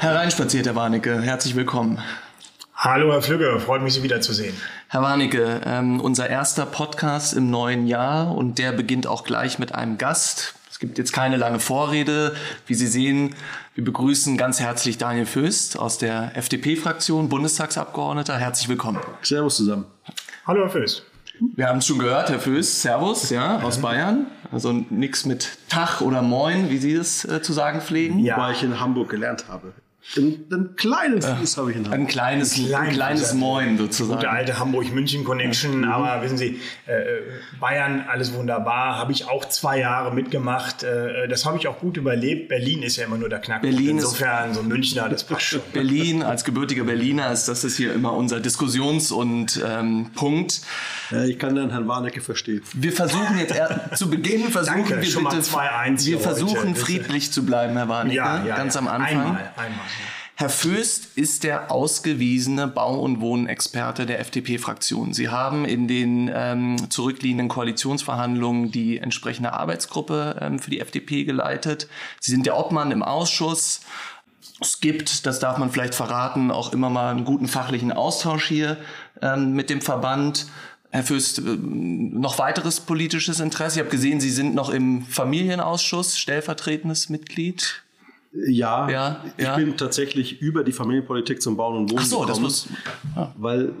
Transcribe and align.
Hereinspaziert, 0.00 0.64
Herr 0.64 0.76
Warnecke. 0.76 1.20
Herzlich 1.20 1.54
willkommen. 1.56 1.98
Hallo, 2.74 3.12
Herr 3.12 3.20
Flügge. 3.20 3.60
Freut 3.60 3.82
mich, 3.82 3.92
Sie 3.92 4.02
wiederzusehen. 4.02 4.56
Herr 4.88 5.02
Warnecke, 5.02 5.60
ähm, 5.66 6.00
unser 6.00 6.26
erster 6.26 6.64
Podcast 6.64 7.34
im 7.34 7.50
neuen 7.50 7.86
Jahr 7.86 8.34
und 8.34 8.58
der 8.58 8.72
beginnt 8.72 9.06
auch 9.06 9.24
gleich 9.24 9.58
mit 9.58 9.74
einem 9.74 9.98
Gast. 9.98 10.54
Es 10.70 10.78
gibt 10.78 10.96
jetzt 10.96 11.12
keine 11.12 11.36
lange 11.36 11.60
Vorrede. 11.60 12.34
Wie 12.64 12.72
Sie 12.72 12.86
sehen, 12.86 13.34
wir 13.74 13.84
begrüßen 13.84 14.38
ganz 14.38 14.58
herzlich 14.58 14.96
Daniel 14.96 15.26
Föst 15.26 15.78
aus 15.78 15.98
der 15.98 16.34
FDP-Fraktion, 16.34 17.28
Bundestagsabgeordneter. 17.28 18.38
Herzlich 18.38 18.70
willkommen. 18.70 19.00
Servus 19.20 19.58
zusammen. 19.58 19.84
Hallo, 20.46 20.62
Herr 20.62 20.70
Föst. 20.70 21.04
Wir 21.56 21.66
haben 21.66 21.80
es 21.80 21.86
schon 21.86 21.98
gehört, 21.98 22.30
Herr 22.30 22.40
Föst, 22.40 22.80
Servus, 22.80 23.28
ja, 23.28 23.60
aus 23.60 23.82
Bayern. 23.82 24.28
Also 24.50 24.72
nichts 24.72 25.26
mit 25.26 25.58
Tag 25.68 26.00
oder 26.00 26.22
Moin, 26.22 26.70
wie 26.70 26.78
Sie 26.78 26.96
das 26.96 27.26
äh, 27.26 27.42
zu 27.42 27.52
sagen 27.52 27.82
pflegen. 27.82 28.20
Ja. 28.20 28.38
Weil 28.38 28.54
ich 28.54 28.62
in 28.62 28.80
Hamburg 28.80 29.10
gelernt 29.10 29.44
habe. 29.50 29.74
Ein, 30.16 30.44
ein 30.50 30.76
kleines 30.76 31.26
Fuß 31.26 31.56
habe 31.58 31.70
ich 31.70 31.76
in 31.76 31.86
Ein 31.86 32.06
kleines, 32.06 32.56
ein 32.56 32.66
kleines, 32.66 32.88
ein 32.88 32.94
kleines 32.94 33.34
Moin 33.34 33.78
sozusagen. 33.78 34.18
Gute 34.18 34.30
alte 34.30 34.58
Hamburg-München-Connection. 34.58 35.84
Ja. 35.84 35.92
Aber 35.92 36.22
wissen 36.22 36.36
Sie, 36.38 36.58
äh, 36.86 37.20
Bayern, 37.60 38.06
alles 38.08 38.32
wunderbar. 38.32 38.96
Habe 38.96 39.12
ich 39.12 39.28
auch 39.28 39.44
zwei 39.44 39.78
Jahre 39.78 40.12
mitgemacht. 40.12 40.82
Äh, 40.82 41.28
das 41.28 41.44
habe 41.44 41.58
ich 41.58 41.68
auch 41.68 41.78
gut 41.78 41.96
überlebt. 41.96 42.48
Berlin 42.48 42.82
ist 42.82 42.96
ja 42.96 43.04
immer 43.04 43.18
nur 43.18 43.28
der 43.28 43.40
Knackpunkt. 43.40 43.76
Berlin 43.76 43.98
Insofern, 43.98 44.54
so 44.54 44.62
Münchner, 44.62 45.08
das 45.08 45.22
passt 45.24 45.42
schon. 45.42 45.60
Berlin, 45.72 46.22
als 46.22 46.44
gebürtiger 46.44 46.84
Berliner, 46.84 47.30
ist 47.30 47.46
das 47.46 47.62
ist 47.64 47.76
hier 47.76 47.92
immer 47.94 48.14
unser 48.14 48.40
Diskussions- 48.40 49.12
und 49.12 49.62
ähm, 49.64 50.10
Punkt. 50.14 50.62
Ja, 51.10 51.24
ich 51.24 51.38
kann 51.38 51.54
dann 51.54 51.70
Herrn 51.70 51.86
Warnecke 51.88 52.20
verstehen. 52.20 52.62
Wir 52.74 52.92
versuchen 52.92 53.38
jetzt 53.38 53.54
zu 53.96 54.08
Beginn, 54.10 54.48
versuchen 54.50 54.76
Danke, 54.88 55.00
wir 55.02 55.08
schon 55.08 55.24
bitte, 55.24 55.36
mal 55.52 55.88
2-1 55.88 56.06
wir 56.06 56.20
versuchen 56.20 56.70
heute. 56.70 56.80
friedlich 56.80 57.32
zu 57.32 57.44
bleiben, 57.44 57.76
Herr 57.76 57.88
Warnecke, 57.88 58.16
Ja, 58.16 58.44
ja, 58.44 58.56
ganz 58.56 58.74
ja. 58.74 58.80
am 58.80 58.88
Anfang. 58.88 59.18
Einmal, 59.18 59.52
einmal. 59.56 59.86
Herr 60.40 60.48
Föst 60.48 61.18
ist 61.18 61.44
der 61.44 61.70
ausgewiesene 61.70 62.66
Bau- 62.66 63.00
und 63.00 63.20
Wohnexperte 63.20 64.06
der 64.06 64.20
FDP-Fraktion. 64.20 65.12
Sie 65.12 65.28
haben 65.28 65.66
in 65.66 65.86
den 65.86 66.30
ähm, 66.32 66.88
zurückliegenden 66.88 67.48
Koalitionsverhandlungen 67.48 68.70
die 68.70 68.96
entsprechende 68.96 69.52
Arbeitsgruppe 69.52 70.38
ähm, 70.40 70.58
für 70.58 70.70
die 70.70 70.80
FDP 70.80 71.24
geleitet. 71.24 71.88
Sie 72.20 72.30
sind 72.30 72.46
der 72.46 72.58
Obmann 72.58 72.90
im 72.90 73.02
Ausschuss. 73.02 73.82
Es 74.62 74.80
gibt, 74.80 75.26
das 75.26 75.40
darf 75.40 75.58
man 75.58 75.70
vielleicht 75.70 75.94
verraten, 75.94 76.50
auch 76.50 76.72
immer 76.72 76.88
mal 76.88 77.10
einen 77.10 77.26
guten 77.26 77.46
fachlichen 77.46 77.92
Austausch 77.92 78.48
hier 78.48 78.78
ähm, 79.20 79.52
mit 79.52 79.68
dem 79.68 79.82
Verband. 79.82 80.46
Herr 80.90 81.02
Fürst, 81.04 81.38
äh, 81.40 81.42
noch 81.42 82.38
weiteres 82.38 82.80
politisches 82.80 83.40
Interesse? 83.40 83.76
Ich 83.76 83.80
habe 83.80 83.90
gesehen, 83.90 84.20
Sie 84.20 84.30
sind 84.30 84.54
noch 84.54 84.70
im 84.70 85.02
Familienausschuss, 85.02 86.16
stellvertretendes 86.16 87.10
Mitglied. 87.10 87.82
Ja, 88.32 88.88
Ja, 88.88 89.24
ich 89.36 89.44
ja. 89.44 89.56
bin 89.56 89.76
tatsächlich 89.76 90.40
über 90.40 90.62
die 90.62 90.70
Familienpolitik 90.70 91.42
zum 91.42 91.56
Bauen 91.56 91.76
und 91.78 91.90
Wohnen 91.90 92.00
Ach 92.00 92.06
so, 92.06 92.18
das 92.20 92.28
gekommen, 92.36 92.42
muss. 92.44 92.68
Ja. 93.16 93.34
weil 93.36 93.72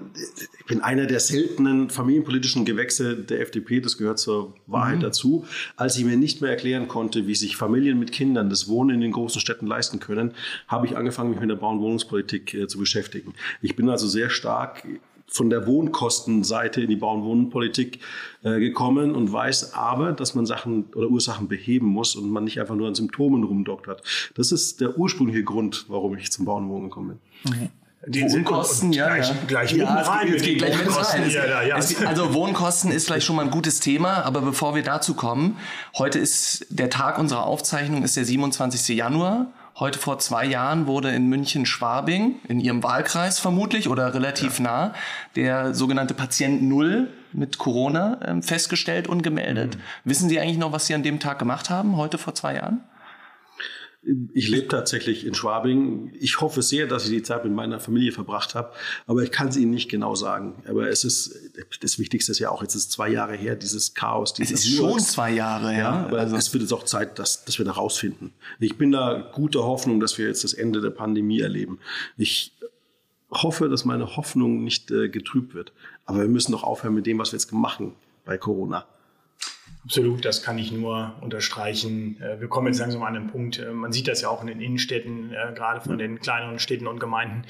ich 0.58 0.66
bin 0.66 0.80
einer 0.80 1.06
der 1.06 1.20
seltenen 1.20 1.88
familienpolitischen 1.88 2.64
Gewächse 2.64 3.14
der 3.16 3.40
FDP, 3.42 3.80
das 3.80 3.96
gehört 3.96 4.18
zur 4.18 4.54
Wahrheit 4.66 4.96
Mhm. 4.98 5.02
dazu. 5.02 5.44
Als 5.76 5.96
ich 5.96 6.04
mir 6.04 6.16
nicht 6.16 6.40
mehr 6.40 6.50
erklären 6.50 6.88
konnte, 6.88 7.28
wie 7.28 7.36
sich 7.36 7.56
Familien 7.56 8.00
mit 8.00 8.10
Kindern 8.10 8.50
das 8.50 8.66
Wohnen 8.66 8.96
in 8.96 9.00
den 9.02 9.12
großen 9.12 9.40
Städten 9.40 9.68
leisten 9.68 10.00
können, 10.00 10.32
habe 10.66 10.84
ich 10.86 10.96
angefangen, 10.96 11.30
mich 11.30 11.40
mit 11.40 11.48
der 11.48 11.54
Bau- 11.56 11.70
und 11.70 11.78
Wohnungspolitik 11.80 12.52
äh, 12.54 12.66
zu 12.66 12.78
beschäftigen. 12.78 13.34
Ich 13.62 13.76
bin 13.76 13.88
also 13.88 14.08
sehr 14.08 14.30
stark 14.30 14.84
von 15.32 15.48
der 15.48 15.66
Wohnkostenseite 15.66 16.80
in 16.82 16.88
die 16.88 16.96
Bau- 16.96 17.14
und 17.14 17.24
Wohnpolitik 17.24 18.00
äh, 18.42 18.58
gekommen 18.58 19.14
und 19.14 19.32
weiß 19.32 19.74
aber, 19.74 20.12
dass 20.12 20.34
man 20.34 20.44
Sachen 20.44 20.86
oder 20.94 21.08
Ursachen 21.08 21.46
beheben 21.48 21.86
muss 21.86 22.16
und 22.16 22.30
man 22.30 22.44
nicht 22.44 22.60
einfach 22.60 22.74
nur 22.74 22.88
an 22.88 22.94
Symptomen 22.96 23.44
rumdoktert. 23.44 24.02
Das 24.34 24.50
ist 24.52 24.80
der 24.80 24.98
ursprüngliche 24.98 25.44
Grund, 25.44 25.86
warum 25.88 26.16
ich 26.16 26.32
zum 26.32 26.44
Bau 26.46 26.56
und 26.56 26.68
Wohnen 26.68 26.84
gekommen 26.84 27.20
bin. 27.44 27.70
Den 28.06 28.28
sind- 28.30 28.46
Wohnkosten, 28.46 28.92
ja. 28.92 29.06
gleich, 29.14 29.28
ja. 29.28 29.36
gleich 29.46 29.72
ja, 29.72 29.92
rein 29.94 30.26
geht, 30.26 30.36
es 30.36 30.42
mit 30.42 30.50
geht 30.50 30.58
gleich 30.58 30.78
Wohnkosten. 30.86 31.20
rein. 31.22 31.30
Ja, 31.30 31.46
ja, 31.46 31.62
ja. 31.62 31.76
Es, 31.76 32.02
also 32.04 32.32
Wohnkosten 32.34 32.90
ist 32.92 33.06
vielleicht 33.06 33.26
schon 33.26 33.36
mal 33.36 33.44
ein 33.44 33.50
gutes 33.50 33.78
Thema, 33.80 34.24
aber 34.24 34.40
bevor 34.40 34.74
wir 34.74 34.82
dazu 34.82 35.12
kommen, 35.14 35.58
heute 35.98 36.18
ist 36.18 36.66
der 36.70 36.88
Tag 36.90 37.18
unserer 37.18 37.44
Aufzeichnung, 37.44 38.02
ist 38.02 38.16
der 38.16 38.24
27. 38.24 38.96
Januar. 38.96 39.52
Heute 39.78 39.98
vor 39.98 40.18
zwei 40.18 40.44
Jahren 40.44 40.86
wurde 40.86 41.10
in 41.10 41.28
München-Schwabing, 41.28 42.36
in 42.48 42.60
Ihrem 42.60 42.82
Wahlkreis 42.82 43.38
vermutlich 43.38 43.88
oder 43.88 44.12
relativ 44.12 44.60
nah, 44.60 44.92
der 45.36 45.74
sogenannte 45.74 46.12
Patient 46.12 46.62
Null 46.62 47.08
mit 47.32 47.58
Corona 47.58 48.18
ähm, 48.24 48.42
festgestellt 48.42 49.06
und 49.08 49.22
gemeldet. 49.22 49.76
Mhm. 49.76 49.80
Wissen 50.04 50.28
Sie 50.28 50.40
eigentlich 50.40 50.58
noch, 50.58 50.72
was 50.72 50.86
Sie 50.86 50.94
an 50.94 51.02
dem 51.02 51.20
Tag 51.20 51.38
gemacht 51.38 51.70
haben, 51.70 51.96
heute 51.96 52.18
vor 52.18 52.34
zwei 52.34 52.56
Jahren? 52.56 52.82
Ich 54.32 54.48
lebe 54.48 54.66
tatsächlich 54.68 55.26
in 55.26 55.34
Schwabing. 55.34 56.10
Ich 56.18 56.40
hoffe 56.40 56.62
sehr, 56.62 56.86
dass 56.86 57.04
ich 57.04 57.10
die 57.10 57.22
Zeit 57.22 57.44
mit 57.44 57.52
meiner 57.52 57.80
Familie 57.80 58.12
verbracht 58.12 58.54
habe, 58.54 58.72
aber 59.06 59.22
ich 59.22 59.30
kann 59.30 59.48
es 59.48 59.58
Ihnen 59.58 59.72
nicht 59.72 59.90
genau 59.90 60.14
sagen. 60.14 60.62
Aber 60.66 60.88
es 60.88 61.04
ist 61.04 61.36
das 61.82 61.98
Wichtigste 61.98 62.32
ist 62.32 62.38
ja 62.38 62.50
auch, 62.50 62.62
jetzt 62.62 62.74
ist 62.74 62.90
zwei 62.92 63.10
Jahre 63.10 63.34
her, 63.34 63.56
dieses 63.56 63.92
Chaos. 63.92 64.30
Es 64.30 64.36
Dieses 64.48 64.64
ist 64.64 64.76
schon 64.76 64.88
Murks. 64.90 65.12
zwei 65.12 65.32
Jahre, 65.32 65.72
Ja, 65.72 65.78
ja. 65.78 65.90
aber 66.06 66.18
also, 66.20 66.36
es 66.36 66.50
wird 66.54 66.62
jetzt 66.62 66.72
auch 66.72 66.84
Zeit, 66.84 67.18
dass, 67.18 67.44
dass 67.44 67.58
wir 67.58 67.66
da 67.66 67.72
rausfinden. 67.72 68.32
Ich 68.58 68.78
bin 68.78 68.90
da 68.90 69.30
guter 69.34 69.64
Hoffnung, 69.64 70.00
dass 70.00 70.16
wir 70.16 70.26
jetzt 70.26 70.44
das 70.44 70.54
Ende 70.54 70.80
der 70.80 70.90
Pandemie 70.90 71.40
erleben. 71.40 71.78
Ich 72.16 72.52
hoffe, 73.30 73.68
dass 73.68 73.84
meine 73.84 74.16
Hoffnung 74.16 74.64
nicht 74.64 74.90
äh, 74.90 75.10
getrübt 75.10 75.52
wird. 75.54 75.72
Aber 76.06 76.20
wir 76.20 76.28
müssen 76.28 76.52
doch 76.52 76.62
aufhören 76.64 76.94
mit 76.94 77.06
dem, 77.06 77.18
was 77.18 77.32
wir 77.32 77.38
jetzt 77.38 77.52
machen 77.52 77.92
bei 78.24 78.38
Corona. 78.38 78.86
Absolut, 79.82 80.26
das 80.26 80.42
kann 80.42 80.58
ich 80.58 80.72
nur 80.72 81.14
unterstreichen. 81.22 82.20
Äh, 82.20 82.38
Wir 82.38 82.48
kommen 82.48 82.66
jetzt 82.66 82.80
langsam 82.80 83.02
an 83.02 83.14
den 83.14 83.28
Punkt, 83.28 83.58
äh, 83.58 83.70
man 83.70 83.92
sieht 83.92 84.08
das 84.08 84.20
ja 84.20 84.28
auch 84.28 84.42
in 84.42 84.48
den 84.48 84.60
Innenstädten, 84.60 85.32
äh, 85.32 85.54
gerade 85.54 85.80
von 85.80 85.96
den 85.96 86.20
kleineren 86.20 86.58
Städten 86.58 86.86
und 86.86 87.00
Gemeinden, 87.00 87.44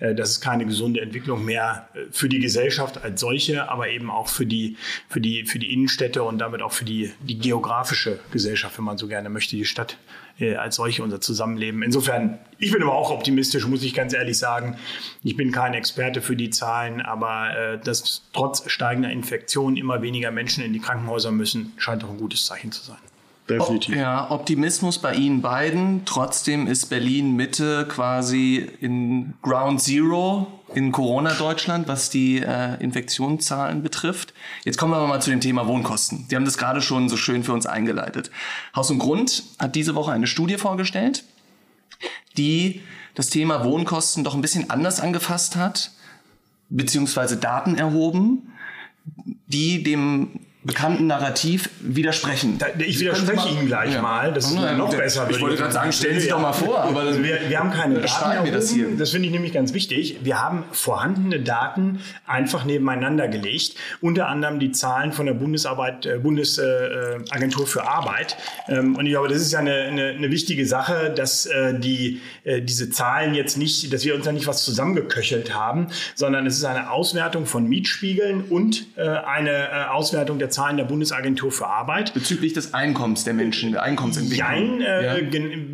das 0.00 0.30
ist 0.30 0.40
keine 0.40 0.64
gesunde 0.66 1.00
Entwicklung 1.00 1.44
mehr 1.44 1.88
für 2.10 2.28
die 2.28 2.38
Gesellschaft 2.38 3.02
als 3.04 3.20
solche, 3.20 3.68
aber 3.68 3.88
eben 3.88 4.10
auch 4.10 4.28
für 4.28 4.46
die, 4.46 4.76
für 5.08 5.20
die, 5.20 5.44
für 5.44 5.58
die 5.58 5.72
Innenstädte 5.72 6.22
und 6.22 6.38
damit 6.38 6.62
auch 6.62 6.72
für 6.72 6.84
die, 6.84 7.12
die 7.20 7.38
geografische 7.38 8.18
Gesellschaft, 8.32 8.78
wenn 8.78 8.84
man 8.84 8.98
so 8.98 9.06
gerne 9.06 9.28
möchte, 9.28 9.56
die 9.56 9.64
Stadt 9.64 9.98
äh, 10.38 10.56
als 10.56 10.76
solche, 10.76 11.02
unser 11.02 11.20
Zusammenleben. 11.20 11.82
Insofern, 11.82 12.38
ich 12.58 12.72
bin 12.72 12.82
aber 12.82 12.94
auch 12.94 13.10
optimistisch, 13.10 13.66
muss 13.66 13.82
ich 13.82 13.94
ganz 13.94 14.12
ehrlich 14.14 14.38
sagen. 14.38 14.76
Ich 15.22 15.36
bin 15.36 15.52
kein 15.52 15.74
Experte 15.74 16.22
für 16.22 16.36
die 16.36 16.50
Zahlen, 16.50 17.00
aber 17.00 17.56
äh, 17.56 17.78
dass 17.78 18.22
trotz 18.32 18.68
steigender 18.70 19.10
Infektionen 19.10 19.76
immer 19.76 20.02
weniger 20.02 20.30
Menschen 20.30 20.64
in 20.64 20.72
die 20.72 20.80
Krankenhäuser 20.80 21.30
müssen, 21.30 21.72
scheint 21.76 22.02
doch 22.02 22.10
ein 22.10 22.18
gutes 22.18 22.44
Zeichen 22.46 22.72
zu 22.72 22.82
sein. 22.82 22.98
Definitiv. 23.48 23.94
Ja, 23.94 24.30
Optimismus 24.30 24.98
bei 24.98 25.14
Ihnen 25.14 25.42
beiden. 25.42 26.06
Trotzdem 26.06 26.66
ist 26.66 26.86
Berlin 26.86 27.36
Mitte 27.36 27.86
quasi 27.88 28.66
in 28.80 29.34
Ground 29.42 29.82
Zero 29.82 30.46
in 30.74 30.92
Corona-Deutschland, 30.92 31.86
was 31.86 32.08
die 32.08 32.38
äh, 32.38 32.82
Infektionszahlen 32.82 33.82
betrifft. 33.82 34.32
Jetzt 34.64 34.78
kommen 34.78 34.92
wir 34.92 34.96
aber 34.96 35.06
mal 35.06 35.20
zu 35.20 35.30
dem 35.30 35.40
Thema 35.40 35.66
Wohnkosten. 35.66 36.26
Sie 36.28 36.36
haben 36.36 36.46
das 36.46 36.58
gerade 36.58 36.80
schon 36.80 37.08
so 37.08 37.16
schön 37.16 37.44
für 37.44 37.52
uns 37.52 37.66
eingeleitet. 37.66 38.30
Haus 38.74 38.90
und 38.90 38.98
Grund 38.98 39.44
hat 39.58 39.74
diese 39.74 39.94
Woche 39.94 40.12
eine 40.12 40.26
Studie 40.26 40.56
vorgestellt, 40.56 41.24
die 42.36 42.80
das 43.14 43.28
Thema 43.28 43.62
Wohnkosten 43.64 44.24
doch 44.24 44.34
ein 44.34 44.40
bisschen 44.40 44.70
anders 44.70 45.00
angefasst 45.00 45.54
hat, 45.54 45.92
beziehungsweise 46.70 47.36
Daten 47.36 47.76
erhoben, 47.76 48.52
die 49.46 49.82
dem 49.82 50.40
bekannten 50.64 51.06
Narrativ 51.06 51.68
widersprechen. 51.80 52.56
Da, 52.58 52.66
ich 52.78 52.98
widerspreche 52.98 53.48
Ihnen 53.50 53.66
gleich 53.66 53.92
Ja. 53.94 54.02
mal. 54.02 54.32
Das 54.32 54.46
ist 54.46 54.54
Ja, 54.54 54.72
noch 54.72 54.88
der- 54.88 54.96
besser. 54.98 55.28
Ich 55.30 55.40
wollte 55.40 55.56
gerade 55.56 55.72
sagen, 55.72 55.92
stellen 55.92 56.18
Sie 56.18 56.28
Ja. 56.28 56.34
doch 56.36 56.42
mal 56.42 56.52
vor. 56.54 56.78
Aber 56.82 57.04
wir, 57.22 57.38
wir 57.48 57.58
haben 57.58 57.70
keine 57.70 58.00
Daten 58.00 58.44
wir 58.44 58.52
das 58.52 58.70
hier. 58.70 58.86
Das 58.96 59.10
finde 59.10 59.26
ich 59.26 59.32
nämlich 59.32 59.52
ganz 59.52 59.74
wichtig. 59.74 60.18
Wir 60.22 60.40
haben 60.40 60.64
vorhandene 60.72 61.40
Daten 61.40 62.00
einfach 62.26 62.64
nebeneinander 62.64 63.28
gelegt. 63.28 63.76
Unter 64.00 64.28
anderem 64.28 64.58
die 64.58 64.72
Zahlen 64.72 65.12
von 65.12 65.26
der 65.26 65.34
Bundesarbeit, 65.34 66.06
äh, 66.06 66.18
Bundesagentur 66.18 67.66
für 67.66 67.86
Arbeit. 67.86 68.36
Ähm, 68.68 68.96
Und 68.96 69.06
ich 69.06 69.12
glaube, 69.12 69.28
das 69.28 69.38
ist 69.42 69.52
ja 69.52 69.58
eine, 69.58 69.74
eine, 69.74 70.06
eine 70.08 70.30
wichtige 70.30 70.66
Sache, 70.66 71.12
dass 71.14 71.46
äh, 71.46 71.78
die, 71.78 72.20
äh, 72.44 72.62
diese 72.62 72.88
Zahlen 72.90 73.34
jetzt 73.34 73.58
nicht, 73.58 73.92
dass 73.92 74.04
wir 74.04 74.14
uns 74.14 74.24
da 74.24 74.32
nicht 74.32 74.46
was 74.46 74.64
zusammengeköchelt 74.64 75.54
haben, 75.54 75.88
sondern 76.14 76.46
es 76.46 76.56
ist 76.56 76.64
eine 76.64 76.90
Auswertung 76.90 77.44
von 77.46 77.68
Mietspiegeln 77.68 78.44
und 78.48 78.86
eine 78.96 79.90
Auswertung 79.92 80.38
der 80.38 80.50
Zahlen 80.54 80.76
der 80.76 80.84
Bundesagentur 80.84 81.50
für 81.52 81.66
Arbeit. 81.66 82.14
bezüglich 82.14 82.52
des 82.52 82.72
Einkommens 82.74 83.24
der 83.24 83.34
Menschen, 83.34 83.72
der 83.72 83.82
Einkommensentwicklung. 83.82 84.48
Jein, 84.48 84.80
äh, 84.80 85.20
Ja. 85.20 85.28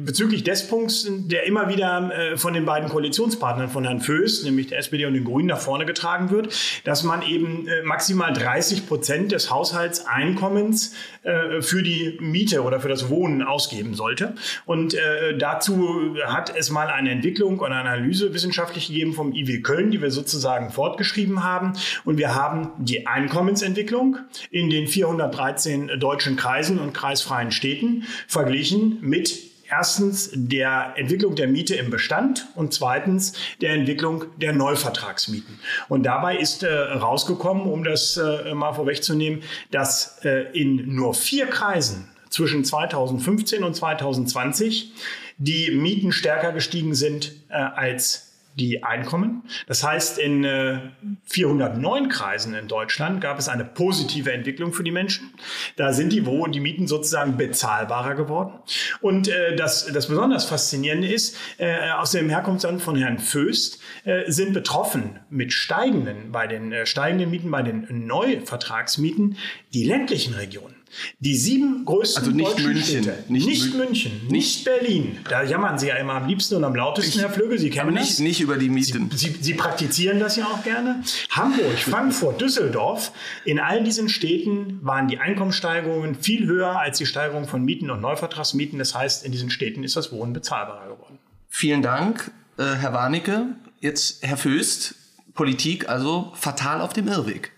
bezüglich 0.05 0.43
des 0.43 0.67
Punkts, 0.69 1.07
der 1.09 1.47
immer 1.47 1.69
wieder 1.69 2.11
äh, 2.13 2.37
von 2.37 2.55
den 2.55 2.65
beiden 2.65 2.89
Koalitionspartnern 2.89 3.69
von 3.69 3.85
Herrn 3.85 4.01
Föß, 4.01 4.45
nämlich 4.45 4.69
der 4.69 4.79
SPD 4.79 5.05
und 5.07 5.15
den 5.15 5.25
Grünen, 5.25 5.49
nach 5.49 5.61
vorne 5.61 5.85
getragen 5.87 6.31
wird, 6.31 6.53
dass 6.85 7.03
man 7.05 7.23
eben 7.23 7.69
äh, 7.69 7.83
maximal 7.85 8.33
30 8.33 8.89
Prozent 8.89 9.33
des 9.33 9.51
Haushaltseinkommens 9.51 10.95
äh, 11.23 11.61
für 11.61 11.83
die 11.83 12.17
Miete 12.21 12.63
oder 12.63 12.81
für 12.81 12.89
das 12.89 13.11
Wohnen 13.11 13.43
ausgeben 13.43 13.95
sollte. 13.95 14.35
Und 14.67 14.95
äh, 14.95 15.37
dazu 15.37 16.17
hat 16.27 16.55
es 16.57 16.71
mal 16.71 16.89
eine 16.89 17.11
Entwicklung 17.11 17.59
und 17.59 17.67
eine 17.67 17.77
Analyse 17.91 18.33
wissenschaftlich 18.35 18.89
gegeben 18.89 19.13
vom 19.13 19.33
IW 19.33 19.61
Köln, 19.61 19.91
die 19.91 20.01
wir 20.01 20.11
sozusagen 20.11 20.71
fortgeschrieben 20.71 21.45
haben. 21.45 21.75
Und 22.05 22.17
wir 22.19 22.35
haben 22.35 22.71
die 22.79 23.07
Einkommensentwicklung 23.07 24.17
in 24.51 24.70
den 24.71 24.87
413 24.87 25.99
deutschen 25.99 26.37
Kreisen 26.37 26.79
und 26.79 26.93
kreisfreien 26.93 27.53
Städten 27.53 28.05
verglichen 28.27 28.99
mit 29.01 29.51
erstens 29.71 30.31
der 30.35 30.95
Entwicklung 30.97 31.37
der 31.37 31.47
Miete 31.47 31.77
im 31.77 31.91
Bestand 31.91 32.49
und 32.55 32.75
zweitens 32.75 33.35
der 33.61 33.71
Entwicklung 33.71 34.25
der 34.39 34.53
Neuvertragsmieten. 34.53 35.61
Und 35.89 36.03
dabei 36.03 36.37
ist 36.37 36.63
äh, 36.63 36.69
rausgekommen, 36.69 37.65
um 37.65 37.85
das 37.85 38.17
äh, 38.17 38.53
mal 38.55 38.73
vorwegzunehmen, 38.73 39.43
dass 39.71 40.25
äh, 40.25 40.47
in 40.53 40.95
nur 40.95 41.15
vier 41.15 41.47
Kreisen 41.47 42.09
zwischen 42.29 42.65
2015 42.65 43.65
und 43.65 43.75
2020 43.75 44.93
die 45.39 45.71
Mieten 45.71 46.13
stärker 46.13 46.53
gestiegen 46.53 46.95
sind 46.95 47.33
äh, 47.49 47.55
als 47.55 48.30
die 48.55 48.83
Einkommen. 48.83 49.43
Das 49.67 49.85
heißt, 49.85 50.19
in 50.19 50.45
äh, 50.45 50.81
409 51.25 52.09
Kreisen 52.09 52.55
in 52.55 52.69
Deutschland 52.69 53.21
gab 53.21 53.39
es 53.39 53.49
eine 53.49 53.65
positive 53.65 54.33
Entwicklung 54.33 54.73
für 54.73 54.83
die 54.83 54.91
Menschen. 54.91 55.31
Da 55.77 55.93
sind 55.93 56.13
die, 56.13 56.27
wo 56.27 56.47
die 56.47 56.61
Mieten 56.61 56.87
sozusagen 56.87 57.37
bezahlbarer 57.37 58.15
geworden. 58.15 58.59
Und 59.01 59.29
äh, 59.29 59.55
das, 59.57 59.87
das 59.87 60.09
besonders 60.09 60.45
Faszinierende 60.45 61.09
ist, 61.09 61.37
äh, 61.59 61.91
aus 61.93 62.13
dem 62.13 62.29
Herkunftsland 62.29 62.83
von 62.83 62.97
Herrn 62.97 63.19
Föst 63.19 63.81
äh, 64.05 64.31
sind 64.31 64.53
betroffen 64.53 65.21
mit 65.31 65.53
steigenden, 65.53 66.33
bei 66.33 66.47
den 66.47 66.73
äh, 66.73 66.87
steigenden 66.87 67.31
Mieten, 67.31 67.51
bei 67.51 67.63
den 67.63 67.87
Neuvertragsmieten, 68.07 69.37
die 69.73 69.85
ländlichen 69.85 70.35
Regionen. 70.35 70.80
Die 71.21 71.37
sieben 71.37 71.85
größten 71.85 72.25
also 72.25 72.35
nicht 72.37 72.49
deutschen 72.51 72.65
München, 72.73 73.03
Städte, 73.05 73.25
nicht 73.29 73.47
nicht, 73.47 73.75
Mün- 73.75 73.77
München, 73.77 74.13
nicht 74.29 74.65
Berlin. 74.65 75.19
Da 75.29 75.43
jammern 75.43 75.79
Sie 75.79 75.87
ja 75.87 75.95
immer 75.97 76.15
am 76.15 76.27
liebsten 76.27 76.57
und 76.57 76.65
am 76.65 76.75
lautesten, 76.75 77.21
Herr 77.21 77.31
Flöge. 77.31 77.59
Sie 77.59 77.71
kennen 77.71 77.91
Aber 77.91 77.99
das. 77.99 78.09
nicht, 78.09 78.21
nicht 78.21 78.41
über 78.41 78.57
die 78.57 78.69
Mieten. 78.69 79.11
Sie, 79.15 79.35
Sie 79.41 79.55
praktizieren 79.55 80.19
das 80.19 80.37
ja 80.37 80.47
auch 80.47 80.63
gerne. 80.65 81.03
Hamburg, 81.31 81.79
Frankfurt, 81.79 82.41
Düsseldorf. 82.41 83.13
In 83.45 83.61
all 83.61 83.85
diesen 83.85 84.09
Städten 84.09 84.79
waren 84.83 85.09
die 85.09 85.19
Einkommenssteigerungen 85.19 86.17
viel 86.17 86.47
höher 86.47 86.79
als 86.81 86.99
die 86.99 87.07
Steigerung 87.07 87.47
von 87.47 87.65
Mieten 87.65 87.91
und 87.91 88.01
Neuvertragsmieten. 88.01 88.79
Das 88.79 88.95
heißt, 88.95 89.25
in 89.25 89.33
diesen 89.33 89.51
Städten 89.51 89.85
ist 89.85 89.97
das 89.97 90.11
Wohnen 90.13 90.33
bezahlbarer 90.33 90.89
geworden. 90.89 91.19
Vielen 91.49 91.83
Dank, 91.83 92.31
äh, 92.59 92.65
Herr 92.65 92.93
Warnecke. 92.93 93.47
Jetzt 93.81 94.23
Herr 94.23 94.37
Föst, 94.37 94.95
Politik 95.35 95.89
also 95.89 96.33
fatal 96.35 96.81
auf 96.81 96.93
dem 96.93 97.09
Irrweg. 97.09 97.53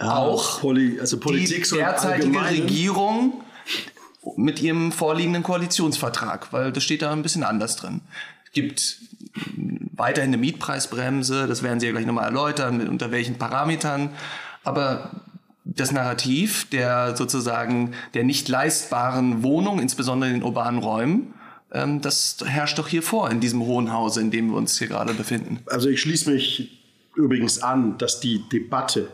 Auch 0.00 0.60
Poli, 0.60 1.00
also 1.00 1.18
Politik 1.18 1.68
die 1.68 1.76
derzeitige. 1.76 2.40
Regierung 2.40 3.42
mit 4.36 4.60
ihrem 4.60 4.92
vorliegenden 4.92 5.42
Koalitionsvertrag, 5.42 6.52
weil 6.52 6.72
das 6.72 6.82
steht 6.82 7.02
da 7.02 7.12
ein 7.12 7.22
bisschen 7.22 7.44
anders 7.44 7.76
drin. 7.76 8.00
Es 8.44 8.52
gibt 8.52 8.98
weiterhin 9.94 10.30
eine 10.30 10.38
Mietpreisbremse, 10.38 11.46
das 11.46 11.62
werden 11.62 11.80
Sie 11.80 11.86
ja 11.86 11.92
gleich 11.92 12.06
nochmal 12.06 12.24
erläutern, 12.24 12.78
mit, 12.78 12.88
unter 12.88 13.10
welchen 13.10 13.36
Parametern. 13.36 14.10
Aber 14.64 15.10
das 15.64 15.92
Narrativ 15.92 16.68
der 16.70 17.16
sozusagen 17.16 17.92
der 18.14 18.24
nicht 18.24 18.48
leistbaren 18.48 19.42
Wohnung, 19.42 19.80
insbesondere 19.80 20.30
in 20.30 20.36
den 20.36 20.42
urbanen 20.42 20.80
Räumen, 20.80 21.34
ähm, 21.72 22.00
das 22.00 22.38
herrscht 22.44 22.78
doch 22.78 22.88
hier 22.88 23.02
vor 23.02 23.30
in 23.30 23.40
diesem 23.40 23.60
hohen 23.60 23.92
Hause, 23.92 24.20
in 24.20 24.30
dem 24.30 24.50
wir 24.50 24.56
uns 24.56 24.78
hier 24.78 24.88
gerade 24.88 25.14
befinden. 25.14 25.60
Also 25.66 25.88
ich 25.88 26.00
schließe 26.00 26.30
mich 26.30 26.82
übrigens 27.14 27.62
an, 27.62 27.98
dass 27.98 28.20
die 28.20 28.42
Debatte 28.52 29.08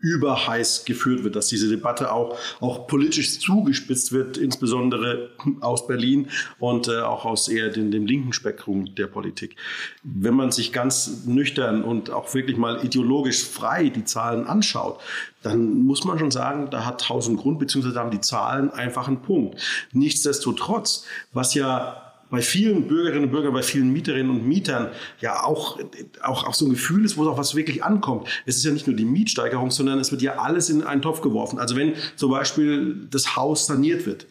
überheiß 0.00 0.84
geführt 0.84 1.24
wird, 1.24 1.36
dass 1.36 1.48
diese 1.48 1.68
Debatte 1.68 2.12
auch, 2.12 2.36
auch 2.60 2.86
politisch 2.86 3.38
zugespitzt 3.38 4.12
wird, 4.12 4.36
insbesondere 4.36 5.30
aus 5.60 5.86
Berlin 5.86 6.28
und 6.58 6.88
äh, 6.88 7.00
auch 7.00 7.24
aus 7.24 7.48
eher 7.48 7.68
dem, 7.68 7.90
dem 7.90 8.06
linken 8.06 8.32
Spektrum 8.32 8.94
der 8.94 9.06
Politik. 9.06 9.56
Wenn 10.02 10.34
man 10.34 10.52
sich 10.52 10.72
ganz 10.72 11.24
nüchtern 11.26 11.84
und 11.84 12.10
auch 12.10 12.32
wirklich 12.34 12.56
mal 12.56 12.84
ideologisch 12.84 13.44
frei 13.44 13.88
die 13.88 14.04
Zahlen 14.04 14.46
anschaut, 14.46 15.00
dann 15.42 15.84
muss 15.84 16.04
man 16.04 16.18
schon 16.18 16.30
sagen, 16.30 16.68
da 16.70 16.84
hat 16.84 17.08
Haus 17.08 17.28
und 17.28 17.36
Grund, 17.36 17.58
beziehungsweise 17.58 17.98
haben 17.98 18.10
die 18.10 18.20
Zahlen 18.20 18.70
einfach 18.70 19.08
einen 19.08 19.22
Punkt. 19.22 19.60
Nichtsdestotrotz, 19.92 21.04
was 21.32 21.54
ja 21.54 22.09
bei 22.30 22.40
vielen 22.42 22.86
Bürgerinnen 22.86 23.24
und 23.24 23.30
Bürgern, 23.32 23.52
bei 23.52 23.62
vielen 23.62 23.92
Mieterinnen 23.92 24.30
und 24.30 24.46
Mietern 24.46 24.90
ja 25.20 25.44
auch, 25.44 25.78
auch, 26.22 26.46
auch 26.46 26.54
so 26.54 26.66
ein 26.66 26.70
Gefühl 26.70 27.04
ist, 27.04 27.16
wo 27.16 27.28
auch 27.28 27.38
was 27.38 27.54
wirklich 27.54 27.82
ankommt. 27.82 28.28
Es 28.46 28.56
ist 28.56 28.64
ja 28.64 28.70
nicht 28.70 28.86
nur 28.86 28.96
die 28.96 29.04
Mietsteigerung, 29.04 29.70
sondern 29.70 29.98
es 29.98 30.12
wird 30.12 30.22
ja 30.22 30.38
alles 30.38 30.70
in 30.70 30.82
einen 30.82 31.02
Topf 31.02 31.20
geworfen. 31.20 31.58
Also 31.58 31.76
wenn 31.76 31.94
zum 32.16 32.30
Beispiel 32.30 33.08
das 33.10 33.36
Haus 33.36 33.66
saniert 33.66 34.06
wird, 34.06 34.26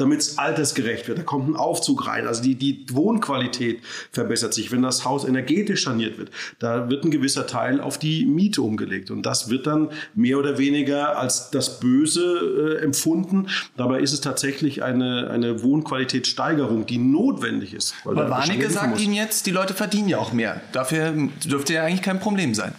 damit 0.00 0.20
es 0.20 0.38
altersgerecht 0.38 1.08
wird. 1.08 1.18
Da 1.18 1.22
kommt 1.22 1.48
ein 1.48 1.56
Aufzug 1.56 2.06
rein. 2.06 2.26
Also 2.26 2.42
die, 2.42 2.54
die 2.54 2.84
Wohnqualität 2.92 3.80
verbessert 4.10 4.54
sich. 4.54 4.72
Wenn 4.72 4.82
das 4.82 5.04
Haus 5.04 5.24
energetisch 5.24 5.84
saniert 5.84 6.18
wird, 6.18 6.30
da 6.58 6.88
wird 6.90 7.04
ein 7.04 7.10
gewisser 7.10 7.46
Teil 7.46 7.80
auf 7.80 7.98
die 7.98 8.24
Miete 8.24 8.62
umgelegt. 8.62 9.10
Und 9.10 9.24
das 9.24 9.50
wird 9.50 9.66
dann 9.66 9.90
mehr 10.14 10.38
oder 10.38 10.58
weniger 10.58 11.18
als 11.18 11.50
das 11.50 11.80
Böse 11.80 12.78
äh, 12.80 12.84
empfunden. 12.84 13.48
Dabei 13.76 14.00
ist 14.00 14.12
es 14.12 14.20
tatsächlich 14.20 14.82
eine, 14.82 15.30
eine 15.30 15.62
Wohnqualitätssteigerung, 15.62 16.86
die 16.86 16.98
notwendig 16.98 17.74
ist. 17.74 17.94
weil 18.04 18.18
Aber 18.18 18.30
Warnecke 18.30 18.70
sagt. 18.70 19.00
Ihnen 19.00 19.14
jetzt, 19.14 19.46
die 19.46 19.50
Leute 19.50 19.74
verdienen 19.74 20.08
ja 20.08 20.18
auch 20.18 20.32
mehr. 20.32 20.60
Dafür 20.72 21.14
dürfte 21.44 21.74
ja 21.74 21.84
eigentlich 21.84 22.02
kein 22.02 22.20
Problem 22.20 22.54
sein. 22.54 22.74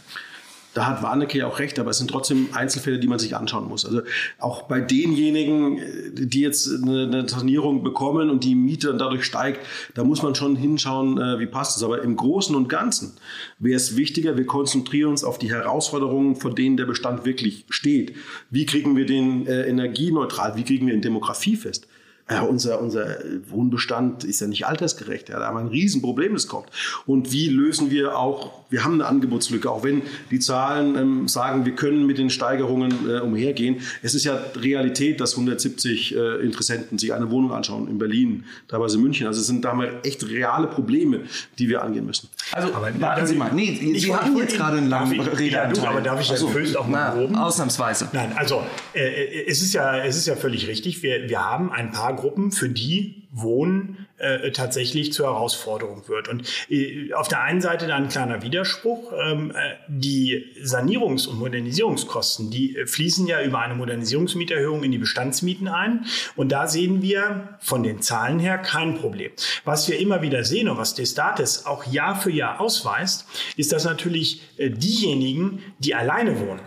Da 0.73 0.87
hat 0.87 1.03
Warnecke 1.03 1.37
ja 1.37 1.47
auch 1.47 1.59
recht, 1.59 1.79
aber 1.79 1.91
es 1.91 1.97
sind 1.97 2.09
trotzdem 2.09 2.49
Einzelfälle, 2.53 2.97
die 2.97 3.07
man 3.07 3.19
sich 3.19 3.35
anschauen 3.35 3.67
muss. 3.67 3.85
Also 3.85 4.01
auch 4.39 4.63
bei 4.63 4.79
denjenigen, 4.79 5.81
die 6.13 6.39
jetzt 6.39 6.69
eine, 6.81 7.03
eine 7.03 7.27
Sanierung 7.27 7.83
bekommen 7.83 8.29
und 8.29 8.45
die 8.45 8.55
Miete 8.55 8.87
dann 8.87 8.97
dadurch 8.97 9.25
steigt, 9.25 9.65
da 9.95 10.03
muss 10.05 10.23
man 10.23 10.33
schon 10.33 10.55
hinschauen, 10.55 11.17
äh, 11.17 11.39
wie 11.39 11.45
passt 11.45 11.75
es. 11.75 11.83
Aber 11.83 12.01
im 12.01 12.15
Großen 12.15 12.55
und 12.55 12.69
Ganzen 12.69 13.13
wäre 13.59 13.75
es 13.75 13.97
wichtiger, 13.97 14.37
wir 14.37 14.45
konzentrieren 14.45 15.09
uns 15.09 15.25
auf 15.25 15.37
die 15.37 15.51
Herausforderungen, 15.51 16.37
vor 16.37 16.55
denen 16.55 16.77
der 16.77 16.85
Bestand 16.85 17.25
wirklich 17.25 17.65
steht. 17.69 18.15
Wie 18.49 18.65
kriegen 18.65 18.95
wir 18.95 19.05
den 19.05 19.47
äh, 19.47 19.67
energieneutral? 19.67 20.55
Wie 20.55 20.63
kriegen 20.63 20.87
wir 20.87 20.93
ihn 20.93 21.01
demografiefest? 21.01 21.87
Ja, 22.29 22.41
unser, 22.43 22.79
unser 22.81 23.17
Wohnbestand 23.49 24.23
ist 24.23 24.39
ja 24.41 24.47
nicht 24.47 24.65
altersgerecht. 24.65 25.29
Ja, 25.29 25.39
da 25.39 25.47
haben 25.47 25.55
wir 25.55 25.61
ein 25.61 25.67
Riesenproblem, 25.67 26.33
das 26.33 26.47
kommt. 26.47 26.67
Und 27.05 27.31
wie 27.33 27.49
lösen 27.49 27.91
wir 27.91 28.17
auch, 28.17 28.51
wir 28.69 28.83
haben 28.85 28.93
eine 28.95 29.05
Angebotslücke, 29.05 29.69
auch 29.69 29.83
wenn 29.83 30.01
die 30.29 30.39
Zahlen 30.39 30.95
ähm, 30.97 31.27
sagen, 31.27 31.65
wir 31.65 31.73
können 31.75 32.05
mit 32.05 32.17
den 32.17 32.29
Steigerungen 32.29 32.93
äh, 33.09 33.19
umhergehen. 33.19 33.81
Es 34.01 34.13
ist 34.15 34.23
ja 34.23 34.39
Realität, 34.55 35.19
dass 35.19 35.33
170 35.33 36.15
äh, 36.15 36.35
Interessenten 36.41 36.97
sich 36.97 37.13
eine 37.13 37.29
Wohnung 37.31 37.51
anschauen 37.51 37.87
in 37.89 37.97
Berlin, 37.97 38.45
teilweise 38.69 38.95
in 38.97 39.03
München. 39.03 39.27
Also 39.27 39.41
es 39.41 39.47
sind 39.47 39.65
da 39.65 39.73
mal 39.73 39.99
echt 40.03 40.25
reale 40.29 40.67
Probleme, 40.67 41.21
die 41.59 41.67
wir 41.67 41.81
angehen 41.81 42.05
müssen. 42.05 42.29
Also 42.53 42.73
Aber 42.73 42.89
warten 43.01 43.27
Sie 43.27 43.35
mal. 43.35 43.51
Nee, 43.53 43.75
Sie 43.81 43.91
ich- 44.07 44.13
haben 44.13 44.33
ich- 44.35 44.41
jetzt 44.43 44.55
gerade 44.55 44.77
einen 44.77 44.87
langen 44.89 45.19
Redeanteil. 45.19 45.49
Ja, 45.51 45.67
du, 45.67 45.87
aber 45.87 46.01
darf 46.01 46.21
ich 46.21 46.27
Herrn 46.29 46.37
Ach 46.37 46.41
so. 46.41 46.47
Föst 46.49 46.77
auch 46.77 46.87
mal 46.87 47.27
Na? 47.29 47.45
Ausnahmsweise. 47.45 48.07
Nein, 48.13 48.31
also 48.37 48.63
äh, 48.93 49.43
es, 49.47 49.61
ist 49.61 49.73
ja, 49.73 49.97
es 50.03 50.15
ist 50.17 50.27
ja 50.27 50.35
völlig 50.35 50.67
richtig. 50.67 51.03
Wir, 51.03 51.27
wir 51.29 51.43
haben 51.43 51.71
ein 51.71 51.91
paar 51.91 52.10
Gruppen, 52.13 52.51
für 52.51 52.69
die 52.69 53.27
Wohnen 53.31 54.07
äh, 54.17 54.51
tatsächlich 54.51 55.13
zur 55.13 55.27
Herausforderung 55.27 56.07
wird. 56.07 56.27
Und 56.27 56.43
äh, 56.69 57.13
auf 57.13 57.27
der 57.27 57.41
einen 57.41 57.61
Seite 57.61 57.87
da 57.87 57.95
ein 57.95 58.09
kleiner 58.09 58.41
Widerspruch. 58.43 59.13
Ähm, 59.25 59.51
äh, 59.51 59.75
die 59.87 60.53
Sanierungs- 60.63 61.27
und 61.27 61.39
Modernisierungskosten, 61.39 62.51
die 62.51 62.77
äh, 62.77 62.85
fließen 62.85 63.25
ja 63.27 63.41
über 63.41 63.59
eine 63.59 63.75
Modernisierungsmieterhöhung 63.75 64.83
in 64.83 64.91
die 64.91 64.97
Bestandsmieten 64.97 65.67
ein. 65.67 66.05
Und 66.35 66.51
da 66.51 66.67
sehen 66.67 67.01
wir 67.01 67.57
von 67.59 67.83
den 67.83 68.01
Zahlen 68.01 68.39
her 68.39 68.57
kein 68.57 68.95
Problem. 68.95 69.31
Was 69.65 69.87
wir 69.87 69.97
immer 69.97 70.21
wieder 70.21 70.43
sehen 70.43 70.69
und 70.69 70.77
was 70.77 70.93
Destatis 70.93 71.65
auch 71.65 71.85
Jahr 71.85 72.15
für 72.19 72.31
Jahr 72.31 72.59
ausweist, 72.59 73.25
ist, 73.55 73.71
dass 73.71 73.85
natürlich 73.85 74.41
äh, 74.57 74.69
diejenigen, 74.69 75.63
die 75.79 75.95
alleine 75.95 76.39
wohnen, 76.39 76.61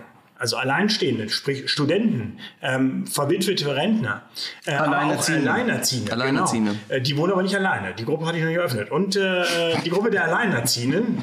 also 0.45 0.59
Alleinstehende, 0.59 1.31
sprich 1.31 1.71
Studenten, 1.71 2.39
ähm, 2.61 3.07
verwitwete 3.07 3.75
Rentner, 3.75 4.25
äh, 4.67 4.73
Alleinerziehende. 4.73 5.51
Alleinerziehende. 5.51 6.13
Alleinerziehende. 6.13 6.71
Genau. 6.73 6.99
Äh, 6.99 7.01
die 7.01 7.17
wohnen 7.17 7.33
aber 7.33 7.43
nicht 7.43 7.57
alleine. 7.57 7.95
Die 7.95 8.05
Gruppe 8.05 8.27
hatte 8.27 8.37
ich 8.37 8.43
noch 8.43 8.51
nicht 8.51 8.59
eröffnet. 8.59 8.91
Und 8.91 9.17
äh, 9.17 9.43
die 9.83 9.89
Gruppe 9.89 10.11
der 10.11 10.25
Alleinerziehenden, 10.25 11.23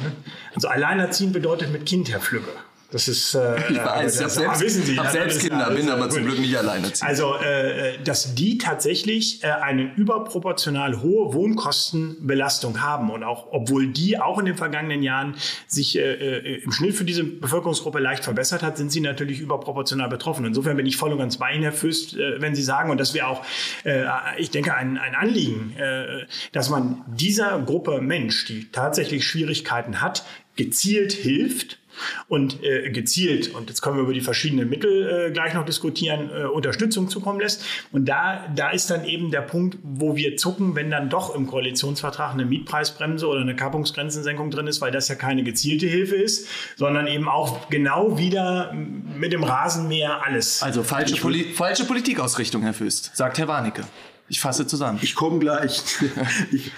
also 0.55 0.69
Alleinerziehend 0.69 1.33
bedeutet 1.33 1.71
mit 1.71 1.85
Kind, 1.85 2.09
Herr 2.09 2.19
Flügge. 2.19 2.49
Das 2.91 3.07
ist, 3.07 3.35
äh, 3.35 3.55
Ich 3.69 3.77
weiß, 3.77 4.15
ich 4.15 4.19
das, 4.21 4.37
habe 4.37 4.49
ah, 4.49 4.55
selbst, 4.55 4.61
wissen 4.61 4.83
Sie, 4.83 4.97
hab 4.97 5.05
ja, 5.05 5.11
selbst 5.11 5.39
Kinder, 5.39 5.71
bin 5.71 5.89
aber 5.89 6.09
zum 6.09 6.23
gut. 6.23 6.31
Glück 6.31 6.41
nicht 6.41 6.57
alleinerziehend. 6.57 7.09
Also, 7.09 7.35
äh, 7.37 7.97
dass 8.03 8.35
die 8.35 8.57
tatsächlich 8.57 9.43
äh, 9.43 9.47
eine 9.47 9.93
überproportional 9.95 11.01
hohe 11.01 11.33
Wohnkostenbelastung 11.33 12.81
haben 12.81 13.09
und 13.09 13.23
auch, 13.23 13.47
obwohl 13.51 13.87
die 13.87 14.19
auch 14.19 14.39
in 14.39 14.45
den 14.45 14.57
vergangenen 14.57 15.03
Jahren 15.03 15.35
sich 15.67 15.97
äh, 15.97 16.01
äh, 16.01 16.63
im 16.63 16.71
Schnitt 16.73 16.95
für 16.95 17.05
diese 17.05 17.23
Bevölkerungsgruppe 17.23 17.99
leicht 17.99 18.25
verbessert 18.25 18.61
hat, 18.61 18.77
sind 18.77 18.91
sie 18.91 18.99
natürlich 18.99 19.39
überproportional 19.39 20.09
betroffen. 20.09 20.43
Insofern 20.43 20.75
bin 20.75 20.85
ich 20.85 20.97
voll 20.97 21.13
und 21.13 21.19
ganz 21.19 21.37
bei 21.37 21.53
Ihnen, 21.53 21.63
Herr 21.63 21.71
Fürst, 21.71 22.17
äh, 22.17 22.41
wenn 22.41 22.55
Sie 22.55 22.63
sagen, 22.63 22.91
und 22.91 22.99
das 22.99 23.13
wäre 23.13 23.27
auch, 23.27 23.45
äh, 23.85 24.03
ich 24.37 24.51
denke, 24.51 24.75
ein, 24.75 24.97
ein 24.97 25.15
Anliegen, 25.15 25.73
äh, 25.77 26.25
dass 26.51 26.69
man 26.69 27.05
dieser 27.07 27.59
Gruppe 27.59 28.01
Mensch, 28.01 28.45
die 28.45 28.69
tatsächlich 28.69 29.25
Schwierigkeiten 29.25 30.01
hat, 30.01 30.25
gezielt 30.57 31.13
hilft 31.13 31.79
und 32.27 32.63
äh, 32.63 32.89
gezielt, 32.89 33.53
und 33.53 33.69
jetzt 33.69 33.81
können 33.81 33.97
wir 33.97 34.03
über 34.03 34.13
die 34.13 34.21
verschiedenen 34.21 34.69
Mittel 34.69 35.27
äh, 35.27 35.31
gleich 35.31 35.53
noch 35.53 35.65
diskutieren, 35.65 36.29
äh, 36.29 36.45
Unterstützung 36.45 37.09
zukommen 37.09 37.39
lässt. 37.39 37.63
Und 37.91 38.05
da, 38.05 38.47
da 38.55 38.69
ist 38.69 38.89
dann 38.89 39.05
eben 39.05 39.31
der 39.31 39.41
Punkt, 39.41 39.77
wo 39.83 40.15
wir 40.15 40.37
zucken, 40.37 40.75
wenn 40.75 40.91
dann 40.91 41.09
doch 41.09 41.35
im 41.35 41.47
Koalitionsvertrag 41.47 42.33
eine 42.33 42.45
Mietpreisbremse 42.45 43.27
oder 43.27 43.41
eine 43.41 43.55
Kappungsgrenzensenkung 43.55 44.51
drin 44.51 44.67
ist, 44.67 44.81
weil 44.81 44.91
das 44.91 45.07
ja 45.07 45.15
keine 45.15 45.43
gezielte 45.43 45.87
Hilfe 45.87 46.15
ist, 46.15 46.47
sondern 46.75 47.07
eben 47.07 47.27
auch 47.27 47.69
genau 47.69 48.17
wieder 48.17 48.73
mit 48.73 49.33
dem 49.33 49.43
Rasenmäher 49.43 50.25
alles. 50.25 50.63
Also 50.63 50.83
falsche, 50.83 51.15
Poli 51.15 51.43
falsche 51.53 51.85
Politikausrichtung, 51.85 52.63
Herr 52.63 52.73
Föst, 52.73 53.15
sagt 53.15 53.37
Herr 53.37 53.47
Warnecke. 53.47 53.83
Ich 54.31 54.39
fasse 54.39 54.65
zusammen. 54.65 54.97
Ich 55.01 55.13
komme 55.13 55.39
gleich. 55.39 55.83
ich, 56.51 56.71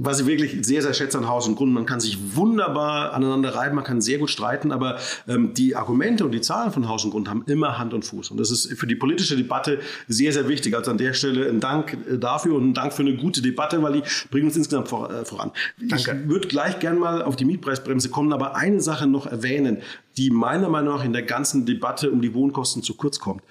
was 0.00 0.20
ich 0.20 0.26
wirklich 0.26 0.64
sehr, 0.64 0.82
sehr 0.82 0.94
schätze 0.94 1.18
an 1.18 1.28
Haus 1.28 1.48
und 1.48 1.56
Grund, 1.56 1.72
man 1.72 1.86
kann 1.86 2.00
sich 2.00 2.18
wunderbar 2.36 3.12
aneinander 3.12 3.54
reiben, 3.54 3.74
man 3.74 3.84
kann 3.84 4.00
sehr 4.00 4.18
gut 4.18 4.30
streiten, 4.30 4.72
aber 4.72 4.98
ähm, 5.26 5.54
die 5.54 5.76
Argumente 5.76 6.24
und 6.24 6.32
die 6.32 6.40
Zahlen 6.40 6.72
von 6.72 6.88
Haus 6.88 7.04
und 7.04 7.10
Grund 7.10 7.28
haben 7.28 7.44
immer 7.46 7.78
Hand 7.78 7.94
und 7.94 8.04
Fuß. 8.04 8.30
Und 8.30 8.38
das 8.38 8.50
ist 8.50 8.72
für 8.78 8.86
die 8.86 8.94
politische 8.94 9.36
Debatte 9.36 9.80
sehr, 10.06 10.32
sehr 10.32 10.48
wichtig. 10.48 10.76
Also 10.76 10.90
an 10.90 10.98
der 10.98 11.12
Stelle 11.12 11.48
ein 11.48 11.60
Dank 11.60 11.96
äh, 12.10 12.18
dafür 12.18 12.54
und 12.54 12.70
ein 12.70 12.74
Dank 12.74 12.92
für 12.92 13.02
eine 13.02 13.16
gute 13.16 13.42
Debatte, 13.42 13.82
weil 13.82 13.94
die 13.94 14.02
bringen 14.30 14.46
uns 14.46 14.56
insgesamt 14.56 14.88
vor, 14.88 15.10
äh, 15.10 15.24
voran. 15.24 15.50
Danke. 15.78 16.20
Ich 16.22 16.28
würde 16.28 16.48
gleich 16.48 16.78
gern 16.78 16.98
mal 16.98 17.22
auf 17.22 17.36
die 17.36 17.44
Mietpreisbremse 17.44 18.10
kommen, 18.10 18.32
aber 18.32 18.56
eine 18.56 18.80
Sache 18.80 19.06
noch 19.06 19.26
erwähnen, 19.26 19.78
die 20.16 20.30
meiner 20.30 20.68
Meinung 20.68 20.96
nach 20.96 21.04
in 21.04 21.12
der 21.12 21.22
ganzen 21.22 21.66
Debatte 21.66 22.10
um 22.10 22.20
die 22.20 22.34
Wohnkosten 22.34 22.82
zu 22.82 22.94
kurz 22.94 23.18
kommt. 23.18 23.42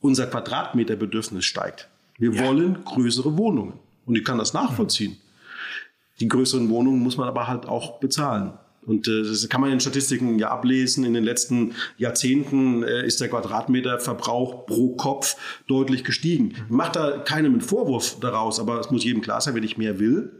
Unser 0.00 0.26
Quadratmeterbedürfnis 0.26 1.44
steigt. 1.44 1.88
Wir 2.18 2.32
ja. 2.32 2.44
wollen 2.44 2.84
größere 2.84 3.36
Wohnungen. 3.36 3.74
Und 4.04 4.16
ich 4.16 4.24
kann 4.24 4.38
das 4.38 4.54
nachvollziehen. 4.54 5.16
Die 6.20 6.28
größeren 6.28 6.68
Wohnungen 6.70 7.00
muss 7.00 7.16
man 7.16 7.28
aber 7.28 7.46
halt 7.46 7.66
auch 7.66 8.00
bezahlen. 8.00 8.54
Und 8.86 9.08
äh, 9.08 9.22
das 9.22 9.48
kann 9.48 9.60
man 9.60 9.72
in 9.72 9.80
Statistiken 9.80 10.38
ja 10.38 10.50
ablesen. 10.50 11.04
In 11.04 11.12
den 11.12 11.24
letzten 11.24 11.74
Jahrzehnten 11.98 12.84
äh, 12.84 13.04
ist 13.04 13.20
der 13.20 13.28
Quadratmeterverbrauch 13.28 14.66
pro 14.66 14.94
Kopf 14.94 15.36
deutlich 15.66 16.04
gestiegen. 16.04 16.52
Ich 16.52 16.70
mache 16.70 16.92
da 16.92 17.18
keinem 17.18 17.52
einen 17.52 17.60
Vorwurf 17.60 18.18
daraus, 18.20 18.60
aber 18.60 18.78
es 18.80 18.90
muss 18.90 19.04
jedem 19.04 19.22
klar 19.22 19.40
sein, 19.40 19.54
wenn 19.54 19.64
ich 19.64 19.76
mehr 19.76 19.98
will, 19.98 20.30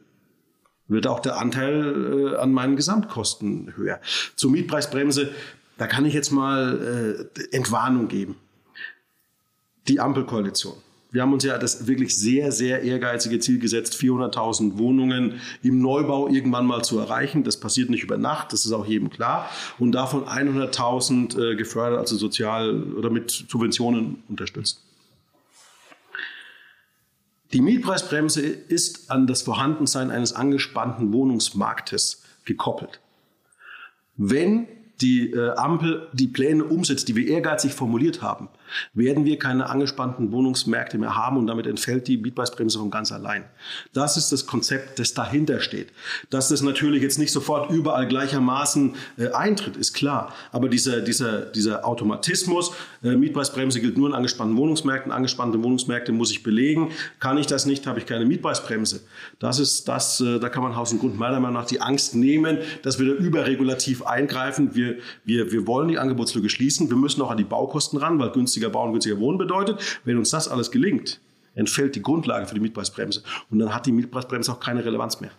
wird 0.88 1.09
auch 1.09 1.18
der 1.18 1.38
Anteil 1.38 2.35
äh, 2.35 2.37
an 2.37 2.52
meinen 2.52 2.76
Gesamtkosten 2.76 3.75
höher. 3.76 4.00
Zur 4.37 4.52
Mietpreisbremse, 4.52 5.33
da 5.76 5.88
kann 5.88 6.04
ich 6.06 6.14
jetzt 6.14 6.30
mal 6.30 7.28
äh, 7.35 7.54
Entwarnung 7.54 8.06
geben. 8.06 8.37
Die 9.88 9.99
Ampelkoalition 9.99 10.76
wir 11.16 11.23
haben 11.23 11.32
uns 11.32 11.44
ja 11.44 11.56
das 11.56 11.87
wirklich 11.87 12.14
sehr, 12.14 12.52
sehr 12.52 12.82
ehrgeizige 12.82 13.38
Ziel 13.38 13.58
gesetzt, 13.58 13.94
400.000 13.94 14.76
Wohnungen 14.76 15.40
im 15.62 15.80
Neubau 15.80 16.28
irgendwann 16.28 16.66
mal 16.66 16.82
zu 16.85 16.99
erreichen. 16.99 17.42
Das 17.42 17.58
passiert 17.58 17.88
nicht 17.88 18.02
über 18.02 18.18
Nacht, 18.18 18.52
das 18.52 18.66
ist 18.66 18.73
auch 18.73 18.85
jedem 18.85 19.08
klar. 19.08 19.49
Und 19.78 19.92
davon 19.92 20.26
100.000 20.26 21.52
äh, 21.52 21.56
gefördert, 21.56 22.00
also 22.00 22.16
sozial 22.16 22.82
oder 22.92 23.08
mit 23.08 23.30
Subventionen 23.30 24.25
unterstützt. 24.28 24.82
Die 27.54 27.62
Mietpreisbremse 27.62 28.42
ist 28.42 29.11
an 29.11 29.26
das 29.26 29.40
Vorhandensein 29.40 30.11
eines 30.11 30.35
angespannten 30.35 31.14
Wohnungsmarktes 31.14 32.25
gekoppelt. 32.44 33.00
Wenn 34.18 34.68
die 35.00 35.30
äh, 35.30 35.54
Ampel 35.56 36.08
die 36.12 36.28
Pläne 36.28 36.64
umsetzt, 36.64 37.08
die 37.08 37.16
wir 37.16 37.26
ehrgeizig 37.26 37.73
formuliert 37.73 38.20
haben, 38.20 38.50
werden 38.94 39.25
wir 39.25 39.38
keine 39.38 39.68
angespannten 39.68 40.32
Wohnungsmärkte 40.32 40.99
mehr 40.99 41.16
haben 41.16 41.37
und 41.37 41.46
damit 41.46 41.66
entfällt 41.66 42.08
die 42.08 42.16
Mietpreisbremse 42.16 42.78
von 42.78 42.90
ganz 42.90 43.12
allein. 43.12 43.44
Das 43.92 44.16
ist 44.16 44.32
das 44.32 44.46
Konzept, 44.46 44.99
das 44.99 45.14
dahinter 45.14 45.61
steht. 45.61 45.88
Dass 46.30 46.49
das 46.49 46.62
natürlich 46.62 47.02
jetzt 47.02 47.18
nicht 47.18 47.32
sofort 47.32 47.70
überall 47.70 48.06
gleichermaßen 48.06 48.94
äh, 49.18 49.30
eintritt, 49.32 49.76
ist 49.76 49.92
klar. 49.92 50.32
Aber 50.52 50.68
dieser, 50.68 51.00
dieser, 51.00 51.42
dieser 51.42 51.87
Automatismus, 51.87 52.73
äh, 53.02 53.16
Mietpreisbremse 53.16 53.80
gilt 53.80 53.96
nur 53.96 54.08
in 54.08 54.14
angespannten 54.14 54.56
Wohnungsmärkten, 54.56 55.12
angespannte 55.12 55.62
Wohnungsmärkte 55.62 56.12
muss 56.12 56.30
ich 56.30 56.42
belegen. 56.42 56.90
Kann 57.20 57.38
ich 57.38 57.46
das 57.46 57.66
nicht, 57.66 57.87
habe 57.87 57.99
ich 57.99 58.06
keine 58.06 58.25
Mietpreisbremse. 58.25 59.00
Das 59.38 59.58
ist 59.58 59.88
das, 59.88 60.20
äh, 60.20 60.38
da 60.38 60.49
kann 60.49 60.62
man 60.62 60.76
Haus 60.76 60.92
und 60.92 61.00
Grund 61.00 61.18
meiner 61.18 61.40
Meinung 61.40 61.61
nach 61.61 61.66
die 61.66 61.80
Angst 61.80 62.14
nehmen, 62.14 62.58
dass 62.82 62.99
wir 62.99 63.06
da 63.06 63.12
überregulativ 63.12 64.02
eingreifen. 64.02 64.75
Wir, 64.75 64.96
wir, 65.25 65.52
wir 65.52 65.66
wollen 65.66 65.88
die 65.88 65.99
Angebotslücke 65.99 66.49
schließen. 66.49 66.88
Wir 66.90 66.96
müssen 66.96 67.23
auch 67.23 67.30
an 67.30 67.37
die 67.37 67.44
Baukosten 67.44 67.99
ran, 67.99 68.18
weil 68.18 68.30
günstig 68.30 68.55
günstiger 68.56 68.70
bauen, 68.70 68.92
günstiger 68.92 69.18
wohnen 69.18 69.38
bedeutet. 69.38 70.00
Wenn 70.04 70.18
uns 70.18 70.30
das 70.30 70.48
alles 70.48 70.70
gelingt, 70.70 71.20
entfällt 71.54 71.94
die 71.94 72.02
Grundlage 72.02 72.46
für 72.46 72.54
die 72.54 72.60
Mietpreisbremse. 72.60 73.22
Und 73.50 73.58
dann 73.58 73.75
hat 73.75 73.86
die 73.86 73.92
Mietpreisbremse 73.92 74.52
auch 74.52 74.60
keine 74.60 74.84
Relevanz 74.84 75.20
mehr. 75.20 75.30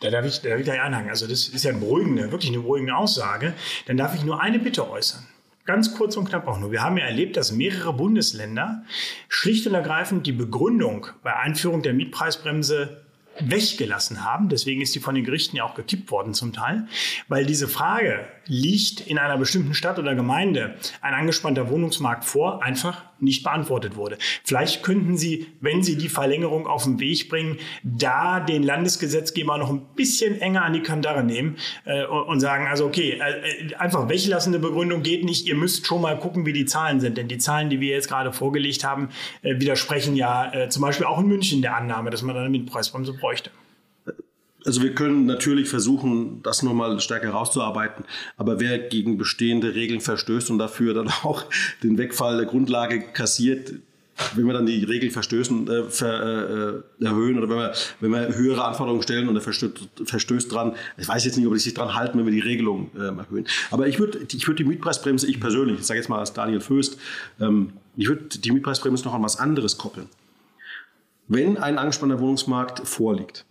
Da 0.00 0.10
darf 0.10 0.24
ich, 0.26 0.40
da 0.40 0.56
gleich 0.56 0.80
einhaken. 0.80 1.10
Also 1.10 1.26
das 1.26 1.48
ist 1.48 1.64
ja 1.64 1.70
eine 1.70 1.80
beruhigende, 1.80 2.30
wirklich 2.30 2.50
eine 2.50 2.60
beruhigende 2.60 2.94
Aussage. 2.94 3.54
Dann 3.86 3.96
darf 3.96 4.14
ich 4.14 4.24
nur 4.24 4.40
eine 4.40 4.58
Bitte 4.58 4.88
äußern. 4.88 5.26
Ganz 5.64 5.94
kurz 5.94 6.16
und 6.16 6.28
knapp 6.28 6.48
auch 6.48 6.58
nur. 6.58 6.72
Wir 6.72 6.82
haben 6.82 6.96
ja 6.96 7.04
erlebt, 7.04 7.36
dass 7.36 7.52
mehrere 7.52 7.92
Bundesländer 7.92 8.84
schlicht 9.28 9.66
und 9.66 9.74
ergreifend 9.74 10.26
die 10.26 10.32
Begründung 10.32 11.08
bei 11.22 11.36
Einführung 11.36 11.82
der 11.82 11.92
Mietpreisbremse 11.92 13.02
weggelassen 13.40 14.24
haben. 14.24 14.48
Deswegen 14.48 14.80
ist 14.80 14.94
die 14.94 15.00
von 15.00 15.14
den 15.14 15.24
Gerichten 15.24 15.56
ja 15.56 15.64
auch 15.64 15.74
gekippt 15.74 16.10
worden 16.10 16.34
zum 16.34 16.52
Teil, 16.52 16.86
weil 17.28 17.46
diese 17.46 17.68
Frage, 17.68 18.26
liegt 18.46 19.00
in 19.00 19.18
einer 19.18 19.36
bestimmten 19.36 19.74
Stadt 19.74 19.98
oder 19.98 20.14
Gemeinde 20.14 20.74
ein 21.00 21.14
angespannter 21.14 21.68
Wohnungsmarkt 21.68 22.24
vor, 22.24 22.62
einfach 22.62 23.04
nicht 23.20 23.42
beantwortet 23.42 23.96
wurde. 23.96 24.18
Vielleicht 24.44 24.82
könnten 24.82 25.16
Sie, 25.16 25.46
wenn 25.60 25.82
Sie 25.82 25.96
die 25.96 26.08
Verlängerung 26.08 26.66
auf 26.66 26.84
den 26.84 27.00
Weg 27.00 27.28
bringen, 27.28 27.58
da 27.82 28.40
den 28.40 28.62
Landesgesetzgeber 28.62 29.58
noch 29.58 29.70
ein 29.70 29.82
bisschen 29.96 30.40
enger 30.40 30.64
an 30.64 30.72
die 30.72 30.82
Kandare 30.82 31.24
nehmen 31.24 31.56
äh, 31.84 32.04
und 32.04 32.40
sagen, 32.40 32.66
also 32.66 32.86
okay, 32.86 33.20
äh, 33.20 33.74
einfach 33.74 34.08
weglassende 34.08 34.58
Begründung 34.58 35.02
geht 35.02 35.24
nicht. 35.24 35.46
Ihr 35.46 35.56
müsst 35.56 35.86
schon 35.86 36.02
mal 36.02 36.18
gucken, 36.18 36.46
wie 36.46 36.52
die 36.52 36.66
Zahlen 36.66 37.00
sind. 37.00 37.16
Denn 37.16 37.28
die 37.28 37.38
Zahlen, 37.38 37.70
die 37.70 37.80
wir 37.80 37.94
jetzt 37.94 38.08
gerade 38.08 38.32
vorgelegt 38.32 38.84
haben, 38.84 39.08
äh, 39.42 39.58
widersprechen 39.60 40.16
ja 40.16 40.52
äh, 40.52 40.68
zum 40.68 40.82
Beispiel 40.82 41.06
auch 41.06 41.20
in 41.20 41.26
München 41.26 41.62
der 41.62 41.76
Annahme, 41.76 42.10
dass 42.10 42.22
man 42.22 42.36
eine 42.36 42.48
Mietpreisbremse 42.48 43.12
bräuchte. 43.12 43.50
Also 44.64 44.82
wir 44.82 44.94
können 44.94 45.26
natürlich 45.26 45.68
versuchen, 45.68 46.42
das 46.42 46.62
nochmal 46.62 46.98
stärker 47.00 47.28
herauszuarbeiten. 47.28 48.04
Aber 48.36 48.60
wer 48.60 48.78
gegen 48.78 49.16
bestehende 49.16 49.74
Regeln 49.74 50.00
verstößt 50.00 50.50
und 50.50 50.58
dafür 50.58 50.94
dann 50.94 51.08
auch 51.22 51.44
den 51.82 51.96
Wegfall 51.98 52.36
der 52.36 52.46
Grundlage 52.46 53.00
kassiert, 53.00 53.74
wenn 54.34 54.46
wir 54.46 54.52
dann 54.52 54.66
die 54.66 54.82
Regeln 54.84 55.12
verstößen, 55.12 55.68
äh, 55.68 55.84
ver, 55.84 56.82
äh, 57.00 57.04
erhöhen 57.04 57.38
oder 57.38 57.48
wenn 57.48 57.56
wir, 57.56 57.72
wenn 58.00 58.10
wir 58.10 58.36
höhere 58.36 58.64
Anforderungen 58.64 59.02
stellen 59.02 59.28
und 59.28 59.36
er 59.36 59.42
verstößt, 59.42 59.88
verstößt 60.04 60.52
dran, 60.52 60.74
ich 60.96 61.06
weiß 61.06 61.24
jetzt 61.24 61.36
nicht, 61.36 61.46
ob 61.46 61.54
die 61.54 61.60
sich 61.60 61.74
dran 61.74 61.94
halten, 61.94 62.18
wenn 62.18 62.24
wir 62.24 62.32
die 62.32 62.40
Regelung 62.40 62.90
äh, 62.96 63.16
erhöhen. 63.16 63.46
Aber 63.70 63.86
ich 63.86 63.98
würde 63.98 64.18
ich 64.30 64.46
würd 64.46 64.58
die 64.58 64.64
Mietpreisbremse, 64.64 65.26
ich 65.28 65.40
persönlich, 65.40 65.78
ich 65.78 65.86
sage 65.86 66.00
jetzt 66.00 66.08
mal 66.08 66.18
als 66.18 66.32
Daniel 66.32 66.60
Föst, 66.60 66.98
ähm, 67.40 67.74
ich 67.96 68.08
würde 68.08 68.24
die 68.38 68.50
Mietpreisbremse 68.50 69.04
noch 69.04 69.14
an 69.14 69.22
was 69.22 69.38
anderes 69.38 69.78
koppeln. 69.78 70.08
Wenn 71.28 71.56
ein 71.58 71.78
angespannter 71.78 72.20
Wohnungsmarkt 72.20 72.88
vorliegt, 72.88 73.44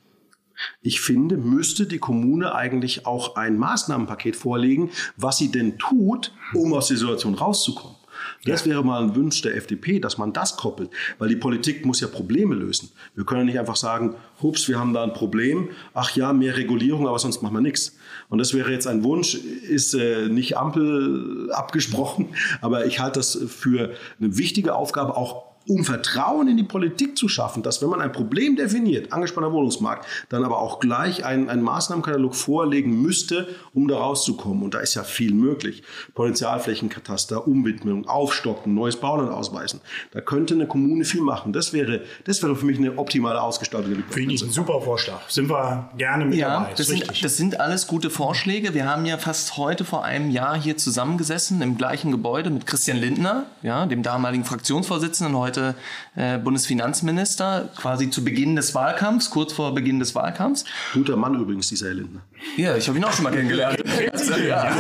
ich 0.82 1.02
finde, 1.02 1.38
müsste 1.38 1.86
die 1.86 2.00
Kommune 2.00 2.54
eigentlich 2.56 3.06
auch 3.06 3.36
ein 3.36 3.58
Maßnahmenpaket 3.58 4.36
vorlegen, 4.36 4.92
was 5.16 5.38
sie 5.38 5.52
denn 5.52 5.78
tut, 5.78 6.34
um 6.54 6.74
aus 6.74 6.88
der 6.88 6.98
Situation 6.98 7.36
rauszukommen. 7.36 7.98
Das 8.46 8.66
wäre 8.66 8.84
mal 8.84 9.04
ein 9.04 9.16
Wunsch 9.16 9.42
der 9.42 9.56
FDP, 9.56 10.00
dass 10.00 10.18
man 10.18 10.34
das 10.34 10.58
koppelt, 10.58 10.90
weil 11.18 11.30
die 11.30 11.36
Politik 11.36 11.86
muss 11.86 12.00
ja 12.00 12.08
Probleme 12.08 12.56
lösen. 12.56 12.90
Wir 13.16 13.26
können 13.26 13.46
nicht 13.46 13.60
einfach 13.60 13.76
sagen, 13.76 14.16
hups, 14.42 14.68
wir 14.68 14.80
haben 14.80 14.94
da 14.94 15.04
ein 15.04 15.14
Problem, 15.14 15.70
ach 15.94 16.16
ja, 16.16 16.34
mehr 16.34 16.56
Regulierung, 16.56 17.08
aber 17.08 17.20
sonst 17.20 17.42
machen 17.42 17.56
wir 17.56 17.62
nichts. 17.62 17.98
Und 18.30 18.40
das 18.40 18.54
wäre 18.54 18.72
jetzt 18.72 18.88
ein 18.88 19.04
Wunsch, 19.04 19.36
ist 19.36 19.94
äh, 19.94 20.28
nicht 20.30 20.58
Ampel 20.58 21.52
abgesprochen, 21.52 22.30
aber 22.62 22.86
ich 22.86 23.00
halte 23.00 23.20
das 23.20 23.38
für 23.48 23.94
eine 24.20 24.38
wichtige 24.38 24.76
Aufgabe, 24.76 25.16
auch 25.16 25.47
um 25.68 25.84
Vertrauen 25.84 26.48
in 26.48 26.58
die 26.58 26.64
Politik 26.64 27.18
zu 27.18 27.28
schaffen, 27.28 27.64
dass 27.64 27.82
wenn 27.82 27.90
man 27.90 28.02
ein 28.02 28.12
Problem 28.12 28.56
definiert, 28.56 29.12
angespannter 29.12 29.52
Wohnungsmarkt, 29.52 30.06
dann 30.30 30.44
aber 30.44 30.60
auch 30.60 30.80
gleich 30.80 31.26
einen, 31.26 31.50
einen 31.50 31.62
Maßnahmenkatalog 31.62 32.36
vorlegen 32.36 33.02
müsste, 33.02 33.48
um 33.74 33.88
da 33.88 33.98
rauszukommen. 33.98 34.64
Und 34.64 34.74
da 34.74 34.80
ist 34.80 34.96
ja 34.96 35.04
viel 35.04 35.34
möglich. 35.34 35.84
Potenzialflächenkataster, 36.16 37.48
Umwidmung, 37.48 38.08
Aufstocken, 38.08 38.74
neues 38.74 38.96
Bauland 38.96 39.32
ausweisen. 39.32 39.82
Da 40.12 40.22
könnte 40.22 40.54
eine 40.54 40.68
Kommune 40.68 41.04
viel 41.04 41.22
machen. 41.22 41.54
Das 41.54 41.74
wäre, 41.74 42.02
das 42.26 42.42
wäre 42.42 42.56
für 42.56 42.66
mich 42.66 42.78
eine 42.78 42.98
optimale 42.98 43.42
Ausgestaltung. 43.42 44.04
Finde 44.10 44.34
ich 44.34 44.44
ein 44.44 44.52
super 44.52 44.82
Vorschlag. 44.82 45.30
Sind 45.30 45.50
wir 45.50 45.90
gerne 45.98 46.26
mit 46.26 46.36
ja, 46.36 46.60
dabei. 46.60 46.70
Das, 46.70 46.78
das 46.78 46.88
sind, 46.88 47.24
das 47.24 47.38
sind 47.38 47.60
alles 47.60 47.88
gute 47.88 48.10
Vorschläge. 48.10 48.74
Wir 48.74 48.86
haben 48.86 49.06
ja 49.06 49.18
fast 49.18 49.58
heute 49.58 49.86
vor 49.86 50.04
einem 50.04 50.32
Jahr 50.32 50.60
hier 50.60 50.78
zusammengesessen 50.78 51.62
im 51.62 51.78
gleichen 51.78 52.12
Gebäude 52.12 52.50
mit 52.50 52.66
Christian 52.66 52.98
Lindner, 52.98 53.46
ja, 53.62 53.86
dem 53.86 54.04
damaligen 54.04 54.46
Fraktionsvorsitzenden, 54.46 55.36
heute 55.36 55.57
heute 55.58 55.76
äh, 56.16 56.38
Bundesfinanzminister, 56.38 57.70
quasi 57.76 58.10
zu 58.10 58.24
Beginn 58.24 58.56
des 58.56 58.76
Wahlkampfs, 58.76 59.30
kurz 59.30 59.54
vor 59.54 59.74
Beginn 59.74 60.00
des 60.00 60.16
Wahlkampfs. 60.16 60.66
Guter 60.94 61.18
Mann 61.18 61.36
übrigens, 61.36 61.70
dieser 61.70 61.88
Herr 61.88 61.96
Lindner. 61.96 62.22
Ja, 62.56 62.76
ich 62.76 62.88
habe 62.88 62.98
ihn 62.98 63.04
auch 63.04 63.12
schon 63.12 63.24
mal 63.24 63.32
kennengelernt. 63.32 63.84
ja. 64.48 64.72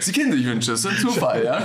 Sie 0.00 0.12
kennen 0.12 0.32
sich 0.32 0.44
Wünsche, 0.44 0.72
das 0.72 0.80
ist 0.80 0.86
ein 0.86 0.96
Zufall, 0.98 1.44
ja. 1.44 1.62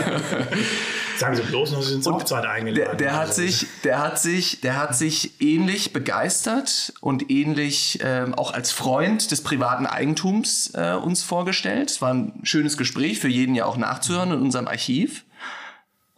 Sagen 1.17 1.35
Sie 1.35 1.41
bloß 1.41 1.71
noch, 1.71 1.81
Sie 1.81 1.93
sind 1.93 2.03
zur 2.03 2.13
Hochzeit 2.13 2.45
eingeladen. 2.45 2.75
Der, 2.75 2.95
der, 2.95 3.13
hat 3.13 3.29
also. 3.29 3.41
sich, 3.41 3.65
der, 3.83 3.99
hat 3.99 4.19
sich, 4.19 4.61
der 4.61 4.77
hat 4.77 4.95
sich 4.95 5.41
ähnlich 5.41 5.91
begeistert 5.91 6.93
und 7.01 7.31
ähnlich 7.31 8.01
äh, 8.01 8.27
auch 8.35 8.53
als 8.53 8.71
Freund 8.71 9.31
des 9.31 9.41
privaten 9.41 9.87
Eigentums 9.87 10.71
äh, 10.75 10.93
uns 10.93 11.23
vorgestellt. 11.23 11.89
Es 11.89 12.01
war 12.01 12.13
ein 12.13 12.33
schönes 12.43 12.77
Gespräch, 12.77 13.19
für 13.19 13.29
jeden 13.29 13.55
ja 13.55 13.65
auch 13.65 13.77
nachzuhören 13.77 14.31
in 14.31 14.41
unserem 14.41 14.67
Archiv. 14.67 15.23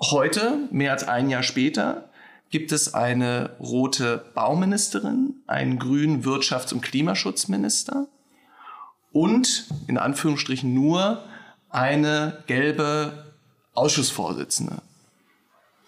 Heute, 0.01 0.68
mehr 0.72 0.94
als 0.94 1.08
ein 1.08 1.29
Jahr 1.29 1.44
später, 1.44 2.10
gibt 2.50 2.72
es 2.72 2.94
eine 2.94 3.51
rote 3.60 4.25
Bauministerin, 4.34 5.36
einen 5.46 5.77
grünen 5.77 6.24
Wirtschafts- 6.24 6.74
und 6.74 6.82
Klimaschutzminister 6.82 8.08
und 9.12 9.65
in 9.88 9.98
Anführungsstrichen 9.98 10.74
nur 10.74 11.24
eine 11.70 12.44
gelbe 12.48 13.34
Ausschussvorsitzende. 13.74 14.82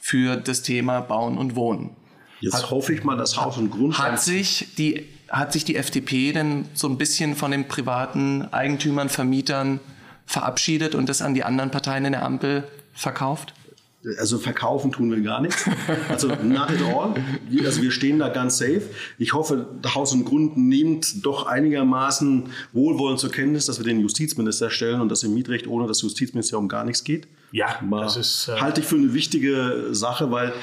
für 0.04 0.36
das 0.36 0.64
Thema 0.64 1.00
Bauen 1.02 1.38
und 1.38 1.56
Wohnen. 1.56 1.96
Jetzt 2.40 2.56
hat, 2.56 2.72
hoffe 2.72 2.94
ich 2.94 3.04
mal, 3.04 3.16
dass 3.18 3.38
Haus 3.38 3.58
und 3.58 3.70
Grund. 3.70 4.00
Hat 4.00 4.20
sich 4.20 4.74
die 4.76 5.08
hat 5.30 5.54
sich 5.54 5.64
die 5.64 5.76
FDP 5.76 6.34
denn 6.34 6.68
so 6.74 6.88
ein 6.90 6.98
bisschen 6.98 7.36
von 7.36 7.52
den 7.52 7.68
privaten 7.68 8.52
Eigentümern, 8.52 9.10
Vermietern 9.10 9.80
verabschiedet 10.26 10.96
und 10.96 11.08
das 11.08 11.22
an 11.22 11.36
die 11.36 11.44
anderen 11.44 11.70
Parteien 11.70 12.04
in 12.06 12.14
der 12.14 12.24
Ampel 12.24 12.68
verkauft? 12.94 13.54
Also 14.18 14.40
verkaufen 14.40 14.92
tun 14.92 15.12
wir 15.12 15.22
gar 15.22 15.42
nichts. 15.42 15.66
Also 16.10 16.28
not 16.28 16.70
at 16.70 16.82
all. 16.82 17.14
Also 17.64 17.82
wir 17.82 17.92
stehen 17.92 18.20
da 18.20 18.30
ganz 18.30 18.58
safe. 18.58 18.84
Ich 19.20 19.34
hoffe, 19.34 19.68
Haus 19.94 20.14
und 20.14 20.26
Grund 20.26 20.58
nimmt 20.58 21.26
doch 21.26 21.46
einigermaßen 21.46 22.46
wohlwollend 22.74 23.20
zur 23.20 23.32
Kenntnis, 23.32 23.68
dass 23.68 23.78
wir 23.78 23.86
den 23.86 24.00
Justizminister 24.00 24.70
stellen 24.70 25.02
und 25.02 25.10
dass 25.10 25.24
im 25.24 25.34
Mietrecht 25.34 25.68
ohne 25.68 25.88
das 25.88 26.02
Justizministerium 26.02 26.68
gar 26.68 26.84
nichts 26.84 27.04
geht. 27.04 27.28
Ja, 27.52 27.80
Mal 27.82 28.02
das 28.02 28.18
ist 28.18 28.48
äh 28.48 28.60
halte 28.60 28.82
ich 28.82 28.88
für 28.88 28.96
eine 28.96 29.14
wichtige 29.14 29.90
Sache, 29.92 30.32
weil 30.32 30.54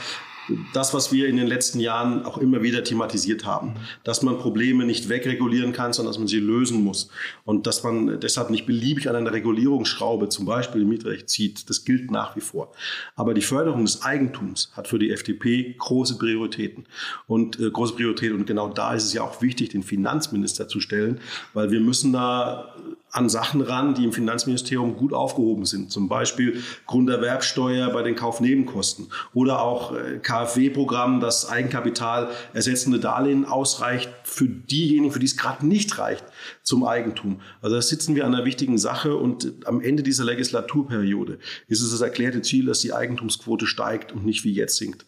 das, 0.72 0.94
was 0.94 1.12
wir 1.12 1.28
in 1.28 1.36
den 1.36 1.46
letzten 1.46 1.80
Jahren 1.80 2.24
auch 2.24 2.38
immer 2.38 2.62
wieder 2.62 2.84
thematisiert 2.84 3.44
haben, 3.44 3.74
dass 4.04 4.22
man 4.22 4.38
Probleme 4.38 4.84
nicht 4.84 5.08
wegregulieren 5.08 5.72
kann, 5.72 5.92
sondern 5.92 6.12
dass 6.12 6.18
man 6.18 6.28
sie 6.28 6.40
lösen 6.40 6.82
muss. 6.82 7.10
Und 7.44 7.66
dass 7.66 7.82
man 7.82 8.20
deshalb 8.20 8.50
nicht 8.50 8.66
beliebig 8.66 9.08
an 9.08 9.16
einer 9.16 9.32
Regulierungsschraube, 9.32 10.28
zum 10.28 10.46
Beispiel 10.46 10.82
im 10.82 10.88
Mietrecht, 10.88 11.28
zieht, 11.28 11.68
das 11.68 11.84
gilt 11.84 12.10
nach 12.10 12.36
wie 12.36 12.40
vor. 12.40 12.72
Aber 13.16 13.34
die 13.34 13.42
Förderung 13.42 13.84
des 13.84 14.02
Eigentums 14.02 14.70
hat 14.74 14.88
für 14.88 14.98
die 14.98 15.10
FDP 15.10 15.74
große 15.78 16.18
Prioritäten. 16.18 16.84
Und 17.26 17.58
äh, 17.60 17.70
große 17.70 17.94
Priorität. 17.94 18.32
Und 18.32 18.46
genau 18.46 18.68
da 18.68 18.94
ist 18.94 19.04
es 19.04 19.12
ja 19.12 19.22
auch 19.22 19.42
wichtig, 19.42 19.70
den 19.70 19.82
Finanzminister 19.82 20.68
zu 20.68 20.80
stellen, 20.80 21.20
weil 21.52 21.70
wir 21.70 21.80
müssen 21.80 22.12
da 22.12 22.74
an 23.10 23.28
Sachen 23.28 23.60
ran, 23.60 23.94
die 23.94 24.04
im 24.04 24.12
Finanzministerium 24.12 24.96
gut 24.96 25.12
aufgehoben 25.12 25.64
sind. 25.64 25.90
Zum 25.90 26.08
Beispiel 26.08 26.62
Grunderwerbsteuer 26.86 27.90
bei 27.90 28.02
den 28.02 28.14
Kaufnebenkosten 28.16 29.08
oder 29.32 29.62
auch 29.62 29.94
äh, 29.94 30.18
KfW-Programm, 30.18 31.20
das 31.20 31.48
Eigenkapital 31.48 32.28
ersetzende 32.52 33.00
Darlehen 33.00 33.44
ausreicht 33.44 34.10
für 34.24 34.48
diejenigen, 34.48 35.12
für 35.12 35.20
die 35.20 35.26
es 35.26 35.36
gerade 35.36 35.66
nicht 35.66 35.98
reicht 35.98 36.24
zum 36.62 36.84
Eigentum. 36.84 37.40
Also 37.62 37.76
da 37.76 37.82
sitzen 37.82 38.14
wir 38.14 38.26
an 38.26 38.34
einer 38.34 38.44
wichtigen 38.44 38.78
Sache 38.78 39.16
und 39.16 39.54
am 39.64 39.80
Ende 39.80 40.02
dieser 40.02 40.24
Legislaturperiode 40.24 41.38
ist 41.66 41.80
es 41.80 41.90
das 41.90 42.00
erklärte 42.00 42.42
Ziel, 42.42 42.66
dass 42.66 42.80
die 42.80 42.92
Eigentumsquote 42.92 43.66
steigt 43.66 44.12
und 44.12 44.24
nicht 44.24 44.44
wie 44.44 44.52
jetzt 44.52 44.76
sinkt. 44.76 45.06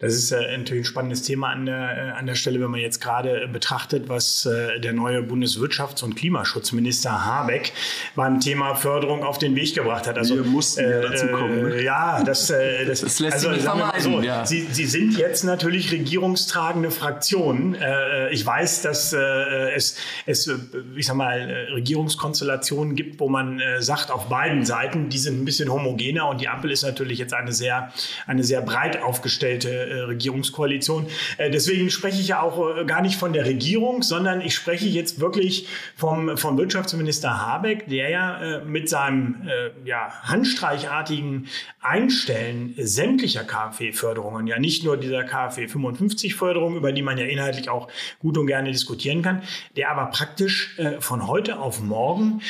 Das 0.00 0.14
ist 0.14 0.32
äh, 0.32 0.56
natürlich 0.56 0.84
ein 0.84 0.86
spannendes 0.86 1.22
Thema 1.22 1.50
an 1.50 1.66
der, 1.66 2.14
äh, 2.14 2.18
an 2.18 2.24
der 2.24 2.34
Stelle, 2.34 2.58
wenn 2.58 2.70
man 2.70 2.80
jetzt 2.80 3.02
gerade 3.02 3.46
betrachtet, 3.48 4.08
was 4.08 4.46
äh, 4.46 4.80
der 4.80 4.94
neue 4.94 5.20
Bundeswirtschafts- 5.20 6.02
und 6.02 6.16
Klimaschutzminister 6.16 7.26
Habeck 7.26 7.74
beim 8.16 8.40
Thema 8.40 8.74
Förderung 8.74 9.22
auf 9.22 9.36
den 9.36 9.54
Weg 9.56 9.74
gebracht 9.74 10.06
hat. 10.06 10.16
Also, 10.16 10.36
Wir 10.36 10.44
mussten 10.44 10.88
ja 10.88 11.02
dazu 11.02 11.26
kommen. 11.26 11.68
Ne? 11.68 11.82
Ja, 11.82 12.24
das, 12.24 12.46
das, 12.86 13.02
das 13.02 13.20
lässt 13.20 13.34
also, 13.34 13.48
sich 13.48 13.58
nicht 13.58 13.64
vermeiden. 13.66 14.00
So, 14.00 14.22
ja. 14.22 14.46
Sie, 14.46 14.66
Sie 14.70 14.86
sind 14.86 15.18
jetzt 15.18 15.44
natürlich 15.44 15.92
regierungstragende 15.92 16.90
Fraktion. 16.90 17.76
Ich 18.30 18.44
weiß, 18.46 18.82
dass 18.82 19.12
es, 19.12 19.96
es 20.24 20.50
ich 20.96 21.06
sag 21.06 21.16
mal, 21.16 21.68
Regierungskonstellationen 21.74 22.96
gibt, 22.96 23.20
wo 23.20 23.28
man 23.28 23.60
sagt, 23.80 24.10
auf 24.10 24.28
beiden 24.28 24.64
Seiten, 24.64 25.10
die 25.10 25.18
sind 25.18 25.42
ein 25.42 25.44
bisschen 25.44 25.70
homogener 25.70 26.28
und 26.28 26.40
die 26.40 26.48
Ampel 26.48 26.70
ist 26.70 26.82
natürlich 26.82 27.18
jetzt 27.18 27.34
eine 27.34 27.52
sehr, 27.52 27.92
eine 28.26 28.44
sehr 28.44 28.62
breit 28.62 29.02
aufgestellte 29.02 29.89
äh, 29.90 29.94
Regierungskoalition. 30.02 31.06
Äh, 31.36 31.50
deswegen 31.50 31.90
spreche 31.90 32.20
ich 32.20 32.28
ja 32.28 32.40
auch 32.40 32.76
äh, 32.76 32.84
gar 32.84 33.02
nicht 33.02 33.16
von 33.16 33.32
der 33.32 33.44
Regierung, 33.44 34.02
sondern 34.02 34.40
ich 34.40 34.54
spreche 34.54 34.88
jetzt 34.88 35.20
wirklich 35.20 35.66
vom, 35.96 36.36
vom 36.36 36.56
Wirtschaftsminister 36.56 37.44
Habeck, 37.44 37.88
der 37.88 38.10
ja 38.10 38.60
mit 38.64 38.88
seinem 38.88 39.48
ja, 39.84 40.10
handstreichartigen 40.22 41.48
Einstellen 41.80 42.74
sämtlicher 42.76 43.44
KfW-Förderungen, 43.44 44.46
ja 44.46 44.58
nicht 44.58 44.84
nur 44.84 44.96
dieser 44.96 45.24
KfW 45.24 45.66
55-Förderung, 45.66 46.76
über 46.76 46.92
die 46.92 47.02
man 47.02 47.18
ja 47.18 47.24
inhaltlich 47.24 47.68
auch 47.68 47.88
gut 48.18 48.38
und 48.38 48.46
gerne 48.46 48.70
diskutieren 48.70 49.22
kann, 49.22 49.42
der 49.76 49.90
aber 49.90 50.06
praktisch 50.06 50.76
von 51.00 51.26
heute 51.26 51.58
auf 51.58 51.80
morgen 51.80 52.40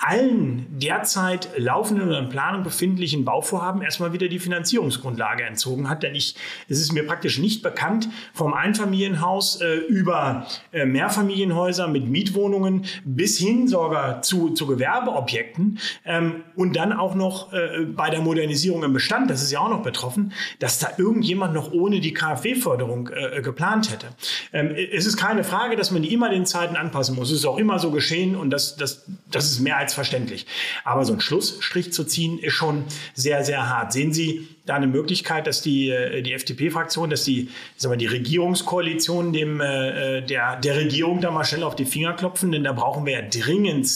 allen 0.00 0.66
derzeit 0.78 1.48
laufenden 1.56 2.08
oder 2.08 2.18
in 2.18 2.28
Planung 2.28 2.62
befindlichen 2.64 3.24
Bauvorhaben 3.24 3.80
erstmal 3.80 4.12
wieder 4.12 4.28
die 4.28 4.38
Finanzierungsgrundlage 4.38 5.44
entzogen 5.44 5.88
hat. 5.88 6.02
Denn 6.02 6.14
ich, 6.14 6.34
es 6.68 6.80
ist 6.80 6.92
mir 6.92 7.06
praktisch 7.06 7.38
nicht 7.38 7.62
bekannt, 7.62 8.08
vom 8.32 8.54
Einfamilienhaus 8.54 9.60
äh, 9.60 9.76
über 9.76 10.46
äh, 10.72 10.84
Mehrfamilienhäuser 10.84 11.86
mit 11.86 12.08
Mietwohnungen 12.08 12.86
bis 13.04 13.38
hin 13.38 13.68
sogar 13.68 14.22
zu, 14.22 14.50
zu 14.50 14.66
Gewerbeobjekten 14.66 15.78
ähm, 16.04 16.42
und 16.56 16.74
dann 16.74 16.92
auch 16.92 17.14
noch 17.14 17.52
äh, 17.52 17.84
bei 17.86 18.10
der 18.10 18.20
Modernisierung 18.20 18.82
im 18.82 18.92
Bestand, 18.92 19.30
das 19.30 19.42
ist 19.42 19.52
ja 19.52 19.60
auch 19.60 19.70
noch 19.70 19.82
betroffen, 19.82 20.32
dass 20.58 20.80
da 20.80 20.88
irgendjemand 20.98 21.54
noch 21.54 21.72
ohne 21.72 22.00
die 22.00 22.12
KfW-Förderung 22.12 23.10
äh, 23.10 23.42
geplant 23.42 23.92
hätte. 23.92 24.08
Ähm, 24.52 24.74
es 24.92 25.06
ist 25.06 25.16
keine 25.16 25.44
Frage, 25.44 25.76
dass 25.76 25.92
man 25.92 26.02
die 26.02 26.12
immer 26.12 26.30
den 26.30 26.46
Zeiten 26.46 26.76
anpassen 26.76 27.14
muss. 27.14 27.30
Es 27.30 27.38
ist 27.38 27.46
auch 27.46 27.58
immer 27.58 27.78
so 27.78 27.92
geschehen 27.92 28.34
und 28.34 28.50
das, 28.50 28.76
das, 28.76 29.04
das 29.30 29.46
ist 29.46 29.60
mehr 29.60 29.83
als 29.84 29.94
verständlich. 29.94 30.46
Aber 30.82 31.04
so 31.04 31.12
einen 31.12 31.20
Schlussstrich 31.20 31.92
zu 31.92 32.04
ziehen, 32.04 32.38
ist 32.38 32.54
schon 32.54 32.84
sehr, 33.14 33.44
sehr 33.44 33.68
hart. 33.68 33.92
Sehen 33.92 34.12
Sie 34.12 34.48
da 34.66 34.74
eine 34.74 34.86
Möglichkeit, 34.86 35.46
dass 35.46 35.60
die, 35.62 35.90
äh, 35.90 36.22
die 36.22 36.32
FDP-Fraktion, 36.32 37.10
dass 37.10 37.24
die, 37.24 37.50
sagen 37.76 37.92
wir, 37.92 37.98
die 37.98 38.06
Regierungskoalition 38.06 39.32
dem, 39.32 39.60
äh, 39.60 40.22
der, 40.22 40.56
der 40.56 40.76
Regierung 40.76 41.20
da 41.20 41.30
mal 41.30 41.44
schnell 41.44 41.64
auf 41.64 41.76
die 41.76 41.84
Finger 41.84 42.14
klopfen? 42.14 42.50
Denn 42.50 42.64
da 42.64 42.72
brauchen 42.72 43.04
wir 43.04 43.12
ja 43.12 43.22
dringend 43.22 43.86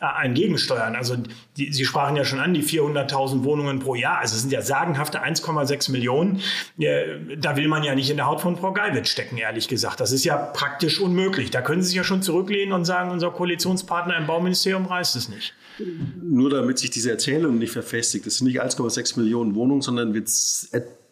äh, 0.00 0.06
ein 0.06 0.34
Gegensteuern. 0.34 0.96
Also 0.96 1.16
die, 1.56 1.72
Sie 1.72 1.84
sprachen 1.84 2.16
ja 2.16 2.24
schon 2.24 2.40
an, 2.40 2.54
die 2.54 2.62
400.000 2.62 3.44
Wohnungen 3.44 3.80
pro 3.80 3.94
Jahr. 3.94 4.18
Also 4.18 4.36
es 4.36 4.42
sind 4.42 4.52
ja 4.52 4.62
sagenhafte 4.62 5.22
1,6 5.22 5.92
Millionen. 5.92 6.40
Da 6.76 7.56
will 7.56 7.68
man 7.68 7.82
ja 7.84 7.94
nicht 7.94 8.10
in 8.10 8.16
der 8.16 8.26
Haut 8.26 8.40
von 8.40 8.56
Frau 8.56 8.72
Geiwitz 8.72 9.08
stecken, 9.08 9.36
ehrlich 9.36 9.68
gesagt. 9.68 10.00
Das 10.00 10.12
ist 10.12 10.24
ja 10.24 10.36
praktisch 10.36 11.00
unmöglich. 11.00 11.50
Da 11.50 11.60
können 11.60 11.82
Sie 11.82 11.88
sich 11.88 11.96
ja 11.96 12.04
schon 12.04 12.22
zurücklehnen 12.22 12.72
und 12.72 12.84
sagen, 12.84 13.10
unser 13.10 13.30
Koalitionspartner 13.30 14.16
im 14.16 14.26
Bauministerium 14.26 14.86
reißt 14.86 15.16
es 15.16 15.28
nicht. 15.28 15.54
Nur 16.22 16.50
damit 16.50 16.78
sich 16.78 16.90
diese 16.90 17.10
Erzählung 17.10 17.58
nicht 17.58 17.72
verfestigt. 17.72 18.26
Es 18.26 18.38
sind 18.38 18.46
nicht 18.46 18.62
1,6 18.62 19.18
Millionen 19.18 19.54
Wohnungen, 19.54 19.82
sondern 19.82 20.14
wird 20.14 20.28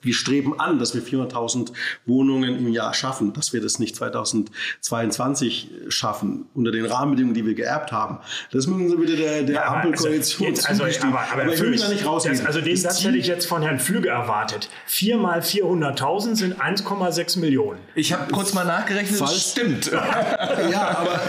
wir 0.03 0.15
streben 0.15 0.59
an, 0.61 0.79
dass 0.79 0.95
wir 0.95 1.03
400.000 1.03 1.73
Wohnungen 2.07 2.57
im 2.59 2.69
Jahr 2.69 2.95
schaffen, 2.95 3.33
dass 3.33 3.53
wir 3.53 3.61
das 3.61 3.79
nicht 3.79 3.97
2022 3.97 5.71
schaffen, 5.89 6.47
unter 6.55 6.71
den 6.71 6.87
Rahmenbedingungen, 6.87 7.35
die 7.35 7.47
wir 7.47 7.55
geerbt 7.55 7.93
haben. 7.93 8.19
Das 8.51 8.67
müssen 8.67 8.89
Sie 8.91 8.97
bitte 8.97 9.17
der, 9.17 9.43
der 9.43 9.55
ja, 9.55 9.65
Ampelkoalition 9.75 10.49
also, 10.49 10.85
also, 10.85 11.07
aber, 11.07 11.21
aber, 11.21 11.43
aber 11.43 11.55
ich 11.55 11.61
will 11.61 11.77
da 11.77 11.89
nicht 11.89 12.05
rausgehen. 12.05 12.45
also 12.47 12.61
den 12.61 12.77
Satz 12.77 13.05
hätte 13.05 13.17
ich 13.17 13.27
jetzt 13.27 13.47
von 13.47 13.63
Herrn 13.63 13.79
Flüge 13.79 14.09
erwartet. 14.09 14.69
4 14.87 15.17
mal 15.19 15.41
400.000 15.41 16.37
sind 16.37 16.61
1,6 16.61 17.39
Millionen. 17.39 17.79
Ich 17.95 18.13
habe 18.13 18.31
kurz 18.33 18.55
mal 18.55 18.65
nachgerechnet, 18.65 19.21
das 19.21 19.53
stimmt. 19.53 19.87
ja, 19.93 20.97
aber 20.99 21.21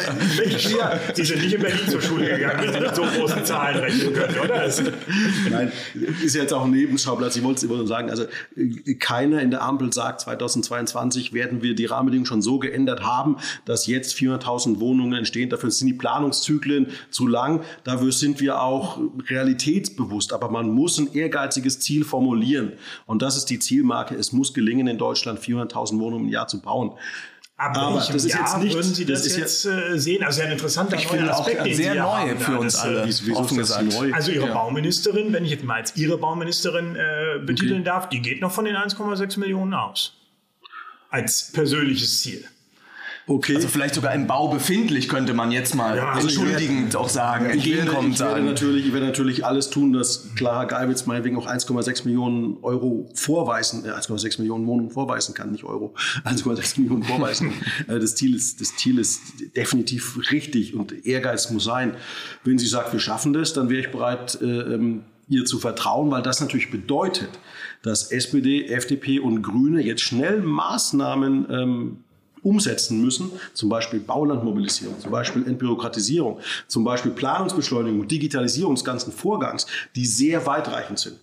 ja. 0.48 1.00
Sie 1.14 1.24
sind 1.24 1.42
nicht 1.42 1.54
in 1.54 1.62
Berlin 1.62 1.88
zur 1.88 2.02
Schule 2.02 2.30
gegangen, 2.30 2.60
wenn 2.62 2.74
Sie 2.74 2.80
mit 2.80 2.96
so 2.96 3.04
großen 3.04 3.46
Zahlen 3.46 3.80
rechnen 3.80 4.14
können, 4.14 4.40
oder? 4.40 4.70
Nein, 5.50 5.72
ist 6.24 6.36
jetzt 6.36 6.54
auch 6.54 6.66
ein 6.66 6.72
Nebenschauplatz. 6.72 7.36
Ich 7.36 7.44
wollte 7.44 7.58
es 7.58 7.64
immer 7.64 7.78
nur 7.78 7.88
sagen, 7.88 8.10
also 8.10 8.26
keiner 9.00 9.42
in 9.42 9.52
der 9.52 9.62
Ampel 9.62 9.92
sagt, 9.94 10.22
2022 10.22 11.34
werden 11.34 11.62
wir 11.62 11.76
die 11.76 11.86
Rahmenbedingungen 11.86 12.26
schon 12.26 12.42
so 12.42 12.60
geändert 12.60 13.04
haben, 13.04 13.38
dass 13.66 13.88
jetzt 13.88 14.16
400.000 14.16 14.80
Wohnungen 14.80 15.14
entstehen. 15.14 15.50
Dafür 15.50 15.72
sind 15.72 15.88
die 15.88 15.94
Planungszyklen 15.94 16.88
zu 17.10 17.28
lang. 17.28 17.62
Dafür 17.84 18.12
sind 18.12 18.40
wir 18.40 18.62
auch 18.62 19.00
realitätsbewusst. 19.28 20.34
Aber 20.34 20.50
man 20.50 20.70
muss 20.72 20.98
ein 20.98 21.14
ehrgeiziges 21.14 21.80
Ziel 21.80 22.04
formulieren. 22.04 22.74
Und 23.06 23.22
das 23.22 23.38
ist 23.38 23.46
die 23.46 23.60
Zielmarke. 23.60 24.16
Es 24.16 24.32
muss 24.32 24.54
gelingen, 24.54 24.88
in 24.88 24.98
Deutschland 24.98 25.40
400.000 25.40 26.00
Wohnungen 26.00 26.26
im 26.26 26.32
Jahr 26.32 26.48
zu 26.48 26.62
bauen. 26.62 26.94
Aber, 27.56 27.80
Aber 27.80 27.98
das 27.98 28.10
ist 28.10 28.28
Jahr 28.34 28.42
jetzt 28.42 28.58
nicht, 28.64 28.74
würden 28.74 28.94
Sie 28.94 29.06
das, 29.06 29.24
das 29.24 29.38
jetzt 29.38 29.66
ja, 29.66 29.80
äh, 29.80 30.00
sehen? 30.00 30.24
Also 30.24 30.42
ein 30.42 30.52
interessanter 30.52 30.98
ich 30.98 31.12
neuer 31.12 31.30
Aspekt, 31.30 31.60
auch 31.60 31.64
den 31.64 31.76
sehr 31.76 31.94
Sie 31.94 32.00
neu 32.00 32.06
haben, 32.06 32.40
für 32.40 32.60
uns 32.60 32.76
alle. 32.76 33.06
Wieso 33.06 33.36
offen 33.36 33.58
gesagt. 33.58 33.94
Neu? 33.94 34.12
Also 34.12 34.32
Ihre 34.32 34.48
ja. 34.48 34.54
Bauministerin, 34.54 35.32
wenn 35.34 35.46
ich 35.46 35.52
jetzt 35.52 35.64
mal 35.64 35.76
als 35.76 35.96
Ihre 35.96 36.18
Bauministerin 36.18 36.96
äh, 36.96 37.40
betiteln 37.46 37.82
okay. 37.82 37.84
darf, 37.84 38.10
die 38.10 38.22
geht 38.22 38.42
noch 38.42 38.52
von 38.52 38.66
den 38.66 38.76
1,6 38.76 39.40
Millionen 39.40 39.74
aus. 39.76 40.18
Als 41.10 41.52
persönliches 41.52 42.22
Ziel. 42.24 42.44
Okay. 43.26 43.56
Also 43.56 43.70
vielleicht 43.70 43.96
sogar 43.96 44.14
im 44.14 44.28
Bau 44.28 44.50
befindlich, 44.50 45.08
könnte 45.08 45.34
man 45.34 45.52
jetzt 45.52 45.76
mal 45.76 45.96
ja, 45.96 46.12
also 46.12 46.28
entschuldigend 46.28 46.96
auch 46.98 47.08
sagen, 47.08 47.46
ich 47.46 47.54
entgegenkommend 47.54 48.20
werde, 48.20 48.32
ich 48.32 48.36
werde 48.36 48.46
Natürlich, 48.46 48.86
ich 48.86 48.94
werde 48.94 49.06
natürlich 49.06 49.46
alles 49.46 49.70
tun, 49.70 49.94
dass 49.94 50.36
Clara 50.36 50.66
Geibitz 50.66 51.06
meinetwegen 51.06 51.38
auch 51.38 51.48
1,6 51.48 52.04
Millionen 52.04 52.58
Euro 52.62 53.10
vorweisen, 53.14 53.86
äh, 53.86 53.92
1,6 53.92 54.40
Millionen 54.40 54.68
Wohnungen 54.68 54.92
vorweisen 54.92 55.34
kann, 55.34 55.52
nicht 55.52 55.64
Euro, 55.64 55.96
1,6 56.26 56.82
Millionen 56.82 57.04
vorweisen. 57.04 57.54
Äh, 57.88 58.00
das, 58.00 58.16
Ziel 58.16 58.36
ist, 58.36 58.62
das 58.62 58.76
Ziel 58.76 59.00
ist 59.00 59.22
definitiv 59.56 60.18
richtig 60.32 60.76
und 60.76 61.06
Ehrgeiz 61.06 61.50
muss 61.50 61.64
sein. 61.64 61.96
Wenn 62.44 62.58
sie 62.58 62.68
sagt, 62.68 62.94
wir 62.94 63.00
schaffen 63.00 63.34
das, 63.34 63.54
dann 63.54 63.70
wäre 63.70 63.82
ich 63.82 63.92
bereit, 63.92 64.38
äh, 64.42 64.46
ähm, 64.46 65.04
ihr 65.28 65.46
zu 65.46 65.60
vertrauen, 65.60 66.12
weil 66.12 66.22
das 66.22 66.40
natürlich 66.42 66.72
bedeutet, 66.72 67.30
dass 67.82 68.12
SPD, 68.12 68.68
FDP 68.68 69.20
und 69.20 69.42
Grüne 69.42 69.82
jetzt 69.82 70.02
schnell 70.02 70.42
Maßnahmen 70.42 71.48
ähm, 71.50 71.98
umsetzen 72.44 73.02
müssen, 73.02 73.32
zum 73.54 73.70
Beispiel 73.70 74.00
Baulandmobilisierung, 74.00 75.00
zum 75.00 75.12
Beispiel 75.12 75.48
Entbürokratisierung, 75.48 76.40
zum 76.68 76.84
Beispiel 76.84 77.12
Planungsbeschleunigung, 77.12 78.08
Digitalisierung 78.08 78.76
des 78.76 78.84
ganzen 78.84 79.12
Vorgangs, 79.12 79.66
die 79.96 80.06
sehr 80.06 80.46
weitreichend 80.46 81.00
sind. 81.00 81.18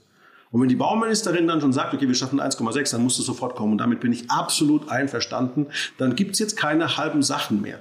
Und 0.52 0.62
wenn 0.62 0.68
die 0.68 0.76
Bauministerin 0.76 1.46
dann 1.46 1.60
schon 1.60 1.72
sagt, 1.72 1.94
okay, 1.94 2.08
wir 2.08 2.14
schaffen 2.14 2.40
1,6, 2.40 2.90
dann 2.90 3.02
musst 3.04 3.18
du 3.18 3.22
sofort 3.22 3.54
kommen. 3.54 3.72
Und 3.72 3.78
damit 3.78 4.00
bin 4.00 4.12
ich 4.12 4.28
absolut 4.30 4.88
einverstanden. 4.88 5.66
Dann 5.96 6.16
gibt 6.16 6.32
es 6.32 6.40
jetzt 6.40 6.56
keine 6.56 6.96
halben 6.96 7.22
Sachen 7.22 7.60
mehr. 7.60 7.80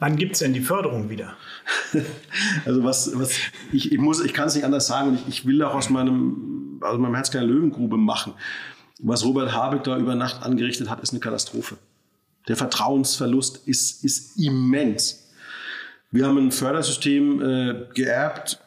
Wann 0.00 0.16
gibt 0.16 0.32
es 0.32 0.40
denn 0.40 0.52
die 0.52 0.60
Förderung 0.60 1.10
wieder? 1.10 1.34
also 2.64 2.82
was, 2.82 3.16
was 3.16 3.36
ich, 3.72 3.92
ich 3.92 3.98
muss, 3.98 4.20
ich 4.24 4.34
kann 4.34 4.48
es 4.48 4.56
nicht 4.56 4.64
anders 4.64 4.88
sagen 4.88 5.10
und 5.10 5.14
ich, 5.14 5.28
ich 5.28 5.46
will 5.46 5.62
auch 5.62 5.74
aus 5.74 5.90
meinem, 5.90 6.80
aus 6.80 6.98
meinem 6.98 7.14
Herz 7.14 7.30
keine 7.30 7.46
Löwengrube 7.46 7.96
machen. 7.96 8.32
Was 8.98 9.24
Robert 9.24 9.52
Habeck 9.52 9.84
da 9.84 9.96
über 9.96 10.16
Nacht 10.16 10.42
angerichtet 10.42 10.90
hat, 10.90 11.00
ist 11.00 11.12
eine 11.12 11.20
Katastrophe. 11.20 11.76
Der 12.48 12.56
Vertrauensverlust 12.56 13.66
ist, 13.66 14.04
ist 14.04 14.38
immens. 14.38 15.28
Wir 16.10 16.26
haben 16.26 16.38
ein 16.38 16.52
Fördersystem 16.52 17.40
äh, 17.40 17.74
geerbt, 17.94 18.58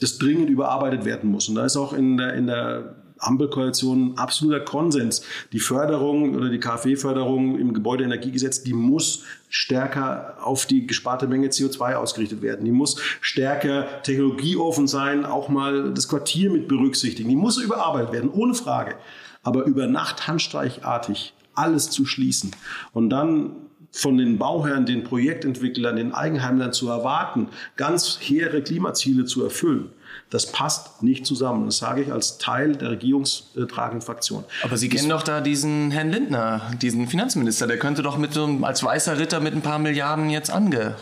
das 0.00 0.18
dringend 0.18 0.50
überarbeitet 0.50 1.04
werden 1.04 1.30
muss. 1.30 1.48
Und 1.48 1.54
da 1.54 1.64
ist 1.64 1.76
auch 1.76 1.92
in 1.92 2.16
der, 2.16 2.34
in 2.34 2.46
der 2.46 2.96
Ampelkoalition 3.20 4.16
absoluter 4.16 4.60
Konsens. 4.60 5.22
Die 5.52 5.60
Förderung 5.60 6.34
oder 6.34 6.48
die 6.48 6.58
KfW-Förderung 6.58 7.58
im 7.58 7.74
Gebäudeenergiegesetz, 7.74 8.62
die 8.62 8.72
muss 8.72 9.24
stärker 9.48 10.38
auf 10.42 10.66
die 10.66 10.86
gesparte 10.86 11.26
Menge 11.26 11.48
CO2 11.48 11.94
ausgerichtet 11.94 12.42
werden. 12.42 12.64
Die 12.64 12.72
muss 12.72 12.96
stärker 13.20 14.02
technologieoffen 14.02 14.88
sein, 14.88 15.24
auch 15.26 15.48
mal 15.48 15.92
das 15.92 16.08
Quartier 16.08 16.50
mit 16.50 16.66
berücksichtigen. 16.66 17.28
Die 17.28 17.36
muss 17.36 17.58
überarbeitet 17.58 18.12
werden, 18.12 18.30
ohne 18.30 18.54
Frage. 18.54 18.94
Aber 19.42 19.64
über 19.64 19.86
Nacht 19.86 20.26
handstreichartig 20.26 21.34
alles 21.60 21.90
zu 21.90 22.04
schließen 22.06 22.50
und 22.92 23.10
dann 23.10 23.52
von 23.92 24.16
den 24.16 24.38
Bauherren, 24.38 24.86
den 24.86 25.04
Projektentwicklern, 25.04 25.96
den 25.96 26.12
Eigenheimlern 26.12 26.72
zu 26.72 26.88
erwarten, 26.88 27.48
ganz 27.76 28.18
hehre 28.20 28.62
Klimaziele 28.62 29.24
zu 29.24 29.42
erfüllen. 29.42 29.90
Das 30.30 30.52
passt 30.52 31.02
nicht 31.02 31.26
zusammen. 31.26 31.66
Das 31.66 31.78
sage 31.78 32.02
ich 32.02 32.12
als 32.12 32.38
Teil 32.38 32.76
der 32.76 32.90
regierungstragenden 32.92 34.00
Fraktion. 34.00 34.44
Aber 34.62 34.76
Sie 34.76 34.88
kennen 34.88 35.08
doch 35.08 35.24
da 35.24 35.40
diesen 35.40 35.90
Herrn 35.90 36.10
Lindner, 36.10 36.70
diesen 36.80 37.08
Finanzminister. 37.08 37.66
Der 37.66 37.78
könnte 37.78 38.02
doch 38.02 38.16
mit 38.16 38.32
so, 38.32 38.46
als 38.62 38.84
weißer 38.84 39.18
Ritter 39.18 39.40
mit 39.40 39.54
ein 39.54 39.62
paar 39.62 39.80
Milliarden 39.80 40.30
jetzt 40.30 40.50
ange 40.50 40.94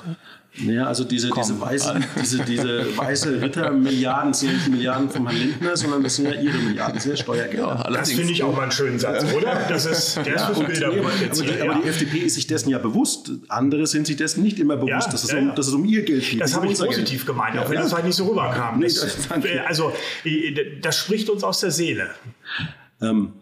naja, 0.61 0.87
also 0.87 1.05
diese, 1.05 1.31
diese, 1.31 1.61
weiße, 1.61 2.01
diese, 2.21 2.45
diese 2.45 2.97
weiße 2.97 3.41
Rittermilliarden 3.41 4.35
sind 4.35 4.53
nicht 4.53 4.69
Milliarden 4.69 5.11
von 5.11 5.27
Herrn 5.27 5.39
Lindner, 5.39 5.77
sondern 5.77 6.03
das 6.03 6.17
sind 6.17 6.27
ja 6.27 6.35
Ihre 6.35 6.59
Milliarden, 6.59 7.01
ja 7.05 7.17
Steuergelder. 7.17 7.83
Ja, 7.85 7.91
das 7.91 8.13
finde 8.13 8.33
ich 8.33 8.43
auch 8.43 8.55
mal 8.55 8.63
einen 8.63 8.73
schönen 8.73 8.99
Satz, 8.99 9.25
oder? 9.35 9.67
Das 9.69 9.87
ist, 9.87 10.17
der 10.17 10.35
ist 10.35 10.45
fürs 10.45 10.59
Bilder. 10.65 10.89
Nee, 10.89 10.99
aber, 11.01 11.09
aber, 11.09 11.43
die, 11.43 11.61
aber 11.61 11.75
die 11.83 11.89
FDP 11.89 12.19
ist 12.19 12.35
sich 12.35 12.47
dessen 12.47 12.71
ja 12.71 12.79
bewusst. 12.79 13.31
Andere 13.49 13.87
sind 13.87 14.07
sich 14.07 14.17
dessen 14.17 14.43
nicht 14.43 14.59
immer 14.59 14.77
bewusst, 14.77 15.07
ja, 15.07 15.13
dass, 15.13 15.25
es 15.25 15.33
um, 15.33 15.55
dass 15.55 15.69
es 15.69 15.75
um 15.75 15.85
ihr 15.85 16.03
Geld 16.03 16.29
geht. 16.29 16.41
Das 16.41 16.55
habe 16.55 16.67
ich 16.67 16.79
positiv 16.79 17.25
Geld. 17.25 17.27
gemeint, 17.27 17.59
auch 17.59 17.71
wenn 17.71 17.79
das 17.79 17.93
halt 17.93 18.05
nicht 18.05 18.17
so 18.17 18.27
rüberkam. 18.27 18.79
Nee, 18.79 18.87
das, 18.87 19.29
also, 19.67 19.93
das 20.83 20.97
spricht 20.97 21.31
uns 21.31 21.45
aus 21.45 21.61
der 21.61 21.71
Seele. 21.71 22.11
Ähm, 23.01 23.33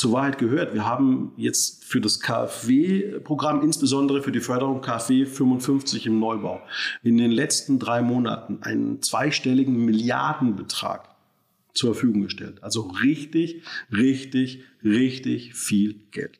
zur 0.00 0.12
Wahrheit 0.12 0.38
gehört. 0.38 0.72
Wir 0.72 0.86
haben 0.86 1.32
jetzt 1.36 1.84
für 1.84 2.00
das 2.00 2.20
KfW-Programm, 2.20 3.62
insbesondere 3.62 4.22
für 4.22 4.32
die 4.32 4.40
Förderung 4.40 4.80
KfW 4.80 5.26
55 5.26 6.06
im 6.06 6.18
Neubau, 6.18 6.62
in 7.02 7.18
den 7.18 7.30
letzten 7.30 7.78
drei 7.78 8.00
Monaten 8.00 8.62
einen 8.62 9.02
zweistelligen 9.02 9.84
Milliardenbetrag 9.84 11.14
zur 11.74 11.94
Verfügung 11.94 12.22
gestellt. 12.22 12.62
Also 12.62 12.90
richtig, 13.02 13.62
richtig, 13.92 14.64
richtig 14.82 15.54
viel 15.54 16.00
Geld. 16.10 16.38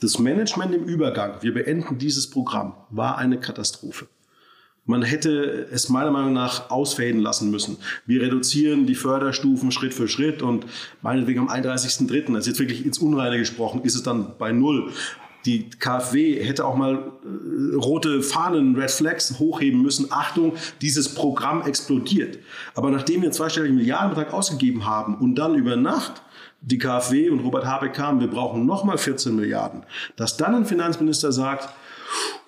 Das 0.00 0.18
Management 0.18 0.74
im 0.74 0.84
Übergang, 0.84 1.42
wir 1.42 1.54
beenden 1.54 1.96
dieses 1.96 2.28
Programm, 2.28 2.74
war 2.90 3.16
eine 3.16 3.40
Katastrophe. 3.40 4.08
Man 4.86 5.02
hätte 5.02 5.66
es 5.72 5.88
meiner 5.88 6.10
Meinung 6.10 6.34
nach 6.34 6.70
ausfaden 6.70 7.20
lassen 7.20 7.50
müssen. 7.50 7.78
Wir 8.04 8.20
reduzieren 8.20 8.86
die 8.86 8.94
Förderstufen 8.94 9.72
Schritt 9.72 9.94
für 9.94 10.08
Schritt 10.08 10.42
und 10.42 10.66
meinetwegen 11.00 11.40
am 11.40 11.48
31.03., 11.48 12.32
das 12.32 12.40
ist 12.40 12.46
jetzt 12.46 12.58
wirklich 12.58 12.84
ins 12.84 12.98
Unreine 12.98 13.38
gesprochen, 13.38 13.80
ist 13.82 13.94
es 13.94 14.02
dann 14.02 14.34
bei 14.38 14.52
Null. 14.52 14.90
Die 15.46 15.68
KfW 15.68 16.42
hätte 16.42 16.64
auch 16.64 16.76
mal 16.76 16.94
äh, 16.94 17.74
rote 17.76 18.22
Fahnen, 18.22 18.76
Red 18.76 18.90
Flags 18.90 19.38
hochheben 19.38 19.82
müssen. 19.82 20.06
Achtung, 20.10 20.54
dieses 20.80 21.14
Programm 21.14 21.62
explodiert. 21.62 22.38
Aber 22.74 22.90
nachdem 22.90 23.22
wir 23.22 23.30
zweistelligen 23.30 23.76
Milliardenbetrag 23.76 24.32
ausgegeben 24.32 24.86
haben 24.86 25.16
und 25.16 25.34
dann 25.34 25.54
über 25.54 25.76
Nacht 25.76 26.22
die 26.62 26.78
KfW 26.78 27.28
und 27.28 27.40
Robert 27.40 27.66
Habeck 27.66 27.92
kamen, 27.92 28.20
wir 28.20 28.28
brauchen 28.28 28.64
nochmal 28.64 28.96
14 28.96 29.36
Milliarden, 29.36 29.84
dass 30.16 30.38
dann 30.38 30.54
ein 30.54 30.64
Finanzminister 30.64 31.30
sagt, 31.30 31.68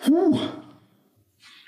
huh, 0.06 0.38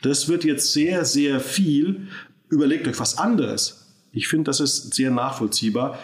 das 0.02 0.28
wird 0.28 0.44
jetzt 0.44 0.72
sehr, 0.72 1.04
sehr 1.04 1.40
viel. 1.40 2.08
Überlegt 2.48 2.86
euch 2.88 2.98
was 2.98 3.18
anderes. 3.18 3.86
Ich 4.12 4.28
finde, 4.28 4.44
das 4.44 4.60
ist 4.60 4.94
sehr 4.94 5.10
nachvollziehbar. 5.10 5.98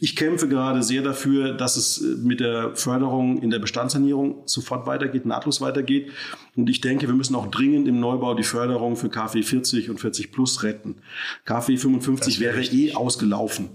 Ich 0.00 0.16
kämpfe 0.16 0.48
gerade 0.48 0.82
sehr 0.82 1.02
dafür, 1.02 1.52
dass 1.52 1.76
es 1.76 2.02
äh, 2.02 2.16
mit 2.16 2.40
der 2.40 2.74
Förderung 2.74 3.40
in 3.40 3.50
der 3.50 3.60
Bestandssanierung 3.60 4.42
sofort 4.46 4.86
weitergeht, 4.86 5.26
nahtlos 5.26 5.60
weitergeht. 5.60 6.10
Und 6.56 6.68
ich 6.68 6.80
denke, 6.80 7.06
wir 7.06 7.14
müssen 7.14 7.36
auch 7.36 7.46
dringend 7.46 7.86
im 7.86 8.00
Neubau 8.00 8.34
die 8.34 8.42
Förderung 8.42 8.96
für 8.96 9.10
KfW 9.10 9.42
40 9.42 9.90
und 9.90 10.00
40 10.00 10.32
Plus 10.32 10.64
retten. 10.64 10.96
KfW 11.44 11.76
55 11.76 12.40
wäre 12.40 12.56
richtig. 12.56 12.92
eh 12.92 12.94
ausgelaufen. 12.94 13.70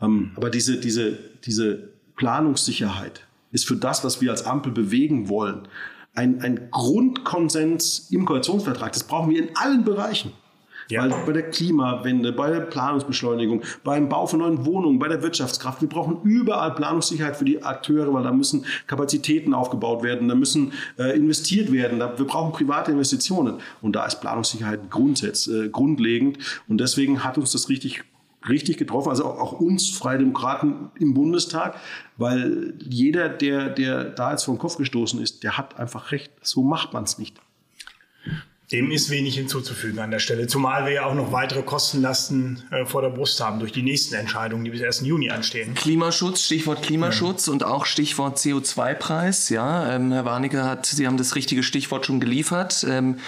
Ähm, 0.00 0.30
aber 0.34 0.48
diese, 0.48 0.78
diese, 0.78 1.18
diese 1.44 1.90
Planungssicherheit 2.16 3.26
ist 3.52 3.66
für 3.66 3.76
das, 3.76 4.02
was 4.02 4.22
wir 4.22 4.30
als 4.30 4.46
Ampel 4.46 4.72
bewegen 4.72 5.28
wollen, 5.28 5.68
ein, 6.14 6.40
ein 6.42 6.68
Grundkonsens 6.70 8.08
im 8.10 8.24
Koalitionsvertrag. 8.24 8.92
Das 8.92 9.04
brauchen 9.04 9.30
wir 9.30 9.42
in 9.42 9.56
allen 9.56 9.84
Bereichen. 9.84 10.32
Ja. 10.90 11.02
Weil 11.02 11.14
bei 11.24 11.32
der 11.32 11.50
Klimawende, 11.50 12.32
bei 12.32 12.50
der 12.50 12.60
Planungsbeschleunigung, 12.60 13.62
beim 13.84 14.08
Bau 14.08 14.26
von 14.26 14.40
neuen 14.40 14.66
Wohnungen, 14.66 14.98
bei 14.98 15.08
der 15.08 15.22
Wirtschaftskraft, 15.22 15.80
wir 15.80 15.88
brauchen 15.88 16.18
überall 16.24 16.74
Planungssicherheit 16.74 17.36
für 17.36 17.44
die 17.44 17.62
Akteure, 17.62 18.12
weil 18.12 18.22
da 18.22 18.32
müssen 18.32 18.66
Kapazitäten 18.86 19.54
aufgebaut 19.54 20.02
werden, 20.02 20.28
da 20.28 20.34
müssen 20.34 20.72
äh, 20.98 21.16
investiert 21.16 21.72
werden, 21.72 21.98
da, 21.98 22.18
wir 22.18 22.26
brauchen 22.26 22.52
private 22.52 22.92
Investitionen. 22.92 23.60
Und 23.80 23.96
da 23.96 24.04
ist 24.04 24.20
Planungssicherheit 24.20 24.90
Grundsatz, 24.90 25.46
äh, 25.46 25.68
grundlegend. 25.70 26.38
Und 26.68 26.78
deswegen 26.78 27.24
hat 27.24 27.38
uns 27.38 27.52
das 27.52 27.68
richtig 27.68 28.04
richtig 28.48 28.76
getroffen, 28.76 29.10
also 29.10 29.24
auch, 29.24 29.38
auch 29.38 29.52
uns 29.52 29.90
Freie 29.90 30.18
Demokraten 30.18 30.90
im 30.98 31.14
Bundestag, 31.14 31.78
weil 32.16 32.74
jeder, 32.80 33.28
der, 33.28 33.70
der 33.70 34.04
da 34.04 34.32
jetzt 34.32 34.44
vor 34.44 34.54
den 34.54 34.60
Kopf 34.60 34.76
gestoßen 34.76 35.20
ist, 35.20 35.42
der 35.42 35.58
hat 35.58 35.78
einfach 35.78 36.12
recht. 36.12 36.32
So 36.42 36.62
macht 36.62 36.92
man 36.92 37.04
es 37.04 37.18
nicht. 37.18 37.40
Dem 38.72 38.90
ist 38.90 39.10
wenig 39.10 39.36
hinzuzufügen 39.36 39.98
an 39.98 40.10
der 40.10 40.20
Stelle, 40.20 40.46
zumal 40.46 40.86
wir 40.86 40.92
ja 40.92 41.04
auch 41.04 41.14
noch 41.14 41.32
weitere 41.32 41.62
Kostenlasten 41.62 42.62
äh, 42.70 42.86
vor 42.86 43.02
der 43.02 43.10
Brust 43.10 43.38
haben 43.40 43.60
durch 43.60 43.72
die 43.72 43.82
nächsten 43.82 44.14
Entscheidungen, 44.14 44.64
die 44.64 44.70
bis 44.70 44.82
1. 44.82 45.02
Juni 45.02 45.30
anstehen. 45.30 45.74
Klimaschutz, 45.74 46.44
Stichwort 46.44 46.82
Klimaschutz 46.82 47.46
ja. 47.46 47.52
und 47.52 47.62
auch 47.62 47.84
Stichwort 47.84 48.38
CO2-Preis. 48.38 49.50
Ja, 49.50 49.94
ähm, 49.94 50.12
Herr 50.12 50.24
Warnecke 50.24 50.64
hat, 50.64 50.86
Sie 50.86 51.06
haben 51.06 51.18
das 51.18 51.36
richtige 51.36 51.62
Stichwort 51.62 52.06
schon 52.06 52.20
geliefert. 52.20 52.86
Ähm, 52.88 53.18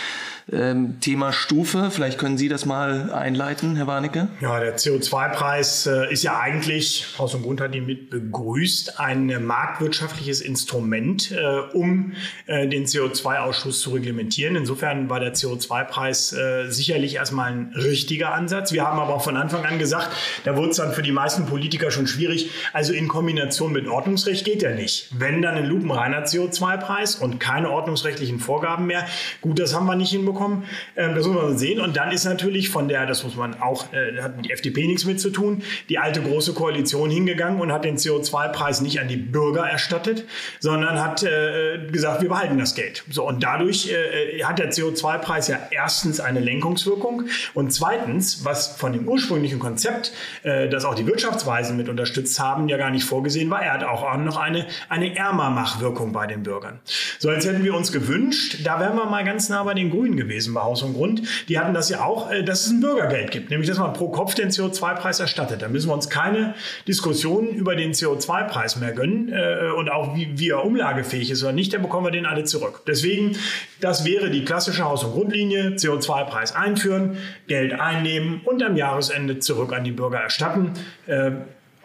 ähm, 0.53 1.01
Thema 1.01 1.33
Stufe, 1.33 1.91
vielleicht 1.91 2.19
können 2.19 2.39
Sie 2.39 2.49
das 2.49 2.67
mal 2.67 3.13
einleiten, 3.13 3.75
Herr 3.75 3.89
Warnecke? 3.89 4.29
Ja, 4.41 4.61
der 4.61 4.77
CO2-Preis 4.77 5.87
äh, 5.87 6.13
ist 6.13 6.23
ja 6.23 6.39
eigentlich, 6.39 7.07
Haus 7.19 7.35
und 7.35 7.43
Grund 7.43 7.61
hat 7.61 7.75
ihn 7.75 7.85
mit 7.85 8.11
begrüßt, 8.11 9.01
ein 9.01 9.45
marktwirtschaftliches 9.45 10.41
Instrument, 10.41 11.33
äh, 11.33 11.77
um 11.77 12.13
äh, 12.47 12.69
den 12.69 12.87
CO2-Ausschuss 12.87 13.81
zu 13.81 13.91
reglementieren. 13.91 14.55
Insofern 14.55 15.11
war 15.11 15.19
der 15.19 15.35
CO2-Preis 15.35 16.33
äh, 16.33 16.71
sicherlich 16.71 17.17
erstmal 17.17 17.51
ein 17.51 17.73
richtiger 17.75 18.33
Ansatz. 18.33 18.71
Wir 18.71 18.87
haben 18.87 19.01
aber 19.01 19.15
auch 19.15 19.25
von 19.25 19.37
Anfang 19.37 19.65
an 19.65 19.81
gesagt, 19.81 20.11
da 20.45 20.57
wurde 20.57 20.71
es 20.71 20.77
dann 20.77 20.93
für 20.93 21.03
die 21.03 21.13
meisten 21.13 21.47
Politiker 21.47 21.91
schon 21.91 22.07
schwierig. 22.07 22.51
Also 22.73 22.93
in 22.93 23.09
Kombination 23.09 23.73
mit 23.73 23.89
Ordnungsrecht 23.89 24.45
geht 24.45 24.63
er 24.63 24.77
nicht. 24.77 25.09
Wenn 25.19 25.43
dann 25.43 25.57
ein 25.57 25.67
lupenreiner 25.67 26.25
CO2-Preis 26.25 27.17
und 27.17 27.41
keine 27.41 27.71
ordnungsrechtlichen 27.71 28.39
Vorgaben 28.39 28.87
mehr, 28.87 29.07
gut, 29.41 29.59
das 29.59 29.75
haben 29.75 29.87
wir 29.87 29.97
nicht 29.97 30.11
hinbekommen 30.11 30.36
bekommen. 30.37 30.65
Ähm, 30.97 31.15
das 31.15 31.27
muss 31.27 31.37
man 31.37 31.59
sehen. 31.59 31.81
Und 31.81 31.97
dann 31.97 32.13
ist 32.13 32.25
natürlich 32.25 32.69
von 32.69 32.89
der, 32.89 33.07
das 33.07 33.25
muss 33.25 33.37
man 33.37 33.61
auch, 33.61 33.93
äh, 33.93 34.21
hat 34.23 34.45
die 34.45 34.51
FDP 34.51 34.87
nichts 34.87 35.05
mit 35.05 35.21
zu 35.21 35.31
tun, 35.31 35.63
die 35.89 35.99
alte 35.99 36.21
große 36.21 36.53
Koalition 36.53 37.11
hingegangen 37.11 37.61
und 37.61 37.73
hat 37.73 37.85
den 37.85 37.97
CO2-Preis 37.97 38.81
nicht 38.83 39.01
an 39.01 39.09
die 39.09 39.17
Bürger 39.17 39.67
erstattet, 39.67 40.25
sondern 40.61 41.03
hat 41.03 41.23
äh, 41.23 41.79
gesagt, 41.91 42.23
wir 42.23 42.29
behalten 42.29 42.59
das 42.59 42.75
Geld. 42.75 43.05
So, 43.11 43.27
und 43.27 43.43
dadurch 43.43 43.91
äh, 43.91 44.43
hat 44.45 44.59
der 44.59 44.71
CO2-Preis 44.71 45.49
ja 45.49 45.59
erstens 45.71 46.21
eine 46.21 46.41
Lenkungswirkung 46.41 47.25
und 47.55 47.73
zweitens, 47.73 48.45
was 48.45 48.77
von 48.77 48.93
dem 48.93 49.09
ursprünglichen 49.09 49.59
Konzept, 49.59 50.13
äh, 50.43 50.69
das 50.69 50.85
auch 50.85 50.95
die 50.95 51.07
Wirtschaftsweisen 51.07 51.77
mit 51.77 51.89
unterstützt 51.89 52.39
haben, 52.39 52.69
ja 52.69 52.77
gar 52.77 52.91
nicht 52.91 53.05
vorgesehen 53.05 53.51
war, 53.51 53.63
er 53.63 53.75
hat 53.75 53.85
auch 53.85 54.17
noch 54.19 54.37
eine, 54.37 54.67
eine 54.89 55.17
Ärmermachwirkung 55.17 56.13
bei 56.13 56.27
den 56.27 56.43
Bürgern. 56.43 56.81
So, 57.19 57.31
jetzt 57.31 57.47
hätten 57.47 57.65
wir 57.65 57.75
uns 57.75 57.93
gewünscht, 57.93 58.59
da 58.65 58.79
wären 58.81 58.97
wir 58.97 59.07
mal 59.07 59.25
ganz 59.25 59.49
nah 59.49 59.63
bei 59.63 59.75
den 59.75 59.91
Grünen 59.91 60.17
gewesen 60.17 60.26
gewesen 60.27 60.55
bei 60.55 60.61
Haus 60.61 60.83
und 60.83 60.95
Grund. 60.95 61.23
Die 61.49 61.59
hatten 61.59 61.75
das 61.75 61.89
ja 61.89 62.05
auch, 62.05 62.31
äh, 62.31 62.43
dass 62.43 62.67
es 62.67 62.71
ein 62.71 62.81
Bürgergeld 62.81 63.31
gibt, 63.31 63.51
nämlich 63.51 63.69
dass 63.69 63.79
man 63.79 63.93
pro 63.93 64.09
Kopf 64.09 64.35
den 64.35 64.51
CO2-Preis 64.51 65.21
erstattet. 65.21 65.63
Da 65.63 65.69
müssen 65.69 65.89
wir 65.89 65.95
uns 65.95 66.11
keine 66.11 66.55
Diskussionen 66.87 67.49
über 67.49 67.77
den 67.77 67.93
CO2-Preis 67.93 68.77
mehr 68.77 68.93
gönnen 68.93 69.33
äh, 69.33 69.71
und 69.77 69.91
auch 69.91 70.15
wie, 70.17 70.39
wie 70.39 70.51
er 70.51 70.65
umlagefähig 70.65 71.31
ist 71.31 71.43
oder 71.43 71.53
nicht, 71.53 71.73
dann 71.73 71.83
bekommen 71.83 72.07
wir 72.07 72.11
den 72.11 72.27
alle 72.27 72.45
zurück. 72.45 72.83
Deswegen, 72.87 73.37
das 73.81 74.05
wäre 74.05 74.31
die 74.31 74.45
klassische 74.45 74.85
Haus- 74.85 75.05
und 75.05 75.13
Grundlinie, 75.13 75.77
CO2-Preis 75.77 76.55
einführen, 76.55 77.17
Geld 77.47 77.79
einnehmen 77.79 78.41
und 78.45 78.63
am 78.63 78.77
Jahresende 78.77 79.39
zurück 79.39 79.73
an 79.73 79.85
die 79.85 79.93
Bürger 79.93 80.19
erstatten. 80.19 80.73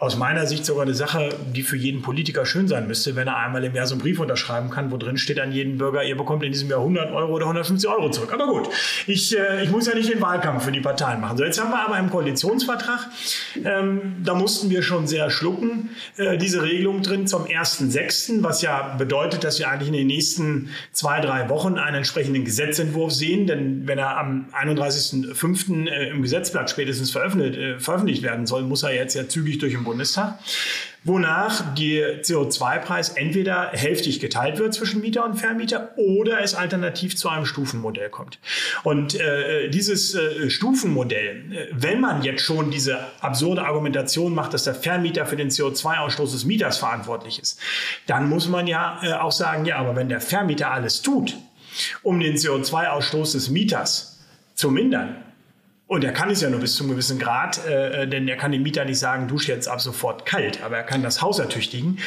Aus 0.02 0.16
meiner 0.16 0.48
Sicht 0.48 0.66
sogar 0.66 0.82
eine 0.82 0.94
Sache, 0.94 1.28
die 1.54 1.62
für 1.62 1.76
jeden 1.76 2.02
Politiker 2.02 2.44
schön 2.44 2.66
sein 2.66 2.88
müsste, 2.88 3.14
wenn 3.14 3.28
er 3.28 3.36
einmal 3.36 3.62
im 3.62 3.72
Jahr 3.72 3.86
so 3.86 3.94
einen 3.94 4.02
Brief 4.02 4.18
unterschreiben 4.18 4.68
kann, 4.68 4.90
wo 4.90 4.96
drin 4.96 5.16
steht 5.16 5.38
an 5.38 5.52
jeden 5.52 5.78
Bürger, 5.78 6.02
ihr 6.02 6.16
bekommt 6.16 6.42
in 6.42 6.50
diesem 6.50 6.68
Jahr 6.68 6.80
100 6.80 7.12
Euro 7.12 7.32
oder 7.32 7.44
150 7.44 7.88
Euro 7.88 8.10
zurück. 8.10 8.32
Aber 8.32 8.48
gut, 8.48 8.68
ich, 9.06 9.38
äh, 9.38 9.62
ich 9.62 9.70
muss 9.70 9.86
ja 9.86 9.94
nicht 9.94 10.12
den 10.12 10.20
Wahlkampf 10.20 10.64
für 10.64 10.72
die 10.72 10.80
Parteien 10.80 11.20
machen. 11.20 11.36
So, 11.36 11.44
jetzt 11.44 11.60
haben 11.60 11.70
wir 11.70 11.86
aber 11.86 11.94
einen 11.94 12.10
Koalitionsvertrag, 12.10 13.10
ähm, 13.64 14.16
da 14.24 14.34
mussten 14.34 14.70
wir 14.70 14.82
schon 14.82 15.06
sehr 15.06 15.30
schlucken, 15.30 15.90
äh, 16.16 16.36
diese 16.36 16.64
Regelung 16.64 17.02
drin 17.02 17.28
zum 17.28 17.44
1.6., 17.44 18.42
was 18.42 18.60
ja 18.60 18.96
bedeutet, 18.98 19.44
dass 19.44 19.60
wir 19.60 19.70
eigentlich 19.70 19.86
in 19.86 19.94
den 19.94 20.08
nächsten 20.08 20.70
zwei, 20.90 21.20
drei 21.20 21.48
Wochen 21.48 21.78
einen 21.78 21.98
entsprechenden 21.98 22.44
Gesetzentwurf 22.44 23.12
sehen, 23.12 23.46
denn 23.46 23.86
wenn 23.86 23.98
er 23.98 24.18
am 24.18 24.46
31.05. 24.52 25.86
Äh, 25.86 26.08
im 26.08 26.22
Gesetzblatt 26.22 26.70
spätestens 26.70 27.12
veröffentlicht, 27.12 27.56
äh, 27.56 27.78
veröffentlicht 27.78 28.24
werden 28.24 28.48
soll, 28.48 28.62
muss 28.62 28.82
er 28.82 28.92
jetzt 28.92 29.14
ja 29.14 29.28
zügig 29.28 29.58
durch 29.58 29.74
den 29.74 29.91
Bundestag 29.92 30.38
wonach 31.04 31.74
der 31.74 32.22
CO2-Preis 32.22 33.10
entweder 33.10 33.70
hälftig 33.72 34.20
geteilt 34.20 34.58
wird 34.58 34.74
zwischen 34.74 35.00
Mieter 35.00 35.24
und 35.24 35.34
Vermieter 35.34 35.90
oder 35.96 36.40
es 36.40 36.54
alternativ 36.54 37.16
zu 37.16 37.28
einem 37.28 37.44
Stufenmodell 37.44 38.08
kommt. 38.10 38.38
Und 38.84 39.18
äh, 39.18 39.68
dieses 39.68 40.14
äh, 40.14 40.48
Stufenmodell, 40.48 41.52
äh, 41.52 41.66
wenn 41.72 42.00
man 42.00 42.22
jetzt 42.22 42.42
schon 42.42 42.70
diese 42.70 43.00
absurde 43.20 43.64
Argumentation 43.64 44.34
macht, 44.34 44.54
dass 44.54 44.64
der 44.64 44.74
Vermieter 44.74 45.26
für 45.26 45.36
den 45.36 45.50
CO2-Ausstoß 45.50 46.32
des 46.32 46.44
Mieters 46.44 46.78
verantwortlich 46.78 47.40
ist, 47.40 47.58
dann 48.06 48.28
muss 48.28 48.48
man 48.48 48.66
ja 48.66 49.00
äh, 49.02 49.12
auch 49.14 49.32
sagen, 49.32 49.64
ja, 49.64 49.78
aber 49.78 49.96
wenn 49.96 50.08
der 50.08 50.20
Vermieter 50.20 50.70
alles 50.70 51.02
tut, 51.02 51.36
um 52.02 52.20
den 52.20 52.36
CO2-Ausstoß 52.36 53.32
des 53.32 53.50
Mieters 53.50 54.20
zu 54.54 54.70
mindern, 54.70 55.16
und 55.92 56.04
er 56.04 56.12
kann 56.12 56.30
es 56.30 56.40
ja 56.40 56.48
nur 56.48 56.60
bis 56.60 56.74
zu 56.74 56.84
einem 56.84 56.92
gewissen 56.92 57.18
Grad, 57.18 57.66
äh, 57.66 58.08
denn 58.08 58.26
er 58.26 58.38
kann 58.38 58.50
dem 58.50 58.62
Mieter 58.62 58.86
nicht 58.86 58.98
sagen, 58.98 59.28
dusch 59.28 59.46
jetzt 59.46 59.68
ab 59.68 59.78
sofort 59.78 60.24
kalt, 60.24 60.62
aber 60.62 60.78
er 60.78 60.84
kann 60.84 61.02
das 61.02 61.20
Haus 61.20 61.38
ertüchtigen. 61.38 61.98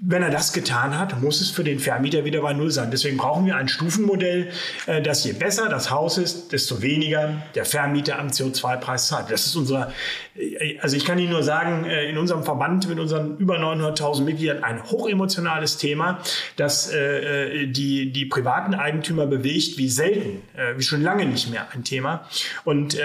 Wenn 0.00 0.22
er 0.22 0.30
das 0.30 0.52
getan 0.52 0.96
hat, 0.96 1.20
muss 1.20 1.40
es 1.40 1.50
für 1.50 1.64
den 1.64 1.80
Vermieter 1.80 2.24
wieder 2.24 2.40
bei 2.40 2.52
Null 2.52 2.70
sein. 2.70 2.92
Deswegen 2.92 3.16
brauchen 3.16 3.46
wir 3.46 3.56
ein 3.56 3.66
Stufenmodell, 3.66 4.52
äh, 4.86 5.02
dass 5.02 5.24
je 5.24 5.32
besser 5.32 5.68
das 5.68 5.90
Haus 5.90 6.18
ist, 6.18 6.52
desto 6.52 6.82
weniger 6.82 7.42
der 7.56 7.64
Vermieter 7.64 8.16
am 8.16 8.28
CO2-Preis 8.28 9.08
zahlt. 9.08 9.28
Das 9.28 9.46
ist 9.46 9.56
unser, 9.56 9.92
äh, 10.36 10.78
also 10.78 10.96
ich 10.96 11.04
kann 11.04 11.18
Ihnen 11.18 11.32
nur 11.32 11.42
sagen, 11.42 11.84
äh, 11.84 12.08
in 12.08 12.16
unserem 12.16 12.44
Verband 12.44 12.88
mit 12.88 13.00
unseren 13.00 13.38
über 13.38 13.58
900.000 13.58 14.22
Mitgliedern 14.22 14.62
ein 14.62 14.84
hochemotionales 14.84 15.78
Thema, 15.78 16.20
das 16.56 16.90
die, 16.90 18.12
die 18.12 18.26
privaten 18.26 18.74
Eigentümer 18.74 19.26
bewegt, 19.26 19.78
wie 19.78 19.88
selten, 19.88 20.42
wie 20.76 20.82
schon 20.82 21.02
lange 21.02 21.26
nicht 21.26 21.50
mehr 21.50 21.66
ein 21.74 21.84
Thema. 21.84 22.28
Und 22.64 22.96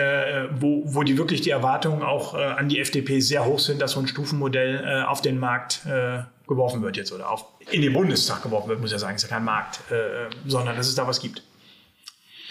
wo, 0.60 0.84
wo 0.86 1.04
die 1.04 1.18
wirklich 1.18 1.42
die 1.42 1.50
Erwartungen 1.50 2.04
auch 2.04 2.34
an 2.34 2.70
die 2.70 2.80
FDP 2.80 3.20
sehr 3.20 3.46
hoch 3.46 3.60
sind, 3.60 3.82
dass 3.82 3.92
so 3.92 4.00
ein 4.00 4.08
Stufenmodell 4.08 5.04
auf 5.06 5.22
den 5.22 5.40
Markt 5.40 5.82
geworfen 6.48 6.82
wird 6.82 6.98
jetzt 6.98 7.12
oder 7.12 7.30
auf, 7.30 7.46
in 7.72 7.82
den 7.82 7.94
Bundestag 7.94 8.44
geworfen 8.44 8.70
wird, 8.70 8.82
muss 8.82 8.92
ja 8.92 9.00
sagen, 9.00 9.16
ist 9.16 9.24
ja 9.24 9.30
kein 9.30 9.44
Markt, 9.44 9.80
äh, 9.92 10.30
sondern 10.48 10.76
dass 10.76 10.88
es 10.88 10.96
da 10.96 11.08
was 11.08 11.20
gibt. 11.20 11.42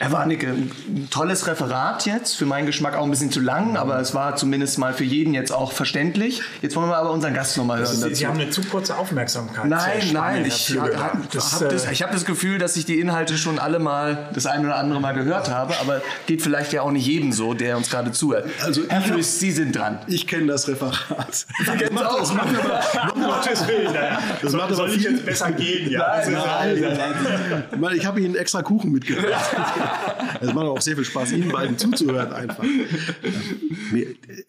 Herr 0.03 0.11
Warnecke, 0.11 0.49
ein 0.49 1.09
tolles 1.13 1.47
Referat 1.47 2.07
jetzt, 2.07 2.37
für 2.37 2.45
meinen 2.45 2.67
Geschmack 2.67 2.97
auch 2.97 3.05
ein 3.05 3.11
bisschen 3.11 3.31
zu 3.31 3.39
lang, 3.39 3.77
aber 3.77 4.01
es 4.01 4.17
war 4.17 4.35
zumindest 4.35 4.77
mal 4.81 4.95
für 4.95 5.05
jeden 5.05 5.33
jetzt 5.33 5.53
auch 5.53 5.71
verständlich. 5.71 6.43
Jetzt 6.61 6.75
wollen 6.75 6.89
wir 6.89 6.97
aber 6.97 7.13
unseren 7.13 7.35
Gast 7.35 7.57
nochmal 7.57 7.79
hören. 7.79 7.95
Sie, 7.95 8.13
Sie 8.13 8.27
haben 8.27 8.37
eine 8.37 8.51
zu 8.51 8.65
kurze 8.65 8.97
Aufmerksamkeit. 8.97 9.65
Nein, 9.67 10.11
nein, 10.13 10.45
ich 10.45 10.77
habe 10.77 11.21
das, 11.33 11.53
hab 11.63 12.11
das, 12.11 12.25
Gefühl, 12.25 12.59
dass 12.59 12.77
ich 12.77 12.85
die 12.85 12.99
Inhalte 12.99 13.39
schon 13.39 13.61
alle 13.61 13.79
mal 13.79 14.29
das 14.35 14.47
eine 14.47 14.67
oder 14.67 14.77
andere 14.77 15.01
Mal 15.01 15.15
gehört 15.15 15.49
habe, 15.49 15.73
aber 15.81 16.03
geht 16.27 16.43
vielleicht 16.43 16.73
ja 16.73 16.83
auch 16.83 16.91
nicht 16.91 17.07
jedem 17.07 17.31
so, 17.31 17.55
der 17.55 17.77
uns 17.77 17.89
gerade 17.89 18.11
zuhört. 18.11 18.51
Also 18.65 18.83
Herr 18.89 19.03
Flüss, 19.03 19.39
Sie 19.39 19.53
sind 19.53 19.77
dran. 19.77 20.01
Ich 20.09 20.27
kenne 20.27 20.47
das 20.47 20.67
Referat. 20.67 21.33
Sie 21.33 21.65
kennen 21.65 21.97
es 21.97 22.03
auch. 22.03 22.19
Das 22.19 22.35
macht 22.35 22.49
aber, 22.59 23.15
Gottes 23.15 23.69
Willen. 23.69 23.95
Das 24.43 24.51
soll, 24.51 24.61
macht 24.63 24.75
soll 24.75 24.91
ich 24.91 25.05
jetzt 25.05 25.25
besser 25.25 25.53
gehen? 25.53 25.89
Ja, 25.93 26.21
nein, 26.25 26.33
nein, 26.33 26.83
nein, 26.83 27.65
nein. 27.79 27.97
Ich 27.97 28.05
habe 28.05 28.21
Ihnen 28.21 28.35
extra 28.35 28.63
Kuchen 28.63 28.91
mitgebracht. 28.91 29.45
Es 30.41 30.53
macht 30.53 30.67
auch 30.67 30.81
sehr 30.81 30.97
viel 30.97 31.05
Spaß, 31.05 31.33
Ihnen 31.33 31.51
beiden 31.51 31.79
zuzuhören 31.79 32.33
einfach. 32.33 32.65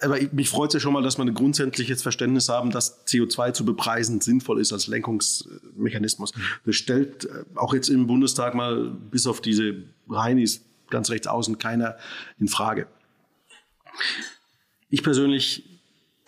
Aber 0.01 0.17
mich 0.32 0.49
freut 0.49 0.69
es 0.69 0.75
ja 0.75 0.79
schon 0.79 0.93
mal, 0.93 1.03
dass 1.03 1.17
wir 1.17 1.25
ein 1.25 1.34
grundsätzliches 1.34 2.01
Verständnis 2.01 2.49
haben, 2.49 2.71
dass 2.71 3.06
CO2 3.06 3.53
zu 3.53 3.65
bepreisen 3.65 4.21
sinnvoll 4.21 4.60
ist 4.60 4.73
als 4.73 4.88
Lenkungsmechanismus. 4.88 6.34
Das 6.65 6.75
stellt 6.75 7.25
äh, 7.25 7.43
auch 7.56 7.73
jetzt 7.73 7.89
im 7.89 8.08
Bundestag 8.08 8.56
mal 8.56 8.91
bis 9.12 9.27
auf 9.27 9.41
diese 9.41 9.84
Reinis 10.10 10.62
ganz 10.89 11.10
rechts 11.10 11.27
außen 11.27 11.58
keiner 11.58 11.97
in 12.39 12.47
Frage. 12.47 12.88
Ich 14.89 15.03
persönlich 15.03 15.63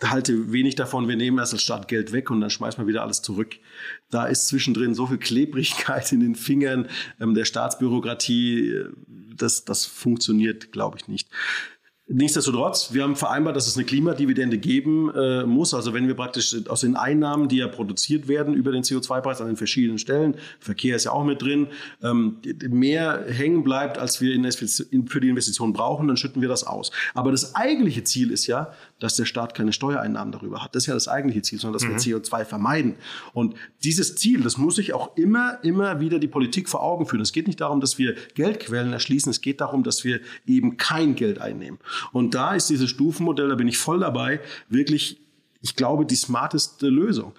halte 0.02 0.52
wenig 0.52 0.74
davon, 0.74 1.08
wir 1.08 1.16
nehmen 1.16 1.38
erst 1.38 1.54
als 1.54 1.62
Staat 1.62 1.88
Geld 1.88 2.12
weg 2.12 2.30
und 2.30 2.40
dann 2.40 2.50
schmeißen 2.50 2.82
wir 2.82 2.86
wieder 2.86 3.02
alles 3.02 3.22
zurück. 3.22 3.56
Da 4.10 4.26
ist 4.26 4.48
zwischendrin 4.48 4.94
so 4.94 5.06
viel 5.06 5.18
Klebrigkeit 5.18 6.12
in 6.12 6.20
den 6.20 6.34
Fingern 6.34 6.88
ähm, 7.20 7.34
der 7.34 7.44
Staatsbürokratie, 7.44 8.70
äh, 8.70 8.92
das, 9.36 9.64
das 9.64 9.84
funktioniert, 9.84 10.72
glaube 10.72 10.96
ich, 10.98 11.08
nicht. 11.08 11.28
Nichtsdestotrotz, 12.08 12.92
wir 12.92 13.02
haben 13.02 13.16
vereinbart, 13.16 13.56
dass 13.56 13.66
es 13.66 13.76
eine 13.76 13.84
Klimadividende 13.84 14.58
geben 14.58 15.12
äh, 15.12 15.44
muss. 15.44 15.74
Also 15.74 15.92
wenn 15.92 16.06
wir 16.06 16.14
praktisch 16.14 16.54
aus 16.68 16.82
den 16.82 16.94
Einnahmen, 16.94 17.48
die 17.48 17.56
ja 17.56 17.66
produziert 17.66 18.28
werden 18.28 18.54
über 18.54 18.70
den 18.70 18.84
CO2-Preis 18.84 19.40
an 19.40 19.48
den 19.48 19.56
verschiedenen 19.56 19.98
Stellen, 19.98 20.36
Verkehr 20.60 20.94
ist 20.94 21.06
ja 21.06 21.10
auch 21.10 21.24
mit 21.24 21.42
drin, 21.42 21.66
ähm, 22.04 22.36
mehr 22.68 23.24
hängen 23.28 23.64
bleibt, 23.64 23.98
als 23.98 24.20
wir 24.20 24.30
für 24.52 25.20
die 25.20 25.28
Investition 25.28 25.72
brauchen, 25.72 26.06
dann 26.06 26.16
schütten 26.16 26.40
wir 26.40 26.48
das 26.48 26.64
aus. 26.64 26.92
Aber 27.12 27.32
das 27.32 27.56
eigentliche 27.56 28.04
Ziel 28.04 28.30
ist 28.30 28.46
ja, 28.46 28.70
dass 29.00 29.16
der 29.16 29.24
Staat 29.24 29.54
keine 29.54 29.72
Steuereinnahmen 29.72 30.30
darüber 30.30 30.62
hat. 30.62 30.76
Das 30.76 30.84
ist 30.84 30.86
ja 30.86 30.94
das 30.94 31.08
eigentliche 31.08 31.42
Ziel, 31.42 31.58
sondern 31.58 31.80
dass 31.80 31.88
mhm. 31.88 32.08
wir 32.08 32.18
CO2 32.18 32.44
vermeiden. 32.44 32.94
Und 33.32 33.56
dieses 33.82 34.14
Ziel, 34.14 34.42
das 34.42 34.58
muss 34.58 34.76
sich 34.76 34.92
auch 34.92 35.16
immer, 35.16 35.58
immer 35.64 35.98
wieder 35.98 36.20
die 36.20 36.28
Politik 36.28 36.68
vor 36.68 36.84
Augen 36.84 37.06
führen. 37.06 37.22
Es 37.22 37.32
geht 37.32 37.48
nicht 37.48 37.60
darum, 37.60 37.80
dass 37.80 37.98
wir 37.98 38.14
Geldquellen 38.34 38.92
erschließen, 38.92 39.28
es 39.28 39.40
geht 39.40 39.60
darum, 39.60 39.82
dass 39.82 40.04
wir 40.04 40.20
eben 40.46 40.76
kein 40.76 41.16
Geld 41.16 41.40
einnehmen. 41.40 41.80
Und 42.12 42.34
da 42.34 42.54
ist 42.54 42.70
dieses 42.70 42.90
Stufenmodell, 42.90 43.48
da 43.48 43.54
bin 43.54 43.68
ich 43.68 43.78
voll 43.78 44.00
dabei, 44.00 44.40
wirklich, 44.68 45.20
ich 45.62 45.76
glaube, 45.76 46.06
die 46.06 46.16
smarteste 46.16 46.88
Lösung 46.88 47.32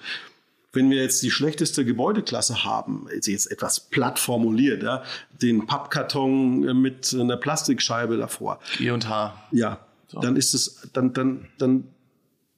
wenn 0.78 0.91
wir 0.91 1.02
jetzt 1.02 1.24
die 1.24 1.32
schlechteste 1.32 1.84
Gebäudeklasse 1.86 2.63
haben, 2.63 3.08
jetzt 3.12 3.52
etwas 3.52 3.80
platt 3.89 4.20
formuliert, 4.20 4.84
ja, 4.84 5.04
den 5.41 5.65
Pappkarton 5.65 6.80
mit 6.80 7.13
einer 7.13 7.36
Plastikscheibe 7.36 8.15
davor. 8.17 8.60
G 8.78 8.91
und 8.91 9.10
H. 9.10 9.34
Ja, 9.52 9.80
so. 10.08 10.20
dann 10.20 10.36
ist 10.36 10.54
es, 10.54 10.88
dann, 10.93 11.13
dann, 11.13 11.48
dann 11.58 11.86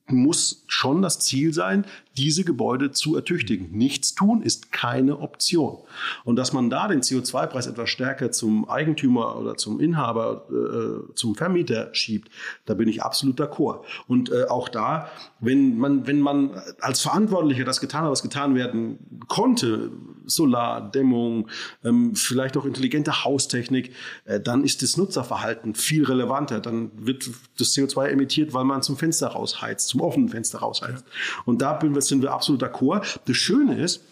muss 0.07 0.63
schon 0.67 1.01
das 1.01 1.19
Ziel 1.19 1.53
sein, 1.53 1.85
diese 2.19 2.43
Gebäude 2.43 2.91
zu 2.91 3.15
ertüchtigen. 3.15 3.71
Nichts 3.71 4.13
tun 4.13 4.41
ist 4.41 4.73
keine 4.73 5.19
Option. 5.19 5.77
Und 6.25 6.35
dass 6.35 6.51
man 6.51 6.69
da 6.69 6.89
den 6.89 6.99
CO2-Preis 6.99 7.65
etwas 7.65 7.89
stärker 7.89 8.31
zum 8.31 8.69
Eigentümer 8.69 9.37
oder 9.37 9.55
zum 9.55 9.79
Inhaber, 9.79 10.45
äh, 10.51 11.13
zum 11.15 11.35
Vermieter 11.35 11.89
schiebt, 11.93 12.29
da 12.65 12.73
bin 12.73 12.89
ich 12.89 13.03
absolut 13.03 13.39
d'accord. 13.39 13.85
Und 14.07 14.31
äh, 14.31 14.43
auch 14.49 14.67
da, 14.67 15.09
wenn 15.39 15.77
man, 15.77 16.07
wenn 16.07 16.19
man 16.19 16.61
als 16.81 17.01
Verantwortlicher 17.01 17.63
das 17.63 17.79
getan 17.79 18.03
hat, 18.03 18.11
was 18.11 18.21
getan 18.21 18.53
werden 18.53 18.99
konnte, 19.29 19.89
Solardämmung, 20.25 21.47
ähm, 21.85 22.15
vielleicht 22.15 22.57
auch 22.57 22.65
intelligente 22.65 23.23
Haustechnik, 23.23 23.93
äh, 24.25 24.41
dann 24.41 24.65
ist 24.65 24.81
das 24.81 24.97
Nutzerverhalten 24.97 25.73
viel 25.73 26.03
relevanter. 26.03 26.59
Dann 26.59 26.91
wird 26.95 27.29
das 27.57 27.69
CO2 27.73 28.07
emittiert, 28.09 28.53
weil 28.53 28.65
man 28.65 28.81
zum 28.81 28.97
Fenster 28.97 29.27
rausheizt, 29.27 29.87
zum 29.87 30.01
offenen 30.01 30.27
Fenster 30.27 30.59
rausheizt. 30.59 31.05
Und 31.45 31.61
da 31.61 31.73
bin 31.73 31.95
wir 31.95 32.01
sind 32.09 32.21
wir 32.21 32.33
absolut 32.33 32.61
d'accord. 32.61 33.19
Das 33.25 33.37
Schöne 33.37 33.79
ist, 33.79 34.03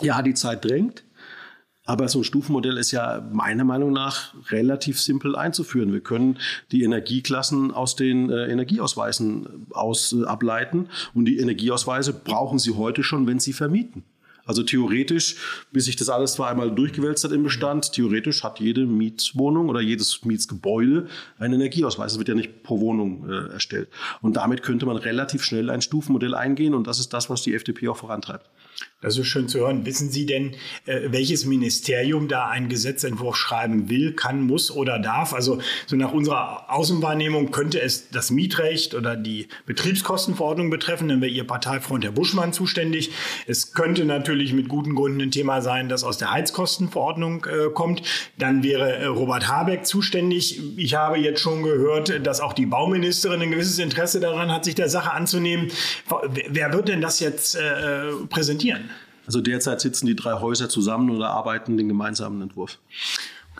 ja, 0.00 0.22
die 0.22 0.34
Zeit 0.34 0.64
drängt. 0.64 1.04
Aber 1.86 2.08
so 2.08 2.20
ein 2.20 2.24
Stufenmodell 2.24 2.76
ist 2.76 2.92
ja 2.92 3.26
meiner 3.32 3.64
Meinung 3.64 3.92
nach 3.92 4.34
relativ 4.50 5.00
simpel 5.00 5.34
einzuführen. 5.34 5.92
Wir 5.92 6.00
können 6.00 6.38
die 6.70 6.84
Energieklassen 6.84 7.72
aus 7.72 7.96
den 7.96 8.30
äh, 8.30 8.46
Energieausweisen 8.46 9.66
aus, 9.70 10.12
äh, 10.12 10.24
ableiten. 10.24 10.88
Und 11.14 11.24
die 11.24 11.38
Energieausweise 11.38 12.12
brauchen 12.12 12.58
Sie 12.58 12.76
heute 12.76 13.02
schon, 13.02 13.26
wenn 13.26 13.40
Sie 13.40 13.52
vermieten. 13.52 14.04
Also 14.50 14.64
theoretisch, 14.64 15.36
bis 15.70 15.84
sich 15.84 15.94
das 15.94 16.08
alles 16.08 16.32
zwar 16.32 16.50
einmal 16.50 16.74
durchgewälzt 16.74 17.22
hat 17.22 17.30
im 17.30 17.44
Bestand, 17.44 17.92
theoretisch 17.92 18.42
hat 18.42 18.58
jede 18.58 18.84
Mietwohnung 18.84 19.68
oder 19.68 19.80
jedes 19.80 20.24
Mietsgebäude 20.24 21.06
einen 21.38 21.54
Energieausweis. 21.54 22.14
Das 22.14 22.18
wird 22.18 22.26
ja 22.26 22.34
nicht 22.34 22.64
pro 22.64 22.80
Wohnung 22.80 23.30
äh, 23.30 23.52
erstellt. 23.52 23.90
Und 24.22 24.36
damit 24.36 24.64
könnte 24.64 24.86
man 24.86 24.96
relativ 24.96 25.44
schnell 25.44 25.70
ein 25.70 25.82
Stufenmodell 25.82 26.34
eingehen 26.34 26.74
und 26.74 26.88
das 26.88 26.98
ist 26.98 27.12
das, 27.12 27.30
was 27.30 27.42
die 27.42 27.54
FDP 27.54 27.86
auch 27.86 27.98
vorantreibt. 27.98 28.50
Das 29.02 29.16
ist 29.16 29.28
schön 29.28 29.48
zu 29.48 29.60
hören. 29.60 29.86
Wissen 29.86 30.10
Sie 30.10 30.26
denn, 30.26 30.54
äh, 30.84 31.00
welches 31.06 31.46
Ministerium 31.46 32.28
da 32.28 32.48
einen 32.48 32.68
Gesetzentwurf 32.68 33.34
schreiben 33.34 33.88
will, 33.88 34.12
kann, 34.12 34.42
muss 34.42 34.70
oder 34.70 34.98
darf? 34.98 35.32
Also 35.32 35.58
so 35.86 35.96
nach 35.96 36.12
unserer 36.12 36.70
Außenwahrnehmung 36.70 37.50
könnte 37.50 37.80
es 37.80 38.10
das 38.10 38.30
Mietrecht 38.30 38.94
oder 38.94 39.16
die 39.16 39.48
Betriebskostenverordnung 39.64 40.68
betreffen, 40.68 41.08
dann 41.08 41.22
wäre 41.22 41.30
Ihr 41.30 41.46
Parteifreund 41.46 42.04
Herr 42.04 42.12
Buschmann 42.12 42.52
zuständig. 42.52 43.10
Es 43.46 43.72
könnte 43.72 44.04
natürlich 44.04 44.52
mit 44.52 44.68
guten 44.68 44.94
Gründen 44.94 45.22
ein 45.22 45.30
Thema 45.30 45.62
sein, 45.62 45.88
das 45.88 46.04
aus 46.04 46.18
der 46.18 46.32
Heizkostenverordnung 46.32 47.46
äh, 47.46 47.70
kommt. 47.72 48.02
Dann 48.36 48.62
wäre 48.62 48.96
äh, 48.96 49.06
Robert 49.06 49.48
Habeck 49.48 49.86
zuständig. 49.86 50.60
Ich 50.76 50.94
habe 50.94 51.16
jetzt 51.16 51.40
schon 51.40 51.62
gehört, 51.62 52.26
dass 52.26 52.40
auch 52.40 52.52
die 52.52 52.66
Bauministerin 52.66 53.40
ein 53.40 53.50
gewisses 53.50 53.78
Interesse 53.78 54.20
daran 54.20 54.52
hat, 54.52 54.66
sich 54.66 54.74
der 54.74 54.90
Sache 54.90 55.12
anzunehmen. 55.12 55.70
Wer 56.50 56.74
wird 56.74 56.88
denn 56.88 57.00
das 57.00 57.20
jetzt 57.20 57.56
präsentieren? 58.28 58.59
Also 59.26 59.40
derzeit 59.40 59.80
sitzen 59.80 60.06
die 60.06 60.16
drei 60.16 60.40
Häuser 60.40 60.68
zusammen 60.68 61.10
und 61.10 61.20
erarbeiten 61.20 61.76
den 61.76 61.88
gemeinsamen 61.88 62.42
Entwurf. 62.42 62.78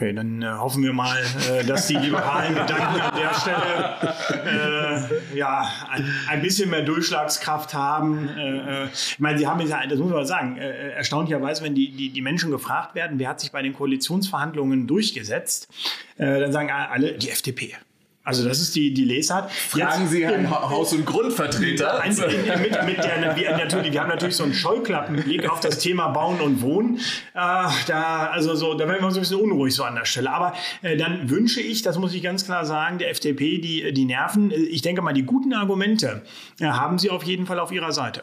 Okay, 0.00 0.14
dann 0.14 0.40
äh, 0.40 0.46
hoffen 0.46 0.82
wir 0.82 0.94
mal, 0.94 1.18
äh, 1.50 1.62
dass 1.62 1.86
die 1.86 1.96
liberalen 1.96 2.54
Gedanken 2.54 3.00
an 3.00 3.14
der 3.14 3.34
Stelle 3.34 5.08
äh, 5.34 5.36
ja, 5.36 5.70
ein, 5.90 6.10
ein, 6.28 6.40
bisschen 6.40 6.70
mehr 6.70 6.82
Durchschlagskraft 6.82 7.74
haben. 7.74 8.28
Äh, 8.28 8.84
äh, 8.84 8.88
ich 8.92 9.18
meine, 9.18 9.38
Sie 9.38 9.46
haben 9.46 9.60
ja, 9.60 9.86
das 9.86 9.98
muss 9.98 10.10
man 10.10 10.24
sagen, 10.24 10.56
äh, 10.56 10.92
erstaunlicherweise, 10.92 11.62
wenn 11.64 11.74
die, 11.74 11.90
die, 11.90 12.08
die 12.08 12.22
Menschen 12.22 12.50
gefragt 12.50 12.94
werden, 12.94 13.18
wer 13.18 13.28
hat 13.28 13.40
sich 13.40 13.52
bei 13.52 13.60
den 13.60 13.74
Koalitionsverhandlungen 13.74 14.86
durchgesetzt, 14.86 15.68
dann 16.16 16.52
sagen 16.52 16.70
alle 16.70 17.18
die 17.18 17.30
FDP. 17.30 17.76
Also 18.30 18.46
das 18.46 18.60
ist 18.60 18.76
die, 18.76 18.94
die 18.94 19.04
Lesart. 19.04 19.50
Fragen 19.50 20.02
Jetzt, 20.02 20.12
Sie 20.12 20.24
einen 20.24 20.48
Haus- 20.48 20.92
und 20.92 21.04
Grundvertreter. 21.04 22.00
Ein, 22.00 22.14
mit, 22.14 22.86
mit 22.86 22.98
der, 22.98 23.34
wir, 23.34 23.56
natürlich, 23.56 23.92
wir 23.92 24.00
haben 24.00 24.08
natürlich 24.08 24.36
so 24.36 24.44
einen 24.44 24.54
Scheuklappenblick 24.54 25.50
auf 25.50 25.58
das 25.58 25.80
Thema 25.80 26.10
Bauen 26.10 26.40
und 26.40 26.62
Wohnen. 26.62 26.98
Äh, 27.34 27.66
da, 27.88 28.30
also 28.30 28.54
so, 28.54 28.74
da 28.74 28.86
werden 28.86 29.02
wir 29.02 29.10
so 29.10 29.18
ein 29.18 29.22
bisschen 29.22 29.40
unruhig 29.40 29.74
so 29.74 29.82
an 29.82 29.96
der 29.96 30.04
Stelle. 30.04 30.30
Aber 30.30 30.54
äh, 30.82 30.96
dann 30.96 31.28
wünsche 31.28 31.60
ich, 31.60 31.82
das 31.82 31.98
muss 31.98 32.14
ich 32.14 32.22
ganz 32.22 32.44
klar 32.44 32.64
sagen, 32.64 32.98
der 32.98 33.10
FDP 33.10 33.58
die, 33.58 33.92
die 33.92 34.04
Nerven. 34.04 34.52
Ich 34.52 34.82
denke 34.82 35.02
mal, 35.02 35.12
die 35.12 35.24
guten 35.24 35.52
Argumente 35.52 36.22
äh, 36.60 36.66
haben 36.66 37.00
Sie 37.00 37.10
auf 37.10 37.24
jeden 37.24 37.46
Fall 37.46 37.58
auf 37.58 37.72
Ihrer 37.72 37.90
Seite. 37.90 38.22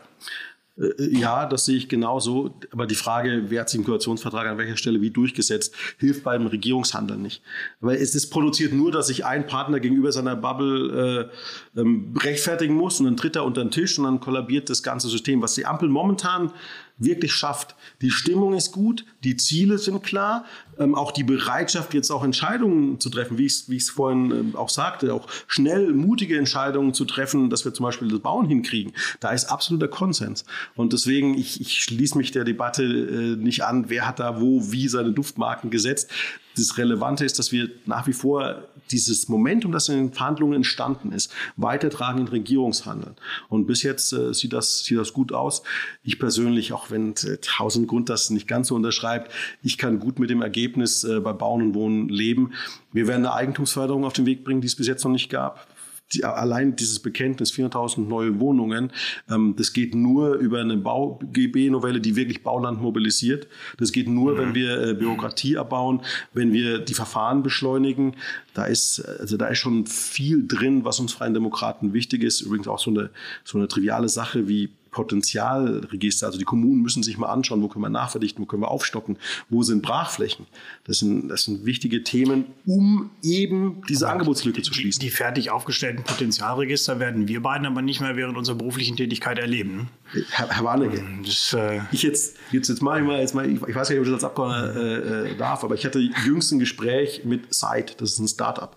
Äh, 0.78 1.18
ja, 1.18 1.46
das 1.46 1.66
sehe 1.66 1.78
ich 1.78 1.90
genauso. 1.90 2.60
Aber 2.72 2.86
die 2.88 2.96
Frage, 2.96 3.46
wer 3.48 3.62
hat 3.62 3.70
sich 3.70 3.80
im 3.80 3.86
Koalitionsvertrag 3.86 4.48
an 4.48 4.58
welcher 4.58 4.78
Stelle 4.78 5.02
wie 5.02 5.12
durchgesetzt, 5.12 5.74
hilft 5.98 6.24
beim 6.24 6.48
Regierungshandeln 6.48 7.22
nicht. 7.22 7.42
Weil 7.80 7.98
es 7.98 8.16
ist 8.16 8.30
produziert 8.30 8.74
nur, 8.74 8.92
dass 8.92 9.08
sich 9.08 9.26
ein 9.26 9.48
Partner 9.48 9.80
gegenüber 9.80 10.12
seiner 10.12 10.36
Bubble 10.36 11.30
äh, 11.76 11.80
ähm, 11.80 12.13
rechtfertigen 12.20 12.76
muss 12.76 13.00
und 13.00 13.06
dann 13.06 13.18
tritt 13.18 13.36
er 13.36 13.46
unter 13.46 13.63
den 13.63 13.72
Tisch 13.72 13.98
und 13.98 14.06
dann 14.06 14.20
kollabiert 14.20 14.70
das 14.70 14.84
ganze 14.84 15.10
System. 15.10 15.42
Was 15.42 15.56
die 15.56 15.66
Ampel 15.66 15.90
momentan 15.90 16.52
wirklich 16.98 17.34
schafft. 17.34 17.76
Die 18.02 18.12
Stimmung 18.12 18.54
ist 18.54 18.72
gut, 18.72 19.06
die 19.28 19.36
Ziele 19.36 19.78
sind 19.78 20.04
klar, 20.04 20.46
ähm, 20.80 20.96
auch 20.96 21.12
die 21.12 21.26
Bereitschaft, 21.26 21.94
jetzt 21.94 22.12
auch 22.12 22.24
Entscheidungen 22.24 22.98
zu 23.02 23.10
treffen, 23.10 23.38
wie 23.38 23.46
ich 23.46 23.54
es 23.54 23.70
wie 23.70 23.80
vorhin 23.82 24.32
ähm, 24.32 24.56
auch 24.56 24.70
sagte, 24.70 25.13
auch 25.13 25.28
schnell 25.48 25.92
mutige 25.94 26.38
Entscheidungen 26.38 26.94
zu 26.94 27.04
treffen, 27.04 27.50
dass 27.50 27.66
wir 27.66 27.74
zum 27.74 27.84
Beispiel 27.84 28.08
das 28.08 28.22
Bauen 28.22 28.48
hinkriegen. 28.48 28.94
Da 29.20 29.32
ist 29.32 29.52
absoluter 29.52 29.90
Konsens. 29.90 30.46
Und 30.76 30.94
deswegen, 30.94 31.38
ich, 31.38 31.60
ich 31.60 31.82
schließe 31.84 32.18
mich 32.18 32.32
der 32.32 32.46
Debatte 32.46 32.84
äh, 32.84 33.36
nicht 33.36 33.66
an, 33.66 33.90
wer 33.90 34.08
hat 34.08 34.20
da 34.20 34.40
wo, 34.40 34.72
wie 34.72 34.88
seine 34.88 35.12
Duftmarken 35.12 35.72
gesetzt. 35.72 36.10
Das 36.56 36.78
Relevante 36.78 37.26
ist, 37.26 37.38
dass 37.38 37.52
wir 37.52 37.70
nach 37.86 38.08
wie 38.08 38.13
vor 38.13 38.63
dieses 38.92 39.28
Momentum, 39.28 39.72
das 39.72 39.90
in 39.90 39.98
den 39.98 40.13
Verhandlungen 40.13 40.56
entstanden 40.56 41.12
ist, 41.12 41.32
weitertragen 41.56 42.22
in 42.22 42.28
Regierungshandeln. 42.28 43.16
Und 43.50 43.68
bis 43.68 43.84
jetzt 43.84 44.13
äh, 44.13 44.34
sieht, 44.34 44.54
das, 44.54 44.80
sieht 44.80 44.98
das 44.98 45.13
gut 45.13 45.34
aus. 45.34 45.63
Ich 46.04 46.18
persönlich, 46.18 46.74
auch 46.74 46.90
wenn 46.90 47.12
äh, 47.12 47.38
Haus 47.60 47.76
und 47.76 47.88
Grund 47.88 48.10
das 48.10 48.30
nicht 48.30 48.48
ganz 48.48 48.70
so 48.70 48.76
unterschreibt, 48.76 49.16
ich 49.63 49.77
kann 49.77 49.99
gut 49.99 50.19
mit 50.19 50.30
dem 50.30 50.41
Ergebnis 50.41 51.03
äh, 51.03 51.19
bei 51.19 51.34
Bauen 51.34 51.62
und 51.62 51.73
Wohnen 51.73 52.10
leben. 52.10 52.53
Wir 52.91 53.08
werden 53.08 53.25
eine 53.25 53.34
Eigentumsförderung 53.34 54.06
auf 54.06 54.13
den 54.13 54.25
Weg 54.25 54.43
bringen, 54.43 54.62
die 54.62 54.67
es 54.67 54.75
bis 54.75 54.88
jetzt 54.88 55.03
noch 55.03 55.12
nicht 55.12 55.30
gab 55.30 55.67
die, 56.13 56.23
allein 56.23 56.75
dieses 56.75 56.99
Bekenntnis 56.99 57.51
400.000 57.53 58.08
neue 58.08 58.39
Wohnungen, 58.39 58.91
ähm, 59.30 59.56
das 59.58 59.73
geht 59.73 59.95
nur 59.95 60.36
über 60.36 60.62
eine 60.62 60.77
Bau-GB-Novelle, 60.77 61.99
die 61.99 62.15
wirklich 62.15 62.43
Bauland 62.43 62.82
mobilisiert. 62.82 63.47
Das 63.77 63.91
geht 63.91 64.08
nur, 64.08 64.34
mhm. 64.34 64.38
wenn 64.38 64.56
wir 64.56 64.82
äh, 64.82 64.93
Bürokratie 64.93 65.56
erbauen, 65.56 66.01
wenn 66.34 66.53
wir 66.53 66.80
die 66.80 66.93
Verfahren 66.93 67.43
beschleunigen. 67.43 68.15
Da 68.53 68.65
ist, 68.65 68.99
also 69.01 69.38
da 69.38 69.47
ist 69.47 69.60
schon 69.60 69.86
viel 69.86 70.47
drin, 70.47 70.86
was 70.86 70.99
uns 70.99 71.13
Freien 71.13 71.34
Demokraten 71.34 71.93
wichtig 71.93 72.23
ist. 72.23 72.41
Übrigens 72.41 72.67
auch 72.67 72.80
so 72.80 72.91
eine, 72.91 73.10
so 73.43 73.58
eine 73.58 73.67
triviale 73.67 74.10
Sache 74.10 74.47
wie 74.47 74.69
Potenzialregister. 74.98 76.26
Also 76.26 76.40
die 76.40 76.44
Kommunen 76.44 76.82
müssen 76.82 77.04
sich 77.04 77.20
mal 77.20 77.28
anschauen, 77.28 77.62
wo 77.62 77.68
können 77.68 77.84
wir 77.84 77.90
nachverdichten, 77.90 78.42
wo 78.42 78.48
können 78.48 78.64
wir 78.64 78.72
aufstocken, 78.72 79.18
wo 79.48 79.62
sind 79.62 79.84
Brachflächen. 79.84 80.48
Das 80.86 80.98
sind, 80.98 81.30
das 81.30 81.44
sind 81.44 81.66
wichtige 81.66 82.02
Themen, 82.02 82.46
um 82.66 83.12
eben 83.22 83.84
diese 83.88 84.06
aber 84.06 84.14
Angebotslücke 84.14 84.64
zu 84.64 84.74
schließen. 84.74 85.00
Die, 85.00 85.08
die, 85.08 85.12
fertig 85.12 85.52
aufgestellten 85.52 86.04
Potenzialregister 86.04 87.00
werden 87.00 87.28
wir 87.28 87.44
beiden 87.44 87.68
aber 87.68 87.84
nicht 87.84 88.02
mehr 88.02 88.16
während 88.16 88.38
unserer 88.38 88.56
beruflichen 88.56 88.98
Tätigkeit 88.98 89.38
erleben. 89.38 89.90
Herr, 90.32 90.50
Herr 90.50 90.64
Warnecke, 90.64 91.04
das, 91.24 91.54
äh 91.54 91.82
ich 91.92 92.02
jetzt, 92.02 92.38
jetzt, 92.52 92.70
jetzt 92.70 92.82
mache 92.82 93.02
ich 93.02 93.06
mal, 93.06 93.20
jetzt 93.20 93.36
mal 93.36 93.48
ich, 93.48 93.62
ich 93.62 93.76
weiß 93.76 93.90
nicht, 93.90 94.00
ob 94.00 94.06
ich 94.06 94.12
das 94.12 94.24
als 94.24 94.24
Abgeordneter 94.24 95.28
äh, 95.28 95.32
äh, 95.34 95.38
darf, 95.38 95.64
aber 95.64 95.76
ich 95.76 95.86
hatte 95.86 96.00
jüngst 96.26 96.52
ein 96.52 96.58
Gespräch 96.58 97.22
mit 97.24 97.54
Site, 97.54 97.94
das 97.98 98.14
ist 98.14 98.20
ein 98.20 98.28
Startup. 98.28 98.76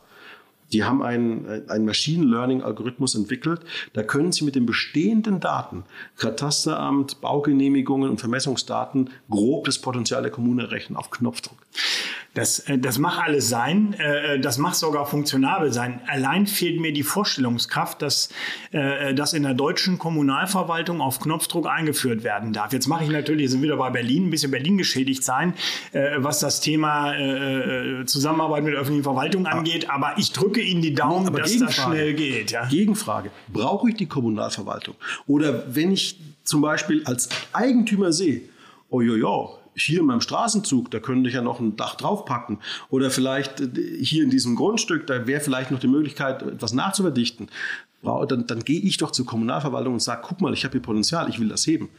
Die 0.73 0.85
haben 0.85 1.03
einen, 1.03 1.69
einen 1.69 1.85
Machine 1.85 2.25
Learning 2.25 2.63
Algorithmus 2.63 3.15
entwickelt. 3.15 3.61
Da 3.93 4.03
können 4.03 4.33
Sie 4.33 4.45
mit 4.45 4.55
den 4.55 4.67
bestehenden 4.67 5.41
Daten, 5.41 5.85
Katasteramt, 6.17 7.21
Baugenehmigungen 7.21 8.11
und 8.11 8.21
Vermessungsdaten, 8.21 9.11
grob 9.29 9.65
das 9.65 9.79
Potenzial 9.79 10.23
der 10.23 10.31
Kommune 10.31 10.63
errechnen 10.63 10.97
auf 10.97 11.11
Knopfdruck. 11.11 11.59
Das, 12.35 12.61
äh, 12.61 12.79
das 12.79 12.99
mag 12.99 13.19
alles 13.19 13.49
sein, 13.49 13.95
äh, 13.95 14.39
das 14.39 14.59
mag 14.59 14.75
sogar 14.75 15.05
funktionabel 15.07 15.73
sein. 15.73 16.01
Allein 16.07 16.47
fehlt 16.47 16.81
mir 16.81 16.93
die 16.93 17.03
Vorstellungskraft, 17.03 18.03
dass 18.03 18.29
äh, 18.71 19.15
das 19.15 19.33
in 19.33 19.43
der 19.43 19.55
deutschen 19.55 19.99
Kommunalverwaltung 19.99 21.01
auf 21.01 21.19
Knopfdruck 21.19 21.67
eingeführt 21.67 22.23
werden 22.23 22.53
darf. 22.53 22.73
Jetzt 22.73 22.87
mache 22.87 23.03
ich 23.05 23.11
natürlich, 23.11 23.51
sind 23.51 23.63
wieder 23.63 23.77
bei 23.77 23.91
Berlin, 23.91 24.29
ein 24.29 24.31
bisschen 24.31 24.53
Berlin 24.53 24.79
geschädigt 24.79 25.25
sein, 25.25 25.55
was 26.19 26.41
das 26.41 26.61
Thema 26.61 28.05
Zusammenarbeit 28.07 28.63
mit 28.65 28.73
der 28.75 28.81
öffentlichen 28.81 29.05
Verwaltung 29.05 29.47
angeht. 29.47 29.91
Aber 29.91 30.15
ich 30.17 30.33
drücke 30.33 30.61
Ihnen 30.61 30.83
die 30.83 30.95
Daumen, 30.95 31.27
Aber 31.27 31.41
dass 31.41 31.57
das 31.59 31.75
schnell 31.75 32.15
geht. 32.15 32.51
Ja? 32.51 32.67
Gegenfrage. 32.67 33.31
Brauche 33.49 33.91
ich 33.91 33.97
die 33.97 34.07
Kommunalverwaltung? 34.07 34.95
Oder 35.27 35.75
wenn 35.75 35.93
ich 35.93 36.19
zum 36.45 36.61
Beispiel 36.61 37.03
als 37.05 37.29
Eigentümer 37.53 38.13
sehe, 38.13 38.43
oh 38.89 39.01
jo, 39.01 39.17
jo, 39.17 39.60
hier 39.83 40.01
in 40.01 40.07
meinem 40.07 40.21
Straßenzug, 40.21 40.91
da 40.91 41.01
könnte 41.01 41.29
ich 41.29 41.35
ja 41.35 41.43
noch 41.43 41.61
ein 41.61 41.77
Dach 41.77 41.95
draufpacken. 41.95 42.59
Oder 42.89 43.11
vielleicht 43.11 43.61
äh, 43.61 43.69
hier 44.03 44.25
in 44.25 44.31
diesem 44.31 44.57
Grundstück, 44.57 45.07
da 45.07 45.27
wäre 45.27 45.41
vielleicht 45.41 45.71
noch 45.71 45.81
die 45.81 45.89
Möglichkeit, 45.89 46.43
etwas 46.43 46.73
nachzuverdichten 46.73 47.49
dann, 48.03 48.47
dann 48.47 48.61
gehe 48.61 48.81
ich 48.81 48.97
doch 48.97 49.11
zur 49.11 49.27
Kommunalverwaltung 49.27 49.95
und 49.95 50.01
sage, 50.01 50.23
guck 50.25 50.41
mal, 50.41 50.55
ich 50.55 50.65
habe 50.65 50.73
hier 50.73 50.83
Potenzial, 50.83 51.29
ich 51.29 51.39
will 51.39 51.49
das 51.49 51.67
heben. 51.67 51.91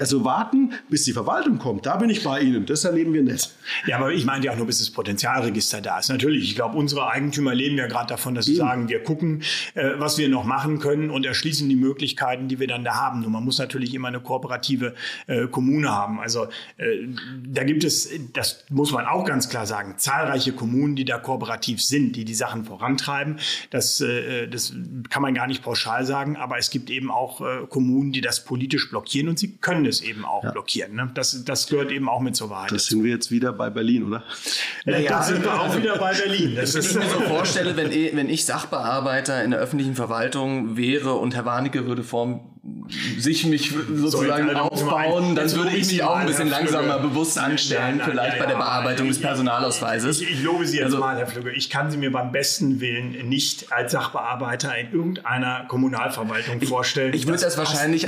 Also 0.00 0.24
warten, 0.24 0.72
bis 0.90 1.04
die 1.04 1.12
Verwaltung 1.12 1.58
kommt, 1.58 1.86
da 1.86 1.96
bin 1.96 2.10
ich 2.10 2.24
bei 2.24 2.40
Ihnen, 2.40 2.66
das 2.66 2.84
erleben 2.84 3.12
wir 3.12 3.22
nicht. 3.22 3.54
Ja, 3.86 3.96
aber 3.98 4.12
ich 4.12 4.24
meine 4.24 4.44
ja 4.44 4.52
auch 4.52 4.56
nur, 4.56 4.66
bis 4.66 4.80
das 4.80 4.90
Potenzialregister 4.90 5.80
da 5.80 6.00
ist. 6.00 6.08
Natürlich, 6.08 6.44
ich 6.44 6.56
glaube, 6.56 6.76
unsere 6.76 7.08
Eigentümer 7.08 7.54
leben 7.54 7.76
ja 7.76 7.86
gerade 7.86 8.08
davon, 8.08 8.34
dass 8.34 8.46
sie 8.46 8.56
sagen, 8.56 8.88
wir 8.88 9.02
gucken, 9.02 9.42
äh, 9.74 9.92
was 9.98 10.18
wir 10.18 10.28
noch 10.28 10.44
machen 10.44 10.80
können 10.80 11.10
und 11.10 11.24
erschließen 11.24 11.68
die 11.68 11.76
Möglichkeiten, 11.76 12.48
die 12.48 12.58
wir 12.58 12.66
dann 12.66 12.82
da 12.82 12.96
haben. 12.96 13.20
Nur 13.20 13.30
man 13.30 13.44
muss 13.44 13.58
natürlich 13.58 13.94
immer 13.94 14.08
eine 14.08 14.20
kooperative 14.20 14.94
äh, 15.28 15.46
Kommune 15.46 15.90
haben. 15.90 16.20
Also 16.20 16.46
äh, 16.76 17.06
da 17.46 17.62
gibt 17.62 17.84
es, 17.84 18.10
das 18.32 18.64
muss 18.68 18.90
man 18.90 19.06
auch 19.06 19.24
ganz 19.24 19.48
klar 19.48 19.66
sagen, 19.66 19.94
zahlreiche 19.96 20.52
Kommunen, 20.52 20.96
die 20.96 21.04
da 21.04 21.18
kooperativ 21.18 21.80
sind, 21.80 22.16
die 22.16 22.24
die 22.24 22.34
Sachen 22.34 22.64
vorantreiben. 22.64 23.38
Das, 23.70 24.00
äh, 24.00 24.48
das 24.48 24.74
kann 25.08 25.22
man 25.22 25.35
gar 25.36 25.46
nicht 25.46 25.62
pauschal 25.62 26.04
sagen, 26.06 26.36
aber 26.36 26.58
es 26.58 26.70
gibt 26.70 26.88
eben 26.88 27.10
auch 27.10 27.40
äh, 27.40 27.66
Kommunen, 27.68 28.10
die 28.10 28.22
das 28.22 28.44
politisch 28.44 28.88
blockieren 28.88 29.28
und 29.28 29.38
sie 29.38 29.56
können 29.58 29.84
es 29.84 30.00
eben 30.00 30.24
auch 30.24 30.42
ja. 30.42 30.50
blockieren. 30.50 30.94
Ne? 30.94 31.10
Das, 31.14 31.44
das 31.44 31.68
gehört 31.68 31.92
eben 31.92 32.08
auch 32.08 32.20
mit 32.20 32.34
zur 32.34 32.48
Wahrheit. 32.48 32.72
Das 32.72 32.86
sind 32.86 33.04
wir 33.04 33.10
jetzt 33.10 33.30
wieder 33.30 33.52
bei 33.52 33.68
Berlin, 33.68 34.04
oder? 34.04 34.24
Äh, 34.86 35.04
ja, 35.04 35.10
da 35.10 35.22
sind 35.22 35.44
wir 35.44 35.60
auch 35.60 35.76
wieder 35.76 35.98
bei 35.98 36.14
Berlin. 36.14 36.56
Das 36.56 36.74
ist 36.74 36.90
ich 36.90 36.96
mir 36.96 37.08
so 37.08 37.20
vorstelle, 37.20 37.76
wenn 37.76 37.92
ich, 37.92 38.16
wenn 38.16 38.30
ich 38.30 38.46
Sachbearbeiter 38.46 39.44
in 39.44 39.50
der 39.50 39.60
öffentlichen 39.60 39.94
Verwaltung 39.94 40.76
wäre 40.76 41.14
und 41.14 41.34
Herr 41.34 41.44
Warnecke 41.44 41.86
würde 41.86 42.02
vor 42.02 42.40
sich 43.18 43.46
mich 43.46 43.72
sozusagen 43.94 44.48
so, 44.48 44.56
aufbauen, 44.56 45.34
dann 45.34 45.50
würde 45.52 45.76
ich 45.76 45.88
mich 45.88 46.02
auch 46.02 46.16
ein 46.16 46.26
bisschen 46.26 46.48
langsamer 46.48 46.98
bewusst 46.98 47.38
anstellen, 47.38 47.98
nein, 47.98 48.08
vielleicht 48.08 48.36
ja, 48.36 48.42
bei 48.42 48.48
der 48.48 48.56
Bearbeitung 48.56 49.08
des 49.08 49.20
Personalausweises. 49.20 50.20
Ich, 50.20 50.30
ich, 50.30 50.42
lobe 50.42 50.66
Sie 50.66 50.76
jetzt 50.76 50.86
also, 50.86 50.98
mal, 50.98 51.16
Herr 51.16 51.26
Flügge. 51.26 51.52
Ich 51.52 51.70
kann 51.70 51.90
Sie 51.90 51.96
mir 51.96 52.12
beim 52.12 52.32
besten 52.32 52.80
Willen 52.80 53.28
nicht 53.28 53.72
als 53.72 53.92
Sachbearbeiter 53.92 54.76
in 54.76 54.92
irgendeiner 54.92 55.64
Kommunalverwaltung 55.68 56.56
ich, 56.60 56.68
vorstellen. 56.68 57.14
Ich 57.14 57.26
würde 57.26 57.40
das, 57.40 57.56
das 57.56 57.58
wahrscheinlich 57.58 58.06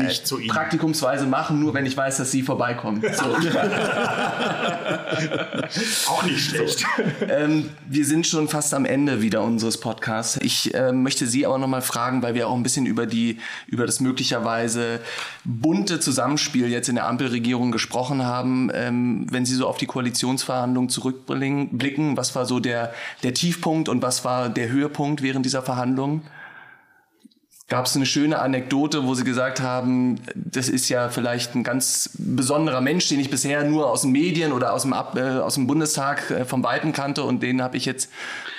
praktikumsweise 0.49 1.27
machen, 1.27 1.61
nur 1.61 1.75
wenn 1.75 1.87
ich 1.87 1.97
weiß, 1.97 2.19
dass 2.19 2.31
Sie 2.31 2.43
vorbeikommen. 2.43 3.03
So. 3.03 3.25
auch 6.09 6.23
nicht 6.25 6.41
schlecht. 6.41 6.81
So. 6.81 6.87
Ähm, 7.29 7.71
wir 7.89 8.05
sind 8.05 8.27
schon 8.27 8.49
fast 8.49 8.75
am 8.75 8.85
Ende 8.85 9.23
wieder 9.23 9.43
unseres 9.43 9.81
Podcasts. 9.81 10.39
Ich 10.43 10.75
äh, 10.75 10.93
möchte 10.93 11.27
Sie 11.27 11.47
aber 11.47 11.59
noch 11.59 11.69
mal 11.69 11.83
fragen, 11.83 12.23
weil 12.23 12.35
wir 12.35 12.49
auch 12.49 12.55
ein 12.55 12.63
bisschen 12.63 12.87
über 12.87 13.07
die 13.07 13.39
über 13.67 13.87
das 13.87 14.01
möglicherweise 14.01 14.48
möglicherweise 14.49 15.01
bunte 15.45 16.01
Zusammenspiel 16.01 16.69
jetzt 16.69 16.89
in 16.89 16.97
der 16.97 17.07
Ampelregierung 17.07 17.71
gesprochen 17.71 18.25
haben. 18.25 18.71
Ähm, 18.75 19.27
wenn 19.31 19.45
Sie 19.45 19.55
so 19.55 19.67
auf 19.67 19.77
die 19.77 19.87
Koalitionsverhandlungen 19.87 20.91
zurückblicken, 20.91 22.17
was 22.17 22.35
war 22.35 22.47
so 22.47 22.61
der, 22.61 22.93
der 23.23 23.35
Tiefpunkt 23.35 23.89
und 23.89 24.03
was 24.03 24.25
war 24.25 24.49
der 24.49 24.69
Höhepunkt 24.69 25.23
während 25.23 25.45
dieser 25.45 25.63
Verhandlungen? 25.63 26.23
Gab 27.69 27.85
es 27.85 27.95
eine 27.95 28.07
schöne 28.07 28.39
Anekdote, 28.39 29.05
wo 29.05 29.14
sie 29.14 29.25
gesagt 29.25 29.61
haben, 29.61 30.21
das 30.35 30.71
ist 30.71 30.89
ja 30.89 31.11
vielleicht 31.11 31.55
ein 31.55 31.64
ganz 31.64 32.11
besonderer 32.14 32.81
Mensch, 32.81 33.09
den 33.09 33.21
ich 33.21 33.29
bisher 33.29 33.62
nur 33.64 33.91
aus 33.91 34.01
den 34.03 34.11
Medien 34.11 34.53
oder 34.53 34.73
aus 34.73 34.83
dem, 34.83 34.95
Ab 34.95 35.16
äh, 35.16 35.39
aus 35.39 35.55
dem 35.55 35.66
Bundestag 35.66 36.31
äh, 36.31 36.45
vom 36.47 36.64
Weiten 36.64 36.93
kannte 36.93 37.25
und 37.25 37.43
den 37.43 37.61
habe 37.61 37.77
ich 37.77 37.85
jetzt 37.85 38.11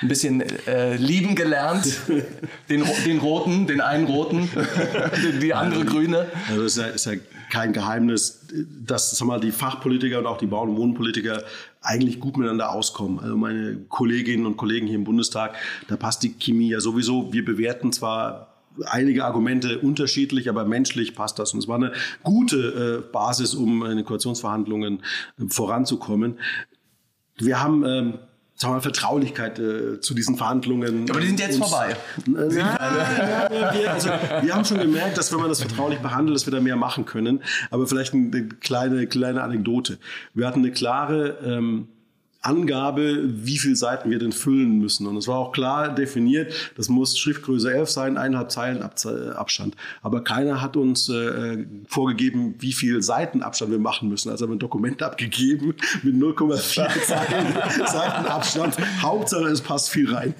ein 0.03 0.09
bisschen 0.09 0.41
äh, 0.67 0.95
lieben 0.95 1.33
gelernt. 1.33 1.97
den, 2.69 2.83
den 3.05 3.17
roten, 3.17 3.65
den 3.65 3.81
einen 3.81 4.05
roten, 4.05 4.47
die 5.41 5.55
andere 5.55 5.85
grüne. 5.85 6.27
Also 6.47 6.63
ist 6.63 6.77
ja, 6.77 6.85
ist 6.85 7.05
ja 7.07 7.13
kein 7.49 7.73
Geheimnis, 7.73 8.45
dass 8.85 9.09
sag 9.09 9.27
mal, 9.27 9.39
die 9.39 9.51
Fachpolitiker 9.51 10.19
und 10.19 10.27
auch 10.27 10.37
die 10.37 10.45
Bauern- 10.45 10.69
und 10.69 10.77
Wohnpolitiker 10.77 11.43
eigentlich 11.81 12.19
gut 12.19 12.37
miteinander 12.37 12.71
auskommen. 12.71 13.19
Also 13.19 13.35
meine 13.35 13.77
Kolleginnen 13.89 14.45
und 14.45 14.55
Kollegen 14.55 14.85
hier 14.85 14.97
im 14.97 15.03
Bundestag, 15.03 15.55
da 15.87 15.97
passt 15.97 16.21
die 16.21 16.35
Chemie 16.37 16.69
ja 16.69 16.79
sowieso. 16.79 17.33
Wir 17.33 17.43
bewerten 17.43 17.91
zwar 17.91 18.48
einige 18.85 19.25
Argumente 19.25 19.79
unterschiedlich, 19.79 20.49
aber 20.49 20.65
menschlich 20.65 21.15
passt 21.15 21.39
das. 21.39 21.53
Und 21.53 21.59
es 21.59 21.67
war 21.67 21.75
eine 21.75 21.91
gute 22.23 23.03
äh, 23.07 23.11
Basis, 23.11 23.53
um 23.55 23.85
in 23.85 23.97
den 23.97 24.05
Koalitionsverhandlungen 24.05 25.03
äh, 25.39 25.47
voranzukommen. 25.47 26.39
Wir 27.37 27.61
haben 27.61 27.85
ähm, 27.85 28.19
sagen 28.59 28.73
wir 28.73 28.75
mal, 28.75 28.81
Vertraulichkeit 28.81 29.57
äh, 29.57 30.01
zu 30.01 30.13
diesen 30.13 30.35
Verhandlungen. 30.35 31.09
Aber 31.09 31.21
die 31.21 31.27
sind 31.27 31.39
jetzt 31.39 31.59
uns, 31.59 31.69
vorbei. 31.69 31.95
Äh, 32.27 32.57
ja, 32.57 33.49
ja, 33.51 33.73
wir, 33.73 33.93
also, 33.93 34.09
wir 34.41 34.53
haben 34.53 34.65
schon 34.65 34.79
gemerkt, 34.79 35.17
dass 35.17 35.31
wenn 35.31 35.39
man 35.39 35.47
das 35.47 35.61
vertraulich 35.61 35.99
behandelt, 35.99 36.35
dass 36.35 36.45
wir 36.45 36.51
da 36.51 36.59
mehr 36.59 36.75
machen 36.75 37.05
können. 37.05 37.41
Aber 37.71 37.87
vielleicht 37.87 38.13
eine 38.13 38.49
kleine, 38.49 39.07
kleine 39.07 39.43
Anekdote. 39.43 39.97
Wir 40.33 40.45
hatten 40.45 40.59
eine 40.59 40.71
klare 40.71 41.37
ähm, 41.45 41.87
Angabe, 42.41 43.19
wie 43.25 43.57
viele 43.57 43.75
Seiten 43.75 44.09
wir 44.09 44.17
denn 44.17 44.31
füllen 44.31 44.79
müssen. 44.79 45.07
Und 45.07 45.17
es 45.17 45.27
war 45.27 45.39
auch 45.39 45.51
klar 45.51 45.93
definiert, 45.93 46.53
das 46.77 46.87
muss 46.87 47.17
Schriftgröße 47.17 47.73
11 47.73 47.89
sein, 47.89 48.17
eineinhalb 48.17 48.49
Zeilen 48.51 48.81
Abstand. 48.81 49.75
Aber 50.01 50.23
keiner 50.23 50.61
hat 50.61 50.77
uns 50.77 51.09
äh, 51.09 51.65
vorgegeben, 51.87 52.55
wie 52.59 52.71
viel 52.71 53.01
Seitenabstand 53.01 53.71
wir 53.71 53.79
machen 53.79 54.07
müssen. 54.07 54.29
Also 54.29 54.45
haben 54.45 54.51
wir 54.51 54.55
ein 54.55 54.59
Dokument 54.59 55.03
abgegeben 55.03 55.75
mit 56.03 56.15
0,4 56.15 56.55
Seiten 57.85 58.25
Abstand. 58.25 58.77
Hauptsache, 59.01 59.49
es 59.49 59.59
passt 59.59 59.89
viel 59.89 60.13
rein. 60.13 60.33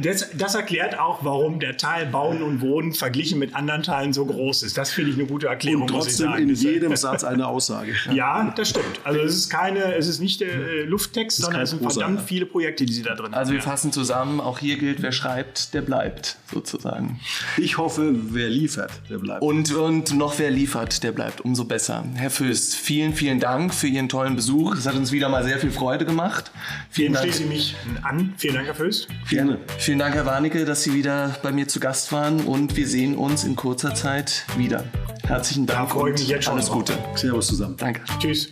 Das, 0.00 0.30
das, 0.36 0.56
erklärt 0.56 0.98
auch, 0.98 1.24
warum 1.24 1.60
der 1.60 1.76
Teil 1.76 2.06
Bauen 2.06 2.42
und 2.42 2.60
Wohnen 2.62 2.94
verglichen 2.94 3.38
mit 3.38 3.54
anderen 3.54 3.82
Teilen 3.84 4.12
so 4.12 4.26
groß 4.26 4.64
ist. 4.64 4.76
Das 4.76 4.90
finde 4.90 5.12
ich 5.12 5.18
eine 5.18 5.26
gute 5.26 5.46
Erklärung. 5.46 5.82
Und 5.82 5.88
trotzdem 5.88 6.34
in 6.34 6.52
jedem 6.52 6.96
Satz 6.96 7.22
eine 7.22 7.46
Aussage. 7.46 7.92
Ja, 8.12 8.52
das 8.56 8.70
stimmt. 8.70 9.00
Also 9.04 9.20
es 9.20 9.36
ist 9.36 9.50
keine, 9.50 9.94
es 9.94 10.08
ist 10.08 10.20
nicht 10.20 10.42
äh, 10.42 10.84
Lufttext, 10.96 11.38
sondern 11.38 11.60
es 11.60 11.70
sind 11.70 11.82
verdammt 11.82 12.22
viele 12.22 12.46
Projekte, 12.46 12.86
die 12.86 12.92
Sie 12.92 13.02
da 13.02 13.14
drin 13.14 13.26
haben. 13.26 13.34
Also 13.34 13.52
wir 13.52 13.60
fassen 13.60 13.92
zusammen, 13.92 14.40
auch 14.40 14.58
hier 14.58 14.78
gilt, 14.78 15.02
wer 15.02 15.12
schreibt, 15.12 15.74
der 15.74 15.82
bleibt, 15.82 16.38
sozusagen. 16.52 17.20
Ich 17.58 17.76
hoffe, 17.76 18.14
wer 18.14 18.48
liefert, 18.48 18.92
der 19.10 19.18
bleibt. 19.18 19.42
Und, 19.42 19.74
und 19.74 20.14
noch 20.14 20.38
wer 20.38 20.50
liefert, 20.50 21.02
der 21.02 21.12
bleibt, 21.12 21.42
umso 21.42 21.64
besser. 21.64 22.02
Herr 22.14 22.30
Föst, 22.30 22.74
vielen, 22.76 23.12
vielen 23.12 23.40
Dank 23.40 23.74
für 23.74 23.88
Ihren 23.88 24.08
tollen 24.08 24.36
Besuch. 24.36 24.74
Es 24.74 24.86
hat 24.86 24.94
uns 24.94 25.12
wieder 25.12 25.28
mal 25.28 25.44
sehr 25.44 25.58
viel 25.58 25.70
Freude 25.70 26.06
gemacht. 26.06 26.50
Vielen 26.88 27.12
Dank. 27.12 27.24
schließe 27.24 27.42
ich 27.42 27.48
mich 27.48 27.76
an. 28.02 28.32
Vielen 28.38 28.54
Dank, 28.54 28.66
Herr 28.66 28.74
Föst. 28.74 29.08
Gerne. 29.28 29.58
Vielen 29.78 29.98
Dank, 29.98 30.14
Herr 30.14 30.24
Warnecke, 30.24 30.64
dass 30.64 30.82
Sie 30.82 30.94
wieder 30.94 31.36
bei 31.42 31.52
mir 31.52 31.68
zu 31.68 31.78
Gast 31.78 32.10
waren 32.12 32.40
und 32.40 32.76
wir 32.76 32.86
sehen 32.86 33.16
uns 33.16 33.44
in 33.44 33.54
kurzer 33.54 33.94
Zeit 33.94 34.46
wieder. 34.56 34.84
Herzlichen 35.26 35.66
Dank 35.66 35.78
da 35.78 35.86
freue 35.86 36.14
ich 36.14 36.20
mich 36.20 36.28
jetzt 36.28 36.44
schon 36.44 36.54
alles 36.54 36.70
Gute. 36.70 36.94
Servus 37.16 37.48
zusammen. 37.48 37.76
Danke. 37.76 38.00
Tschüss. 38.18 38.48